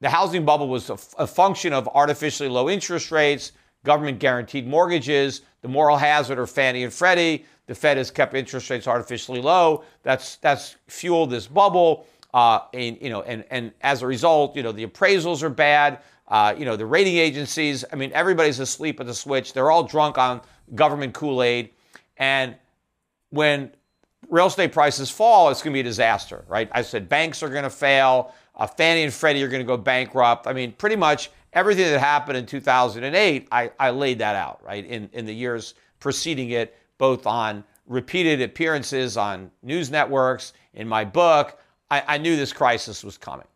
[0.00, 3.52] the housing bubble was a, a function of artificially low interest rates,
[3.84, 8.68] government guaranteed mortgages, the moral hazard of Fannie and Freddie, the Fed has kept interest
[8.68, 9.84] rates artificially low.
[10.02, 12.04] That's that's fueled this bubble.
[12.34, 16.00] Uh, and you know, and and as a result, you know, the appraisals are bad.
[16.26, 17.84] Uh, you know, the rating agencies.
[17.92, 19.52] I mean, everybody's asleep at the switch.
[19.52, 20.40] They're all drunk on
[20.74, 21.70] government Kool Aid.
[22.16, 22.56] And
[23.28, 23.70] when
[24.28, 26.68] real estate prices fall, it's going to be a disaster, right?
[26.72, 28.34] I said banks are going to fail.
[28.56, 30.48] Uh, Fannie and Freddie are going to go bankrupt.
[30.48, 34.84] I mean, pretty much everything that happened in 2008, I, I laid that out, right,
[34.84, 41.04] in, in the years preceding it both on repeated appearances on news networks, in my
[41.04, 41.58] book.
[41.90, 43.46] I, I knew this crisis was coming.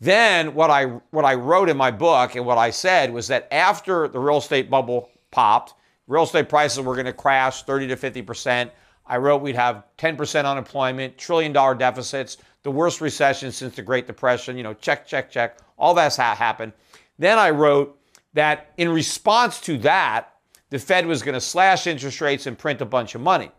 [0.00, 3.52] Then what I what I wrote in my book and what I said was that
[3.52, 5.74] after the real estate bubble popped,
[6.06, 8.70] real estate prices were going to crash 30 to 50 percent.
[9.06, 13.82] I wrote we'd have 10 percent unemployment, trillion dollar deficits, the worst recession since the
[13.82, 14.56] Great Depression.
[14.56, 15.58] You know, check, check, check.
[15.76, 16.72] All that's ha- happened.
[17.18, 17.98] Then I wrote
[18.34, 20.32] that in response to that,
[20.70, 23.50] the Fed was going to slash interest rates and print a bunch of money.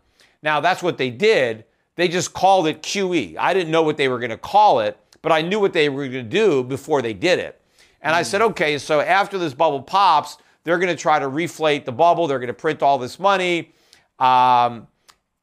[0.42, 1.64] Now that's what they did.
[1.96, 3.36] They just called it QE.
[3.38, 5.88] I didn't know what they were going to call it, but I knew what they
[5.88, 7.60] were going to do before they did it.
[8.02, 11.84] And I said, okay, so after this bubble pops, they're going to try to reflate
[11.84, 12.26] the bubble.
[12.26, 13.72] They're going to print all this money.
[14.18, 14.86] Um,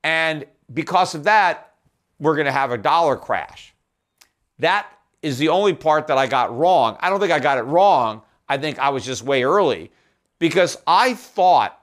[0.03, 1.73] and because of that,
[2.19, 3.73] we're going to have a dollar crash.
[4.59, 4.87] That
[5.21, 6.97] is the only part that I got wrong.
[6.99, 8.21] I don't think I got it wrong.
[8.49, 9.91] I think I was just way early
[10.39, 11.81] because I thought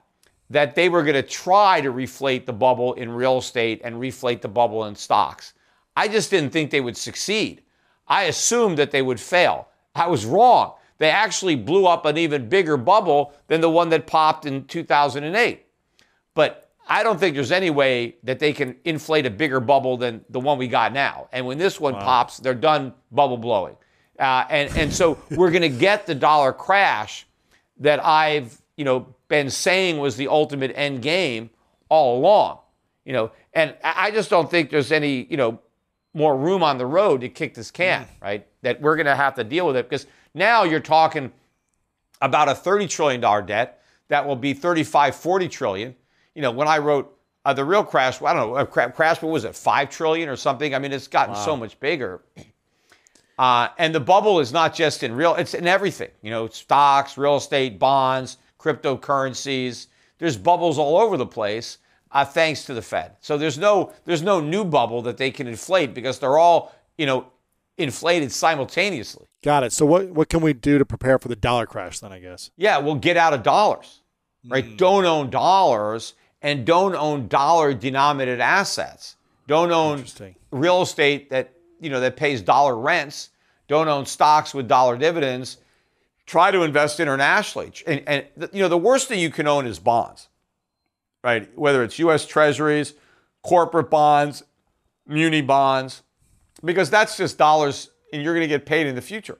[0.50, 4.40] that they were going to try to reflate the bubble in real estate and reflate
[4.40, 5.54] the bubble in stocks.
[5.96, 7.62] I just didn't think they would succeed.
[8.06, 9.68] I assumed that they would fail.
[9.94, 10.74] I was wrong.
[10.98, 15.66] They actually blew up an even bigger bubble than the one that popped in 2008.
[16.34, 20.24] But I don't think there's any way that they can inflate a bigger bubble than
[20.28, 21.28] the one we got now.
[21.32, 22.00] And when this one wow.
[22.00, 23.76] pops, they're done bubble blowing.
[24.18, 27.26] Uh, and, and so we're going to get the dollar crash
[27.78, 31.50] that I've, you know, been saying was the ultimate end game
[31.88, 32.58] all along.
[33.04, 35.60] You know, and I just don't think there's any, you know,
[36.14, 38.08] more room on the road to kick this can, mm.
[38.22, 38.46] right?
[38.62, 41.32] That we're going to have to deal with it because now you're talking
[42.22, 45.94] about a $30 trillion debt that will be 35, 40 trillion.
[46.34, 47.14] You know, when I wrote
[47.44, 50.74] uh, the real crash, I don't know, crash, what was it, 5 trillion or something?
[50.74, 51.44] I mean, it's gotten wow.
[51.44, 52.22] so much bigger.
[53.38, 57.18] Uh, and the bubble is not just in real, it's in everything, you know, stocks,
[57.18, 59.88] real estate, bonds, cryptocurrencies.
[60.18, 61.78] There's bubbles all over the place
[62.14, 63.16] uh, thanks to the Fed.
[63.20, 67.06] So there's no there's no new bubble that they can inflate because they're all you
[67.06, 67.26] know
[67.76, 69.26] inflated simultaneously.
[69.42, 69.72] Got it.
[69.72, 72.12] So what what can we do to prepare for the dollar crash then?
[72.12, 72.50] I guess.
[72.56, 74.00] Yeah, we'll get out of dollars,
[74.48, 74.64] right?
[74.64, 74.76] Mm.
[74.76, 79.16] Don't own dollars and don't own dollar denominated assets.
[79.46, 80.04] Don't own
[80.52, 83.30] real estate that you know that pays dollar rents.
[83.68, 85.58] Don't own stocks with dollar dividends.
[86.26, 87.72] Try to invest internationally.
[87.86, 90.28] And, and you know the worst thing you can own is bonds
[91.24, 91.48] right?
[91.58, 92.26] Whether it's U.S.
[92.26, 92.92] Treasuries,
[93.42, 94.44] corporate bonds,
[95.06, 96.02] muni bonds,
[96.62, 99.38] because that's just dollars and you're going to get paid in the future.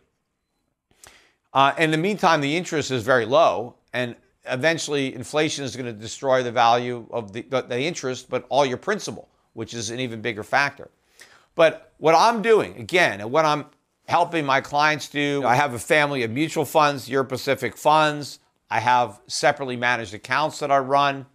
[1.52, 4.16] Uh, in the meantime, the interest is very low, and
[4.46, 8.66] eventually inflation is going to destroy the value of the, the, the interest, but all
[8.66, 10.90] your principal, which is an even bigger factor.
[11.54, 13.66] But what I'm doing, again, and what I'm
[14.06, 18.40] helping my clients do, I have a family of mutual funds, Euro Pacific funds.
[18.70, 21.26] I have separately managed accounts that I run.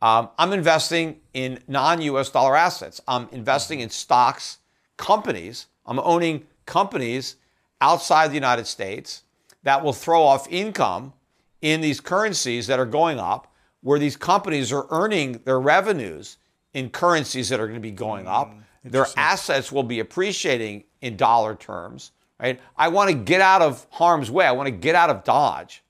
[0.00, 3.00] Um, I'm investing in non US dollar assets.
[3.06, 4.58] I'm investing in stocks,
[4.96, 5.66] companies.
[5.86, 7.36] I'm owning companies
[7.80, 9.22] outside the United States
[9.62, 11.12] that will throw off income
[11.60, 16.36] in these currencies that are going up, where these companies are earning their revenues
[16.74, 18.54] in currencies that are going to be going up.
[18.84, 22.60] Their assets will be appreciating in dollar terms, right?
[22.76, 24.46] I want to get out of harm's way.
[24.46, 25.82] I want to get out of Dodge.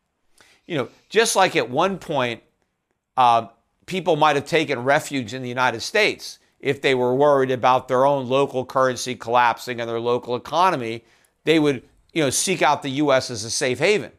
[0.66, 2.43] You know, just like at one point,
[3.16, 3.49] uh,
[3.87, 8.07] people might have taken refuge in the United States if they were worried about their
[8.07, 11.05] own local currency collapsing and their local economy.
[11.45, 13.31] They would, you know, seek out the U.S.
[13.31, 14.12] as a safe haven.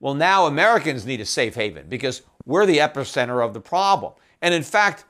[0.00, 4.14] Well, now Americans need a safe haven because we're the epicenter of the problem.
[4.42, 5.04] And in fact,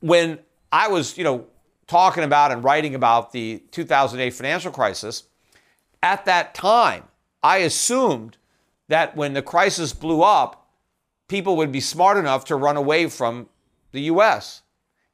[0.00, 0.38] when
[0.72, 1.46] I was, you know,
[1.92, 5.24] talking about and writing about the 2008 financial crisis,
[6.02, 7.04] at that time,
[7.42, 8.38] I assumed
[8.88, 10.70] that when the crisis blew up,
[11.28, 13.46] people would be smart enough to run away from
[13.92, 14.62] the U.S.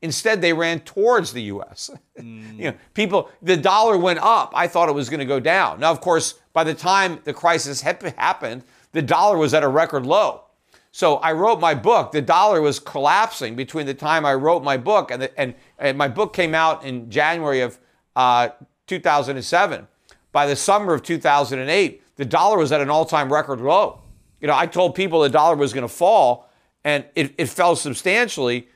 [0.03, 1.91] Instead, they ran towards the U.S.
[2.17, 2.57] Mm.
[2.59, 4.53] you know, people, the dollar went up.
[4.55, 5.81] I thought it was going to go down.
[5.81, 9.69] Now, of course, by the time the crisis had happened, the dollar was at a
[9.69, 10.45] record low.
[10.93, 12.13] So I wrote my book.
[12.13, 15.97] The dollar was collapsing between the time I wrote my book and, the, and, and
[15.97, 17.79] my book came out in January of
[18.17, 18.49] uh,
[18.87, 19.87] 2007.
[20.33, 24.03] By the summer of 2008, the dollar was at an all-time record low.
[24.41, 26.51] You know, I told people the dollar was going to fall,
[26.85, 28.69] and it, it fell substantially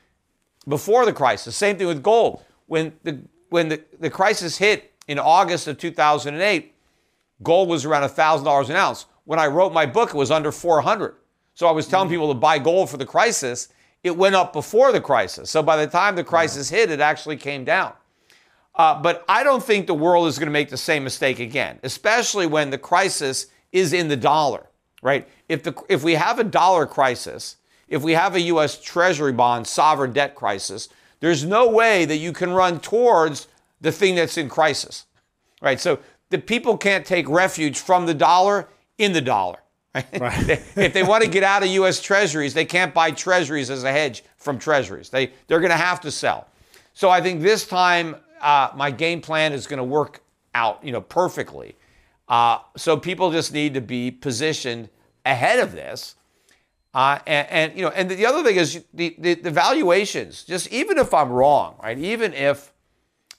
[0.67, 1.55] before the crisis.
[1.55, 2.43] Same thing with gold.
[2.67, 3.19] When the
[3.49, 6.73] when the, the crisis hit in August of 2008,
[7.43, 9.05] gold was around $1,000 an ounce.
[9.25, 11.13] When I wrote my book, it was under 400.
[11.53, 12.15] So I was telling mm-hmm.
[12.15, 13.67] people to buy gold for the crisis.
[14.03, 15.49] It went up before the crisis.
[15.49, 17.93] So by the time the crisis hit, it actually came down.
[18.75, 21.79] Uh, but I don't think the world is going to make the same mistake again,
[21.83, 24.67] especially when the crisis is in the dollar
[25.03, 25.27] right?
[25.49, 27.57] If the if we have a dollar crisis,
[27.87, 28.81] if we have a U.S.
[28.81, 30.89] Treasury bond sovereign debt crisis,
[31.19, 33.47] there's no way that you can run towards
[33.81, 35.05] the thing that's in crisis,
[35.61, 35.79] right?
[35.79, 35.99] So
[36.29, 39.57] the people can't take refuge from the dollar in the dollar.
[39.93, 40.49] Right?
[40.75, 42.01] if they want to get out of U.S.
[42.01, 45.09] Treasuries, they can't buy Treasuries as a hedge from Treasuries.
[45.09, 46.47] They they're going to have to sell.
[46.93, 50.21] So I think this time uh, my game plan is going to work
[50.53, 51.75] out, you know, perfectly.
[52.27, 54.89] Uh, so people just need to be positioned
[55.25, 56.15] ahead of this.
[56.93, 60.43] Uh, and, and, you know, and the other thing is the, the, the valuations.
[60.43, 61.97] Just even if I'm wrong, right?
[61.97, 62.71] Even if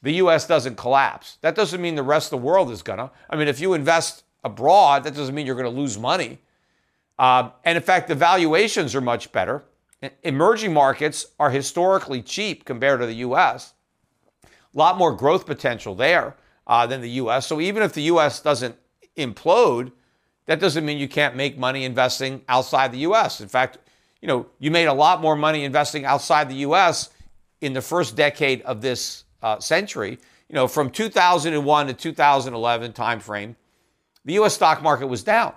[0.03, 0.47] the U.S.
[0.47, 3.11] doesn't collapse, that doesn't mean the rest of the world is gonna.
[3.31, 6.39] I mean, if you invest abroad, that doesn't mean you're going to lose money.
[7.19, 9.65] Uh, and in fact, the valuations are much better.
[10.23, 13.73] Emerging markets are historically cheap compared to the U.S.
[14.45, 14.49] A
[14.79, 17.47] lot more growth potential there uh, than the U.S.
[17.47, 18.41] So even if the U.S.
[18.41, 18.77] doesn't
[19.17, 19.93] implode,
[20.47, 23.41] that doesn't mean you can't make money investing outside the U.S.
[23.41, 23.79] In fact,
[24.21, 27.11] you know, you made a lot more money investing outside the U.S.
[27.61, 30.19] in the first decade of this uh, century.
[30.49, 33.55] You know, from 2001 to 2011 timeframe,
[34.25, 34.55] the U.S.
[34.55, 35.55] stock market was down.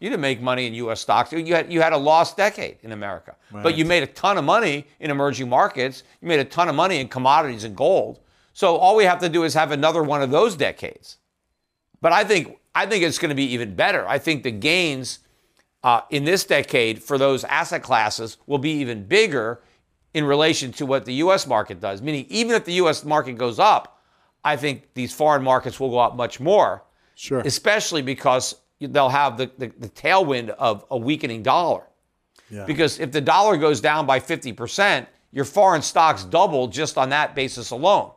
[0.00, 1.00] You didn't make money in U.S.
[1.00, 1.32] stocks.
[1.32, 3.36] You had, you had a lost decade in America.
[3.52, 3.62] Right.
[3.62, 6.04] But you made a ton of money in emerging markets.
[6.22, 8.20] You made a ton of money in commodities and gold.
[8.54, 11.18] So all we have to do is have another one of those decades.
[12.00, 14.08] But I think I think it's going to be even better.
[14.08, 15.18] I think the gains
[15.82, 19.60] uh, in this decade for those asset classes will be even bigger
[20.14, 21.46] in relation to what the U.S.
[21.46, 22.00] market does.
[22.00, 23.04] Meaning, even if the U.S.
[23.04, 24.00] market goes up,
[24.44, 26.82] I think these foreign markets will go up much more.
[27.14, 27.40] Sure.
[27.40, 31.82] Especially because they'll have the, the, the tailwind of a weakening dollar.
[32.50, 32.64] Yeah.
[32.64, 37.34] Because if the dollar goes down by 50%, your foreign stocks double just on that
[37.34, 38.12] basis alone.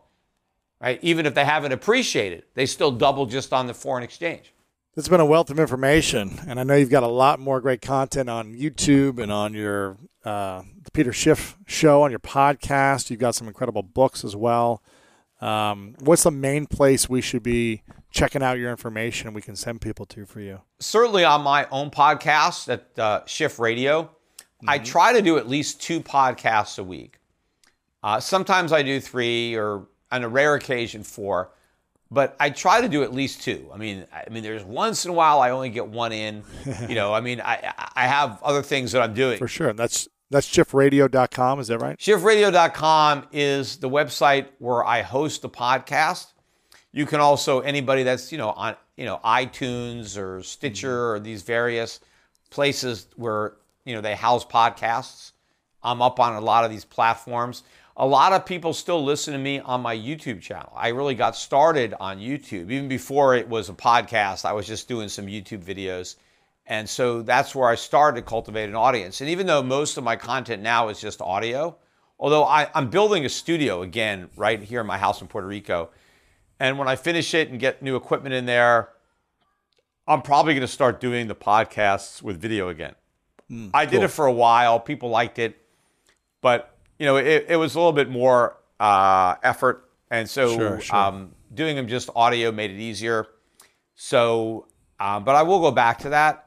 [0.82, 0.99] Right?
[1.02, 4.53] Even if they haven't appreciated, they still double just on the foreign exchange.
[4.95, 7.82] It's been a wealth of information, and I know you've got a lot more great
[7.82, 13.10] content on YouTube and on your uh, the Peter Schiff show on your podcast.
[13.10, 14.84] You've got some incredible books as well.
[15.44, 19.82] Um, what's the main place we should be checking out your information we can send
[19.82, 20.61] people to for you?
[20.80, 24.03] Certainly on my own podcast at uh, Schiff Radio.
[24.03, 24.70] Mm-hmm.
[24.70, 27.20] I try to do at least two podcasts a week.
[28.02, 31.52] Uh, sometimes I do three, or on a rare occasion four,
[32.10, 33.70] but I try to do at least two.
[33.74, 36.44] I mean, I mean, there's once in a while I only get one in.
[36.88, 39.70] you know, I mean, I I have other things that I'm doing for sure.
[39.70, 41.59] And that's that's schiffradio.com.
[41.59, 41.97] Is that right?
[41.97, 46.27] Schiffradio.com is the website where I host the podcast.
[46.91, 51.17] You can also anybody that's you know on you know iTunes or Stitcher mm-hmm.
[51.17, 51.99] or these various
[52.49, 53.53] places where
[53.85, 55.31] you know they house podcasts.
[55.81, 57.63] I'm up on a lot of these platforms.
[57.97, 60.71] A lot of people still listen to me on my YouTube channel.
[60.75, 64.45] I really got started on YouTube even before it was a podcast.
[64.45, 66.15] I was just doing some YouTube videos.
[66.65, 69.22] And so that's where I started to cultivate an audience.
[69.22, 71.77] And even though most of my content now is just audio,
[72.18, 75.90] although I, am building a studio again right here in my house in Puerto Rico,
[76.60, 78.90] and when I finish it and get new equipment in there,
[80.07, 82.95] I'm probably going to start doing the podcasts with video again.
[83.52, 84.80] Mm, I did it for a while.
[84.80, 85.57] People liked it,
[86.41, 90.81] but you know, it, it was a little bit more uh, effort, and so sure,
[90.81, 90.95] sure.
[90.95, 93.27] Um, doing them just audio made it easier.
[93.95, 94.68] So,
[94.99, 96.43] um, but I will go back to that.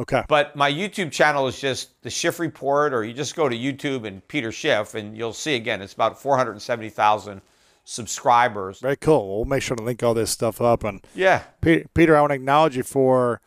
[0.00, 0.24] Okay.
[0.28, 4.06] But my YouTube channel is just the Schiff Report, or you just go to YouTube
[4.06, 7.42] and Peter Schiff, and you'll see again, it's about 470,000
[7.84, 8.80] subscribers.
[8.80, 9.36] Very cool.
[9.36, 10.84] We'll make sure to link all this stuff up.
[10.84, 13.40] And yeah, Peter, I want to acknowledge you for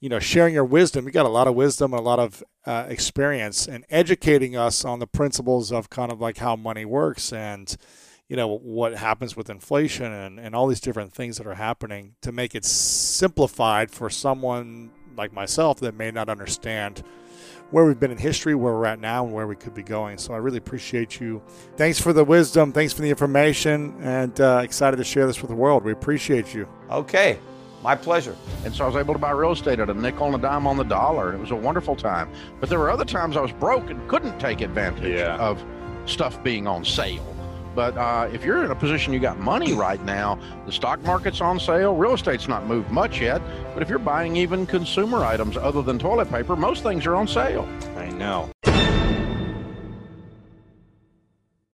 [0.00, 1.06] you know sharing your wisdom.
[1.06, 4.84] You got a lot of wisdom and a lot of uh, experience and educating us
[4.84, 7.76] on the principles of kind of like how money works and
[8.28, 12.14] you know what happens with inflation and, and all these different things that are happening
[12.22, 14.90] to make it simplified for someone
[15.20, 17.04] like myself that may not understand
[17.70, 20.18] where we've been in history, where we're at now, and where we could be going.
[20.18, 21.42] So I really appreciate you.
[21.76, 22.72] Thanks for the wisdom.
[22.72, 25.84] Thanks for the information, and uh, excited to share this with the world.
[25.84, 26.66] We appreciate you.
[26.90, 27.38] Okay.
[27.82, 28.36] My pleasure.
[28.64, 30.66] And so I was able to buy real estate at a nickel and a dime
[30.66, 31.32] on the dollar.
[31.32, 32.30] It was a wonderful time.
[32.58, 35.36] But there were other times I was broke and couldn't take advantage yeah.
[35.36, 35.62] of
[36.06, 37.24] stuff being on sale.
[37.74, 41.40] But uh, if you're in a position you got money right now, the stock market's
[41.40, 43.40] on sale, real estate's not moved much yet.
[43.74, 47.28] But if you're buying even consumer items other than toilet paper, most things are on
[47.28, 47.68] sale.
[47.96, 48.50] I know.